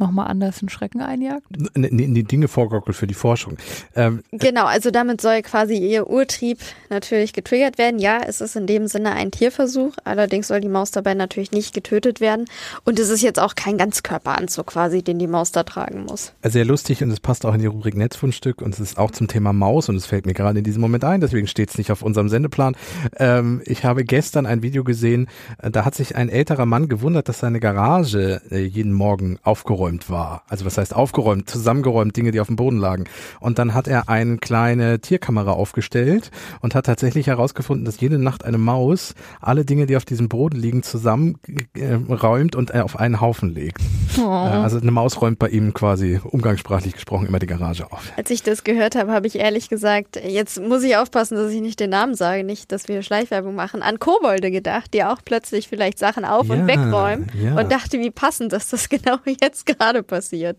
nochmal 0.00 0.28
anders 0.28 0.60
einen 0.62 0.68
Schrecken 0.68 1.00
einjagt. 1.00 1.44
n- 1.74 1.84
n- 1.84 2.14
die 2.14 2.24
Dinge 2.24 2.48
vorgaukelt 2.48 2.96
für 2.96 3.06
die 3.06 3.14
Forschung. 3.14 3.56
Ähm, 3.94 4.22
Genau, 4.32 4.64
also 4.66 4.90
damit 4.90 5.20
soll 5.20 5.42
quasi 5.42 5.76
ihr 5.76 6.08
Urtrieb 6.08 6.58
natürlich 6.90 7.32
getriggert 7.32 7.78
werden. 7.78 7.98
Ja, 7.98 8.20
es 8.26 8.40
ist 8.40 8.56
in 8.56 8.66
dem 8.66 8.86
Sinne 8.86 9.12
ein 9.12 9.30
Tierversuch, 9.30 9.94
allerdings 10.04 10.48
soll 10.48 10.60
die 10.60 10.68
Maus 10.68 10.90
dabei 10.90 11.14
natürlich 11.14 11.52
nicht 11.52 11.74
getötet 11.74 12.20
werden. 12.20 12.46
Und 12.84 12.98
es 12.98 13.08
ist 13.10 13.22
jetzt 13.22 13.38
auch 13.40 13.54
kein 13.54 13.78
Ganzkörperanzug 13.78 14.66
quasi, 14.66 15.02
den 15.02 15.18
die 15.18 15.26
Maus 15.26 15.52
da 15.52 15.62
tragen 15.64 16.04
muss. 16.04 16.32
sehr 16.44 16.64
lustig 16.64 17.02
und 17.02 17.10
es 17.10 17.20
passt 17.20 17.44
auch 17.44 17.54
in 17.54 17.60
die 17.60 17.66
Rubrik 17.66 17.96
Netzfundstück 17.96 18.62
und 18.62 18.74
es 18.74 18.80
ist 18.80 18.98
auch 18.98 19.10
zum 19.10 19.28
Thema 19.28 19.52
Maus 19.52 19.88
und 19.88 19.96
es 19.96 20.06
fällt 20.06 20.26
mir 20.26 20.34
gerade 20.34 20.58
in 20.58 20.64
diesem 20.64 20.80
Moment 20.80 21.04
ein, 21.04 21.20
deswegen 21.20 21.46
steht 21.46 21.70
es 21.70 21.78
nicht 21.78 21.90
auf 21.90 22.02
unserem 22.02 22.28
Sendeplan. 22.28 22.76
Ähm, 23.16 23.62
ich 23.64 23.84
habe 23.84 24.04
gestern 24.04 24.46
ein 24.46 24.62
Video 24.62 24.84
gesehen, 24.84 25.28
äh, 25.62 25.70
da 25.70 25.84
hat 25.84 25.94
sich 25.94 26.16
ein 26.16 26.28
älterer 26.28 26.66
Mann 26.66 26.88
gewundert, 26.88 27.28
dass 27.28 27.40
seine 27.40 27.60
Garage 27.60 28.40
äh, 28.50 28.58
jeden 28.64 28.92
Morgen 28.92 29.38
aufgeräumt 29.42 29.87
war. 30.10 30.42
Also 30.48 30.64
was 30.64 30.78
heißt 30.78 30.94
aufgeräumt? 30.94 31.48
Zusammengeräumt, 31.48 32.16
Dinge, 32.16 32.30
die 32.30 32.40
auf 32.40 32.48
dem 32.48 32.56
Boden 32.56 32.78
lagen. 32.78 33.04
Und 33.40 33.58
dann 33.58 33.74
hat 33.74 33.88
er 33.88 34.08
eine 34.08 34.38
kleine 34.38 35.00
Tierkamera 35.00 35.52
aufgestellt 35.52 36.30
und 36.60 36.74
hat 36.74 36.86
tatsächlich 36.86 37.26
herausgefunden, 37.26 37.84
dass 37.84 38.00
jede 38.00 38.18
Nacht 38.18 38.44
eine 38.44 38.58
Maus 38.58 39.14
alle 39.40 39.64
Dinge, 39.64 39.86
die 39.86 39.96
auf 39.96 40.04
diesem 40.04 40.28
Boden 40.28 40.56
liegen, 40.56 40.82
zusammenräumt 40.82 42.54
und 42.56 42.74
äh, 42.74 42.80
auf 42.80 42.98
einen 42.98 43.20
Haufen 43.20 43.54
legt. 43.54 43.80
Äh, 44.18 44.22
also 44.22 44.78
eine 44.78 44.90
Maus 44.90 45.20
räumt 45.20 45.38
bei 45.38 45.48
ihm 45.48 45.74
quasi 45.74 46.20
umgangssprachlich 46.22 46.94
gesprochen 46.94 47.26
immer 47.26 47.38
die 47.38 47.46
Garage 47.46 47.90
auf. 47.90 48.12
Als 48.16 48.30
ich 48.30 48.42
das 48.42 48.64
gehört 48.64 48.94
habe, 48.96 49.12
habe 49.12 49.26
ich 49.26 49.36
ehrlich 49.36 49.68
gesagt, 49.68 50.20
jetzt 50.24 50.60
muss 50.60 50.82
ich 50.82 50.96
aufpassen, 50.96 51.36
dass 51.36 51.52
ich 51.52 51.60
nicht 51.60 51.80
den 51.80 51.90
Namen 51.90 52.14
sage, 52.14 52.44
nicht, 52.44 52.72
dass 52.72 52.88
wir 52.88 53.02
Schleichwerbung 53.02 53.54
machen, 53.54 53.82
an 53.82 53.98
Kobolde 53.98 54.50
gedacht, 54.50 54.92
die 54.94 55.04
auch 55.04 55.18
plötzlich 55.24 55.68
vielleicht 55.68 55.98
Sachen 55.98 56.24
auf 56.24 56.50
und 56.50 56.60
Ja, 56.60 56.66
wegräumen 56.66 57.30
ja. 57.42 57.58
und 57.58 57.70
dachte, 57.70 57.98
wie 58.00 58.10
passend, 58.10 58.52
dass 58.52 58.68
das 58.68 58.88
genau 58.88 59.16
jetzt 59.40 59.66
gerade 59.66 59.77
passiert. 60.02 60.58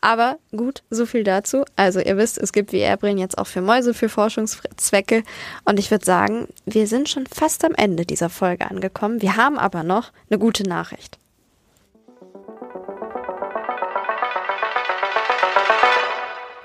Aber 0.00 0.38
gut, 0.50 0.82
so 0.90 1.06
viel 1.06 1.24
dazu. 1.24 1.64
Also 1.76 2.00
ihr 2.00 2.16
wisst, 2.16 2.38
es 2.38 2.52
gibt 2.52 2.70
VR-Brillen 2.70 3.18
jetzt 3.18 3.38
auch 3.38 3.46
für 3.46 3.62
Mäuse 3.62 3.94
für 3.94 4.08
Forschungszwecke 4.08 5.22
und 5.64 5.78
ich 5.78 5.90
würde 5.90 6.04
sagen, 6.04 6.48
wir 6.66 6.86
sind 6.86 7.08
schon 7.08 7.26
fast 7.26 7.64
am 7.64 7.74
Ende 7.74 8.06
dieser 8.06 8.28
Folge 8.28 8.70
angekommen. 8.70 9.22
Wir 9.22 9.36
haben 9.36 9.58
aber 9.58 9.82
noch 9.82 10.12
eine 10.28 10.38
gute 10.38 10.64
Nachricht. 10.64 11.18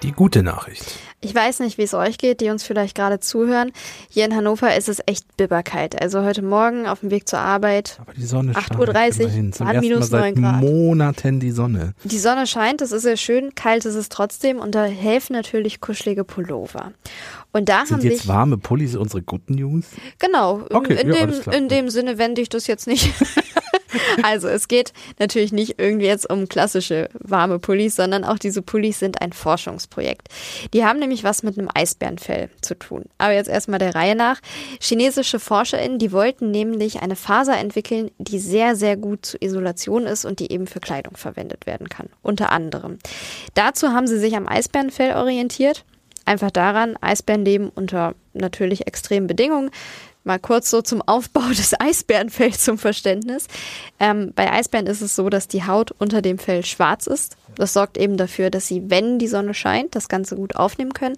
Die 0.05 0.11
gute 0.11 0.43
Nachricht. 0.43 0.85
Ich 1.21 1.33
weiß 1.33 1.61
nicht, 1.61 1.79
wie 1.79 1.81
es 1.81 1.95
euch 1.95 2.19
geht, 2.19 2.39
die 2.39 2.51
uns 2.51 2.63
vielleicht 2.63 2.95
gerade 2.95 3.19
zuhören. 3.19 3.71
Hier 4.07 4.25
in 4.25 4.35
Hannover 4.35 4.75
ist 4.77 4.87
es 4.87 4.99
echt 5.07 5.35
Bibberkalt. 5.35 5.99
Also 5.99 6.23
heute 6.23 6.43
Morgen 6.43 6.85
auf 6.85 6.99
dem 6.99 7.09
Weg 7.09 7.27
zur 7.27 7.39
Arbeit. 7.39 7.97
Aber 7.99 8.13
die 8.13 8.27
Sonne 8.27 8.51
8.30 8.51 9.29
scheint 9.31 9.59
Uhr, 9.59 9.65
Mal 9.65 9.79
minus 9.81 10.09
seit 10.09 10.35
9 10.35 10.43
Grad. 10.43 10.61
Monaten 10.61 11.39
die 11.39 11.49
Sonne. 11.49 11.95
Die 12.03 12.19
Sonne 12.19 12.45
scheint, 12.45 12.81
das 12.81 12.91
ist 12.91 13.01
sehr 13.01 13.17
schön. 13.17 13.55
Kalt 13.55 13.85
ist 13.85 13.95
es 13.95 14.09
trotzdem 14.09 14.59
und 14.59 14.75
da 14.75 14.85
helfen 14.85 15.33
natürlich 15.33 15.81
kuschelige 15.81 16.23
Pullover. 16.23 16.91
Und 17.51 17.67
da 17.67 17.87
Sind 17.87 17.97
haben 17.97 18.07
jetzt 18.07 18.27
warme 18.27 18.59
Pullis 18.59 18.95
unsere 18.95 19.23
Good 19.23 19.49
News? 19.49 19.85
Genau, 20.19 20.61
Okay, 20.69 21.01
in, 21.01 21.07
ja, 21.11 21.25
dem, 21.25 21.41
klar. 21.41 21.55
in 21.55 21.67
dem 21.67 21.89
Sinne 21.89 22.19
wende 22.19 22.41
ich 22.41 22.49
das 22.49 22.67
jetzt 22.67 22.85
nicht. 22.85 23.11
also 24.23 24.47
es 24.47 24.67
geht 24.67 24.93
natürlich 25.19 25.51
nicht 25.51 25.75
irgendwie 25.79 26.05
jetzt 26.05 26.29
um 26.29 26.47
klassische 26.47 27.09
warme 27.13 27.59
Pullis, 27.59 27.95
sondern 27.95 28.23
auch 28.23 28.39
diese 28.39 28.61
Pullis 28.61 28.99
sind 28.99 29.21
ein 29.21 29.33
Forschungsprojekt. 29.33 30.29
Die 30.73 30.85
haben 30.85 30.99
nämlich 30.99 31.23
was 31.23 31.43
mit 31.43 31.57
einem 31.57 31.69
Eisbärenfell 31.73 32.49
zu 32.61 32.75
tun. 32.75 33.05
Aber 33.17 33.33
jetzt 33.33 33.49
erstmal 33.49 33.79
der 33.79 33.95
Reihe 33.95 34.15
nach. 34.15 34.39
Chinesische 34.79 35.39
ForscherInnen, 35.39 35.99
die 35.99 36.11
wollten 36.11 36.51
nämlich 36.51 37.01
eine 37.01 37.15
Faser 37.15 37.57
entwickeln, 37.57 38.11
die 38.17 38.39
sehr, 38.39 38.75
sehr 38.75 38.97
gut 38.97 39.25
zur 39.25 39.41
Isolation 39.41 40.05
ist 40.05 40.25
und 40.25 40.39
die 40.39 40.51
eben 40.51 40.67
für 40.67 40.79
Kleidung 40.79 41.17
verwendet 41.17 41.65
werden 41.65 41.89
kann. 41.89 42.09
Unter 42.21 42.51
anderem. 42.51 42.99
Dazu 43.53 43.89
haben 43.89 44.07
sie 44.07 44.19
sich 44.19 44.35
am 44.35 44.47
Eisbärenfell 44.47 45.15
orientiert. 45.15 45.85
Einfach 46.25 46.49
daran, 46.49 46.97
Eisbären 47.01 47.45
leben 47.45 47.69
unter 47.69 48.15
natürlich 48.33 48.87
extremen 48.87 49.27
Bedingungen. 49.27 49.69
Mal 50.25 50.39
kurz 50.39 50.71
so 50.71 50.81
zum 50.81 51.01
Aufbau 51.03 51.41
des 51.49 51.79
Eisbärenfells 51.79 52.63
zum 52.63 52.77
Verständnis. 52.77 53.47
Ähm, 53.99 54.33
bei 54.35 54.51
Eisbären 54.51 54.87
ist 54.87 55.01
es 55.01 55.15
so, 55.15 55.29
dass 55.29 55.47
die 55.47 55.65
Haut 55.65 55.91
unter 55.99 56.21
dem 56.21 56.39
Fell 56.39 56.65
schwarz 56.65 57.07
ist. 57.07 57.37
Das 57.55 57.73
sorgt 57.73 57.97
eben 57.97 58.17
dafür, 58.17 58.49
dass 58.49 58.67
sie, 58.67 58.89
wenn 58.89 59.19
die 59.19 59.27
Sonne 59.27 59.53
scheint, 59.53 59.95
das 59.95 60.09
Ganze 60.09 60.35
gut 60.35 60.55
aufnehmen 60.55 60.93
können. 60.93 61.15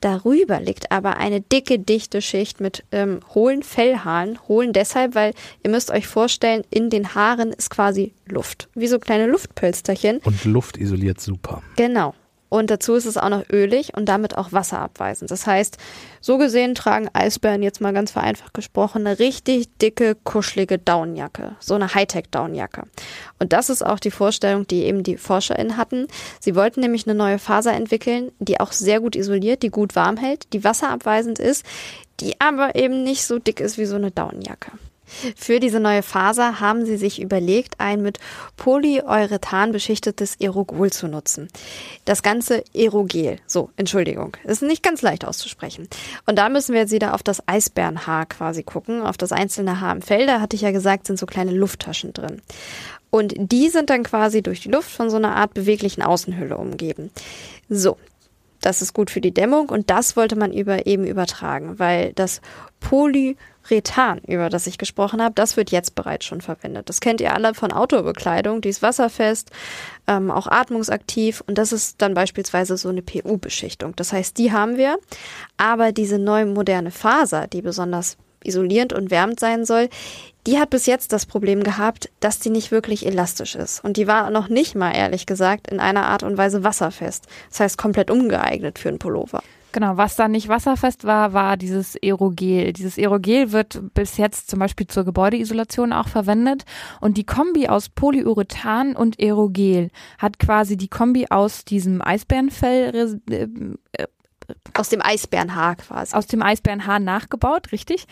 Darüber 0.00 0.60
liegt 0.60 0.90
aber 0.92 1.16
eine 1.16 1.40
dicke, 1.40 1.78
dichte 1.78 2.20
Schicht 2.20 2.60
mit 2.60 2.84
ähm, 2.92 3.20
hohlen 3.34 3.62
Fellhaaren. 3.62 4.38
Hohlen 4.48 4.72
deshalb, 4.72 5.14
weil 5.14 5.32
ihr 5.62 5.70
müsst 5.70 5.90
euch 5.90 6.06
vorstellen, 6.06 6.64
in 6.68 6.90
den 6.90 7.14
Haaren 7.14 7.52
ist 7.52 7.70
quasi 7.70 8.12
Luft. 8.26 8.68
Wie 8.74 8.88
so 8.88 8.98
kleine 8.98 9.26
Luftpölsterchen. 9.26 10.18
Und 10.24 10.44
Luft 10.44 10.76
isoliert 10.76 11.20
super. 11.20 11.62
Genau. 11.76 12.14
Und 12.48 12.70
dazu 12.70 12.94
ist 12.94 13.04
es 13.04 13.16
auch 13.16 13.28
noch 13.28 13.44
ölig 13.50 13.94
und 13.96 14.06
damit 14.06 14.36
auch 14.36 14.52
wasserabweisend. 14.52 15.30
Das 15.30 15.46
heißt, 15.46 15.76
so 16.20 16.38
gesehen 16.38 16.74
tragen 16.74 17.08
Eisbären 17.12 17.62
jetzt 17.62 17.80
mal 17.80 17.92
ganz 17.92 18.10
vereinfacht 18.10 18.54
gesprochen 18.54 19.06
eine 19.06 19.18
richtig 19.18 19.68
dicke, 19.78 20.16
kuschelige 20.24 20.78
Downjacke. 20.78 21.56
So 21.60 21.74
eine 21.74 21.94
Hightech-Downjacke. 21.94 22.84
Und 23.38 23.52
das 23.52 23.68
ist 23.68 23.84
auch 23.84 23.98
die 23.98 24.10
Vorstellung, 24.10 24.66
die 24.66 24.84
eben 24.84 25.02
die 25.02 25.16
ForscherInnen 25.16 25.76
hatten. 25.76 26.06
Sie 26.40 26.54
wollten 26.54 26.80
nämlich 26.80 27.06
eine 27.06 27.14
neue 27.14 27.38
Faser 27.38 27.74
entwickeln, 27.74 28.32
die 28.38 28.60
auch 28.60 28.72
sehr 28.72 29.00
gut 29.00 29.16
isoliert, 29.16 29.62
die 29.62 29.70
gut 29.70 29.94
warm 29.94 30.16
hält, 30.16 30.52
die 30.52 30.64
wasserabweisend 30.64 31.38
ist, 31.38 31.64
die 32.20 32.40
aber 32.40 32.74
eben 32.74 33.04
nicht 33.04 33.24
so 33.24 33.38
dick 33.38 33.60
ist 33.60 33.78
wie 33.78 33.84
so 33.84 33.96
eine 33.96 34.10
Downjacke. 34.10 34.72
Für 35.36 35.60
diese 35.60 35.80
neue 35.80 36.02
Faser 36.02 36.60
haben 36.60 36.84
sie 36.86 36.96
sich 36.96 37.20
überlegt, 37.20 37.74
ein 37.78 38.02
mit 38.02 38.18
Polyurethan 38.56 39.72
beschichtetes 39.72 40.36
Aerogol 40.40 40.92
zu 40.92 41.08
nutzen. 41.08 41.48
Das 42.04 42.22
ganze 42.22 42.64
Aerogel, 42.74 43.38
so, 43.46 43.70
Entschuldigung, 43.76 44.36
ist 44.44 44.62
nicht 44.62 44.82
ganz 44.82 45.02
leicht 45.02 45.24
auszusprechen. 45.24 45.88
Und 46.26 46.38
da 46.38 46.48
müssen 46.48 46.72
wir 46.72 46.82
jetzt 46.82 46.92
wieder 46.92 47.14
auf 47.14 47.22
das 47.22 47.46
Eisbärenhaar 47.46 48.26
quasi 48.26 48.62
gucken, 48.62 49.02
auf 49.02 49.16
das 49.16 49.32
einzelne 49.32 49.80
Haar 49.80 49.94
im 49.94 50.02
Fell. 50.02 50.26
Da 50.26 50.40
hatte 50.40 50.56
ich 50.56 50.62
ja 50.62 50.70
gesagt, 50.70 51.06
sind 51.06 51.18
so 51.18 51.26
kleine 51.26 51.52
Lufttaschen 51.52 52.12
drin. 52.12 52.42
Und 53.10 53.34
die 53.36 53.68
sind 53.70 53.90
dann 53.90 54.02
quasi 54.02 54.42
durch 54.42 54.60
die 54.60 54.70
Luft 54.70 54.90
von 54.90 55.08
so 55.08 55.16
einer 55.16 55.36
Art 55.36 55.54
beweglichen 55.54 56.02
Außenhülle 56.02 56.56
umgeben. 56.56 57.10
So, 57.70 57.96
das 58.60 58.82
ist 58.82 58.92
gut 58.92 59.10
für 59.10 59.20
die 59.20 59.32
Dämmung 59.32 59.68
und 59.68 59.90
das 59.90 60.16
wollte 60.16 60.36
man 60.36 60.52
über 60.52 60.86
eben 60.86 61.04
übertragen, 61.04 61.78
weil 61.78 62.12
das 62.14 62.40
Polyurethan, 62.80 64.20
über 64.26 64.48
das 64.48 64.66
ich 64.66 64.78
gesprochen 64.78 65.22
habe, 65.22 65.34
das 65.34 65.56
wird 65.56 65.70
jetzt 65.70 65.94
bereits 65.94 66.26
schon 66.26 66.40
verwendet. 66.40 66.88
Das 66.88 67.00
kennt 67.00 67.20
ihr 67.20 67.34
alle 67.34 67.54
von 67.54 67.72
Outdoor-Bekleidung, 67.72 68.60
die 68.60 68.68
ist 68.68 68.82
wasserfest, 68.82 69.50
ähm, 70.06 70.30
auch 70.30 70.46
atmungsaktiv 70.46 71.42
und 71.46 71.58
das 71.58 71.72
ist 71.72 72.00
dann 72.02 72.14
beispielsweise 72.14 72.76
so 72.76 72.88
eine 72.88 73.02
PU-Beschichtung. 73.02 73.94
Das 73.96 74.12
heißt, 74.12 74.38
die 74.38 74.52
haben 74.52 74.76
wir, 74.76 74.98
aber 75.56 75.92
diese 75.92 76.18
neue 76.18 76.46
moderne 76.46 76.90
Faser, 76.90 77.46
die 77.46 77.62
besonders 77.62 78.16
isolierend 78.44 78.92
und 78.92 79.10
wärmend 79.10 79.40
sein 79.40 79.64
soll, 79.64 79.88
die 80.46 80.58
hat 80.58 80.70
bis 80.70 80.86
jetzt 80.86 81.12
das 81.12 81.26
Problem 81.26 81.62
gehabt, 81.62 82.10
dass 82.20 82.38
die 82.38 82.50
nicht 82.50 82.70
wirklich 82.70 83.04
elastisch 83.06 83.54
ist. 83.54 83.84
Und 83.84 83.96
die 83.96 84.06
war 84.06 84.30
noch 84.30 84.48
nicht 84.48 84.74
mal, 84.74 84.92
ehrlich 84.92 85.26
gesagt, 85.26 85.70
in 85.70 85.80
einer 85.80 86.06
Art 86.06 86.22
und 86.22 86.38
Weise 86.38 86.64
wasserfest. 86.64 87.26
Das 87.50 87.60
heißt, 87.60 87.78
komplett 87.78 88.10
ungeeignet 88.10 88.78
für 88.78 88.88
einen 88.88 88.98
Pullover. 88.98 89.42
Genau, 89.72 89.98
was 89.98 90.16
da 90.16 90.28
nicht 90.28 90.48
wasserfest 90.48 91.04
war, 91.04 91.34
war 91.34 91.58
dieses 91.58 91.96
Aerogel. 92.02 92.72
Dieses 92.72 92.96
Aerogel 92.98 93.52
wird 93.52 93.80
bis 93.92 94.16
jetzt 94.16 94.48
zum 94.48 94.58
Beispiel 94.60 94.86
zur 94.86 95.04
Gebäudeisolation 95.04 95.92
auch 95.92 96.08
verwendet. 96.08 96.64
Und 97.02 97.18
die 97.18 97.26
Kombi 97.26 97.68
aus 97.68 97.90
Polyurethan 97.90 98.96
und 98.96 99.20
Aerogel 99.20 99.90
hat 100.16 100.38
quasi 100.38 100.78
die 100.78 100.88
Kombi 100.88 101.26
aus 101.28 101.66
diesem 101.66 102.00
Eisbärenfell 102.00 103.20
äh, 103.30 104.06
aus 104.74 104.88
dem 104.88 105.02
Eisbärenhaar 105.02 105.76
quasi. 105.76 106.14
Aus 106.14 106.26
dem 106.26 106.42
Eisbärenhaar 106.42 106.98
nachgebaut, 106.98 107.72
richtig. 107.72 108.06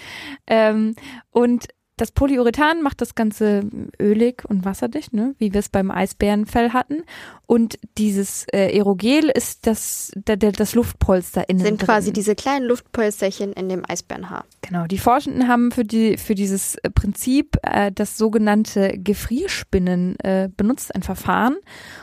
Ähm, 0.46 0.94
und 1.30 1.68
das 1.98 2.12
Polyurethan 2.12 2.82
macht 2.82 3.00
das 3.00 3.14
Ganze 3.14 3.62
ölig 3.98 4.44
und 4.46 4.66
wasserdicht, 4.66 5.14
ne? 5.14 5.34
wie 5.38 5.54
wir 5.54 5.60
es 5.60 5.70
beim 5.70 5.90
Eisbärenfell 5.90 6.74
hatten. 6.74 7.04
Und 7.46 7.78
dieses 7.96 8.44
äh, 8.52 8.76
Aerogel 8.76 9.30
ist 9.30 9.66
das, 9.66 10.12
der, 10.14 10.36
der, 10.36 10.52
das 10.52 10.74
Luftpolster 10.74 11.48
innen. 11.48 11.64
Sind 11.64 11.80
drin. 11.80 11.86
quasi 11.86 12.12
diese 12.12 12.34
kleinen 12.34 12.66
Luftpolsterchen 12.66 13.54
in 13.54 13.70
dem 13.70 13.82
Eisbärenhaar. 13.88 14.44
Genau. 14.60 14.86
Die 14.86 14.98
Forschenden 14.98 15.48
haben 15.48 15.72
für, 15.72 15.84
die, 15.84 16.18
für 16.18 16.34
dieses 16.34 16.76
Prinzip 16.94 17.56
äh, 17.62 17.90
das 17.90 18.18
sogenannte 18.18 18.98
Gefrierspinnen 18.98 20.20
äh, 20.20 20.50
benutzt, 20.54 20.94
ein 20.94 21.02
Verfahren. 21.02 21.56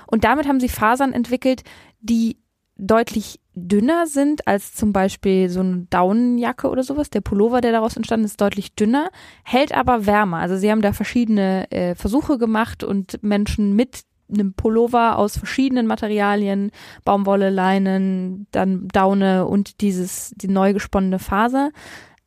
Und 0.07 0.23
damit 0.23 0.47
haben 0.47 0.59
sie 0.59 0.69
Fasern 0.69 1.13
entwickelt, 1.13 1.63
die 2.01 2.37
deutlich 2.77 3.39
dünner 3.55 4.07
sind 4.07 4.47
als 4.47 4.73
zum 4.73 4.93
Beispiel 4.93 5.49
so 5.49 5.59
eine 5.59 5.85
Daunenjacke 5.89 6.69
oder 6.69 6.83
sowas. 6.83 7.09
Der 7.09 7.21
Pullover, 7.21 7.61
der 7.61 7.71
daraus 7.71 7.95
entstanden 7.95 8.25
ist, 8.25 8.41
deutlich 8.41 8.75
dünner, 8.75 9.09
hält 9.43 9.73
aber 9.73 10.05
wärmer. 10.05 10.37
Also 10.37 10.57
sie 10.57 10.71
haben 10.71 10.81
da 10.81 10.93
verschiedene 10.93 11.71
äh, 11.71 11.95
Versuche 11.95 12.37
gemacht 12.37 12.83
und 12.83 13.21
Menschen 13.23 13.75
mit 13.75 14.03
einem 14.31 14.53
Pullover 14.53 15.17
aus 15.17 15.37
verschiedenen 15.37 15.85
Materialien, 15.85 16.71
Baumwolle, 17.05 17.49
Leinen, 17.49 18.47
dann 18.51 18.87
Daune 18.87 19.45
und 19.45 19.81
dieses, 19.81 20.31
die 20.35 20.47
neu 20.47 20.73
gesponnene 20.73 21.19
Faser 21.19 21.71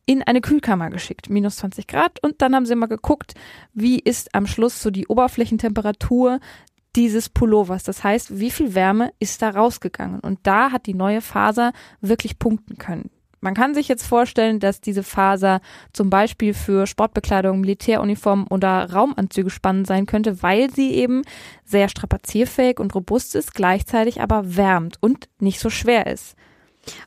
in 0.06 0.22
eine 0.22 0.40
Kühlkammer 0.40 0.90
geschickt, 0.90 1.28
minus 1.28 1.56
20 1.56 1.88
Grad. 1.88 2.22
Und 2.22 2.40
dann 2.40 2.54
haben 2.54 2.66
sie 2.66 2.76
mal 2.76 2.86
geguckt, 2.86 3.34
wie 3.74 3.98
ist 3.98 4.34
am 4.34 4.46
Schluss 4.46 4.80
so 4.80 4.90
die 4.90 5.08
Oberflächentemperatur 5.08 6.38
dieses 6.96 7.28
Pullovers. 7.28 7.84
Das 7.84 8.02
heißt, 8.02 8.38
wie 8.40 8.50
viel 8.50 8.74
Wärme 8.74 9.12
ist 9.18 9.42
da 9.42 9.50
rausgegangen? 9.50 10.20
Und 10.20 10.40
da 10.42 10.72
hat 10.72 10.86
die 10.86 10.94
neue 10.94 11.20
Faser 11.20 11.72
wirklich 12.00 12.38
punkten 12.38 12.78
können. 12.78 13.10
Man 13.40 13.54
kann 13.54 13.74
sich 13.74 13.86
jetzt 13.86 14.06
vorstellen, 14.06 14.58
dass 14.58 14.80
diese 14.80 15.02
Faser 15.02 15.60
zum 15.92 16.10
Beispiel 16.10 16.54
für 16.54 16.86
Sportbekleidung, 16.86 17.60
Militäruniformen 17.60 18.46
oder 18.48 18.90
Raumanzüge 18.90 19.50
spannend 19.50 19.86
sein 19.86 20.06
könnte, 20.06 20.42
weil 20.42 20.70
sie 20.70 20.94
eben 20.94 21.22
sehr 21.64 21.88
strapazierfähig 21.88 22.80
und 22.80 22.94
robust 22.94 23.36
ist, 23.36 23.54
gleichzeitig 23.54 24.20
aber 24.20 24.56
wärmt 24.56 24.96
und 25.00 25.28
nicht 25.38 25.60
so 25.60 25.70
schwer 25.70 26.06
ist. 26.06 26.34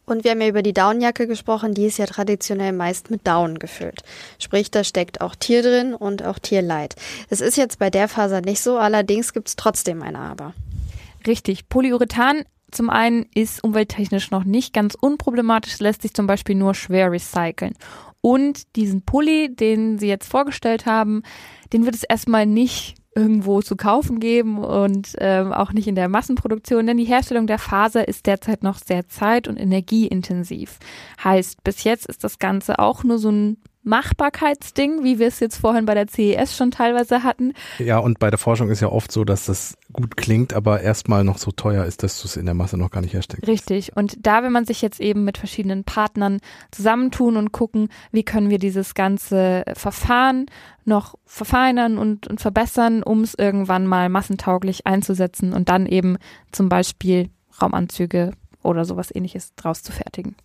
Und 0.05 0.23
wir 0.23 0.31
haben 0.31 0.41
ja 0.41 0.47
über 0.47 0.63
die 0.63 0.73
Daunenjacke 0.73 1.27
gesprochen, 1.27 1.73
die 1.73 1.85
ist 1.85 1.97
ja 1.97 2.05
traditionell 2.05 2.73
meist 2.73 3.11
mit 3.11 3.25
Daunen 3.25 3.59
gefüllt. 3.59 4.01
Sprich, 4.39 4.71
da 4.71 4.83
steckt 4.83 5.21
auch 5.21 5.35
Tier 5.35 5.61
drin 5.61 5.93
und 5.93 6.23
auch 6.23 6.39
Tierleid. 6.39 6.95
Es 7.29 7.41
ist 7.41 7.57
jetzt 7.57 7.79
bei 7.79 7.89
der 7.89 8.07
Faser 8.07 8.41
nicht 8.41 8.61
so, 8.61 8.77
allerdings 8.77 9.33
gibt 9.33 9.49
es 9.49 9.55
trotzdem 9.55 10.01
ein 10.01 10.15
Aber. 10.15 10.53
Richtig. 11.27 11.69
Polyurethan 11.69 12.43
zum 12.71 12.89
einen 12.89 13.25
ist 13.33 13.63
umwelttechnisch 13.63 14.31
noch 14.31 14.43
nicht 14.43 14.73
ganz 14.73 14.95
unproblematisch, 14.95 15.79
lässt 15.79 16.03
sich 16.03 16.13
zum 16.13 16.27
Beispiel 16.27 16.55
nur 16.55 16.75
schwer 16.75 17.11
recyceln. 17.11 17.73
Und 18.21 18.75
diesen 18.75 19.03
Pulli, 19.03 19.55
den 19.55 19.97
sie 19.97 20.07
jetzt 20.07 20.29
vorgestellt 20.29 20.85
haben, 20.85 21.23
den 21.71 21.85
wird 21.85 21.95
es 21.95 22.03
erstmal 22.03 22.45
nicht 22.45 22.98
irgendwo 23.19 23.61
zu 23.61 23.75
kaufen 23.75 24.19
geben 24.19 24.59
und 24.59 25.15
ähm, 25.19 25.51
auch 25.51 25.73
nicht 25.73 25.87
in 25.87 25.95
der 25.95 26.07
Massenproduktion, 26.07 26.87
denn 26.87 26.97
die 26.97 27.05
Herstellung 27.05 27.47
der 27.47 27.59
Faser 27.59 28.07
ist 28.07 28.25
derzeit 28.25 28.63
noch 28.63 28.77
sehr 28.77 29.07
zeit- 29.07 29.47
und 29.47 29.57
energieintensiv. 29.57 30.79
Heißt, 31.23 31.63
bis 31.63 31.83
jetzt 31.83 32.05
ist 32.07 32.23
das 32.23 32.39
Ganze 32.39 32.79
auch 32.79 33.03
nur 33.03 33.17
so 33.17 33.29
ein 33.29 33.57
Machbarkeitsding, 33.83 35.03
wie 35.03 35.19
wir 35.19 35.27
es 35.27 35.39
jetzt 35.39 35.57
vorhin 35.57 35.85
bei 35.85 35.93
der 35.93 36.07
CES 36.07 36.55
schon 36.55 36.71
teilweise 36.71 37.23
hatten. 37.23 37.53
Ja, 37.77 37.99
und 37.99 38.19
bei 38.19 38.29
der 38.29 38.37
Forschung 38.37 38.69
ist 38.69 38.81
ja 38.81 38.89
oft 38.89 39.11
so, 39.11 39.23
dass 39.23 39.45
das 39.45 39.77
gut 39.93 40.17
klingt, 40.17 40.53
aber 40.53 40.81
erstmal 40.81 41.23
noch 41.23 41.37
so 41.37 41.51
teuer 41.51 41.85
ist, 41.85 42.03
dass 42.03 42.21
du 42.21 42.27
es 42.27 42.35
in 42.35 42.45
der 42.45 42.55
Masse 42.55 42.77
noch 42.77 42.91
gar 42.91 43.01
nicht 43.01 43.13
herstellst. 43.13 43.47
Richtig. 43.47 43.95
Und 43.95 44.17
da 44.19 44.43
will 44.43 44.49
man 44.49 44.65
sich 44.65 44.81
jetzt 44.81 44.99
eben 44.99 45.23
mit 45.23 45.37
verschiedenen 45.37 45.85
Partnern 45.85 46.39
zusammentun 46.71 47.37
und 47.37 47.51
gucken, 47.51 47.89
wie 48.11 48.23
können 48.23 48.49
wir 48.49 48.59
dieses 48.59 48.93
ganze 48.93 49.63
Verfahren 49.73 50.47
noch 50.85 51.15
verfeinern 51.25 51.97
und, 51.97 52.27
und 52.27 52.41
verbessern, 52.41 53.01
um 53.03 53.21
es 53.21 53.33
irgendwann 53.33 53.87
mal 53.87 54.09
massentauglich 54.09 54.85
einzusetzen 54.87 55.53
und 55.53 55.69
dann 55.69 55.85
eben 55.85 56.17
zum 56.51 56.67
Beispiel 56.67 57.29
Raumanzüge 57.61 58.31
oder 58.61 58.85
sowas 58.85 59.13
ähnliches 59.13 59.55
draus 59.55 59.83
zu 59.83 59.91
fertigen. 59.91 60.35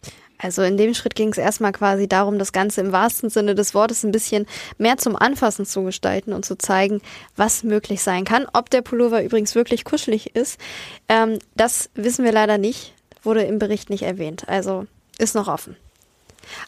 Also 0.44 0.60
in 0.60 0.76
dem 0.76 0.92
Schritt 0.92 1.14
ging 1.14 1.30
es 1.30 1.38
erstmal 1.38 1.72
quasi 1.72 2.06
darum, 2.06 2.38
das 2.38 2.52
Ganze 2.52 2.82
im 2.82 2.92
wahrsten 2.92 3.30
Sinne 3.30 3.54
des 3.54 3.72
Wortes 3.72 4.04
ein 4.04 4.12
bisschen 4.12 4.44
mehr 4.76 4.98
zum 4.98 5.16
Anfassen 5.16 5.64
zu 5.64 5.84
gestalten 5.84 6.34
und 6.34 6.44
zu 6.44 6.58
zeigen, 6.58 7.00
was 7.34 7.64
möglich 7.64 8.02
sein 8.02 8.26
kann. 8.26 8.46
Ob 8.52 8.68
der 8.68 8.82
Pullover 8.82 9.24
übrigens 9.24 9.54
wirklich 9.54 9.84
kuschelig 9.84 10.36
ist, 10.36 10.60
ähm, 11.08 11.38
das 11.56 11.88
wissen 11.94 12.26
wir 12.26 12.32
leider 12.32 12.58
nicht, 12.58 12.92
wurde 13.22 13.42
im 13.44 13.58
Bericht 13.58 13.88
nicht 13.88 14.02
erwähnt. 14.02 14.46
Also 14.46 14.86
ist 15.16 15.34
noch 15.34 15.48
offen. 15.48 15.76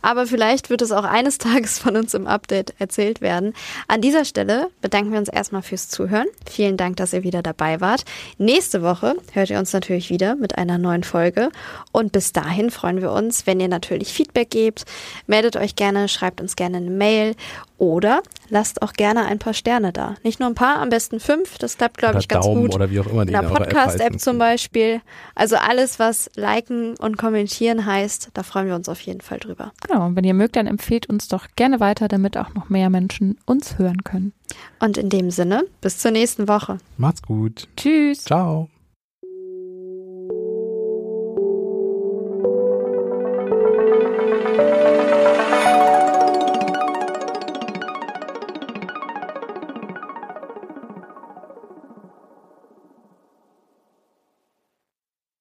Aber 0.03 0.27
vielleicht 0.27 0.71
wird 0.71 0.83
es 0.83 0.93
auch 0.93 1.05
eines 1.05 1.39
Tages 1.47 1.79
von 1.79 1.97
uns 1.97 2.15
im 2.15 2.27
Update 2.27 2.75
erzählt 2.79 3.21
werden. 3.21 3.55
An 3.89 4.01
dieser 4.01 4.25
Stelle 4.25 4.69
bedanken 4.81 5.13
wir 5.13 5.19
uns 5.19 5.29
erstmal 5.29 5.63
fürs 5.63 5.89
Zuhören. 5.89 6.27
Vielen 6.51 6.77
Dank, 6.77 6.97
dass 6.97 7.13
ihr 7.13 7.23
wieder 7.23 7.43
dabei 7.43 7.81
wart. 7.81 8.05
Nächste 8.39 8.83
Woche 8.83 9.17
hört 9.33 9.51
ihr 9.51 9.59
uns 9.59 9.73
natürlich 9.73 10.11
wieder 10.11 10.37
mit 10.37 10.59
einer 10.59 10.79
neuen 10.79 11.05
Folge. 11.05 11.51
Und 11.93 12.13
bis 12.13 12.33
dahin 12.33 12.71
freuen 12.71 13.01
wir 13.01 13.13
uns, 13.13 13.47
wenn 13.47 13.61
ihr 13.61 13.69
natürlich 13.69 14.13
Feedback 14.13 14.51
gebt. 14.51 14.85
Meldet 15.27 15.57
euch 15.57 15.77
gerne, 15.77 16.09
schreibt 16.09 16.41
uns 16.41 16.57
gerne 16.57 16.79
eine 16.79 16.91
Mail 16.91 17.35
oder 17.79 18.23
lasst 18.49 18.83
auch 18.83 18.93
gerne 18.93 19.27
ein 19.27 19.39
paar 19.39 19.55
Sterne 19.55 19.93
da. 19.93 20.15
Nicht 20.23 20.41
nur 20.41 20.49
ein 20.49 20.55
paar, 20.55 20.77
am 20.77 20.89
besten 20.89 21.21
fünf. 21.21 21.59
Das 21.59 21.77
klappt, 21.77 21.99
glaube 21.99 22.19
ich, 22.19 22.29
ganz 22.29 22.45
Daumen 22.47 22.63
gut. 22.63 22.75
Oder 22.75 22.91
wie 22.91 23.01
auch 23.01 23.07
immer 23.07 23.25
die 23.25 23.33
in 23.33 23.41
der 23.41 23.49
Podcast-App 23.49 24.19
zum 24.21 24.39
Beispiel. 24.39 25.01
Also 25.35 25.57
alles, 25.57 25.99
was 25.99 26.31
liken 26.37 26.97
und 26.97 27.17
kommentieren 27.19 27.87
heißt, 27.87 28.31
da 28.35 28.43
freuen 28.43 28.69
wir 28.69 28.75
uns 28.75 28.89
auf 28.89 29.01
jeden 29.01 29.21
Fall 29.21 29.39
drüber. 29.39 29.73
Genau, 29.87 30.07
und 30.07 30.17
wenn 30.17 30.25
ihr 30.25 30.35
mögt, 30.35 30.57
dann 30.57 30.67
empfehlt 30.67 31.07
uns 31.07 31.29
doch 31.29 31.47
gerne 31.57 31.81
weiter, 31.81 32.09
damit 32.09 32.37
auch 32.37 32.55
noch 32.55 32.69
mehr 32.69 32.91
Menschen 32.91 33.39
uns 33.47 33.79
hören 33.79 34.05
können. 34.05 34.33
Und 34.79 34.97
in 34.97 35.09
dem 35.09 35.31
Sinne, 35.31 35.65
bis 35.81 35.99
zur 35.99 36.11
nächsten 36.11 36.49
Woche. 36.49 36.79
Macht's 36.97 37.23
gut. 37.23 37.69
Tschüss. 37.77 38.25
Ciao. 38.25 38.69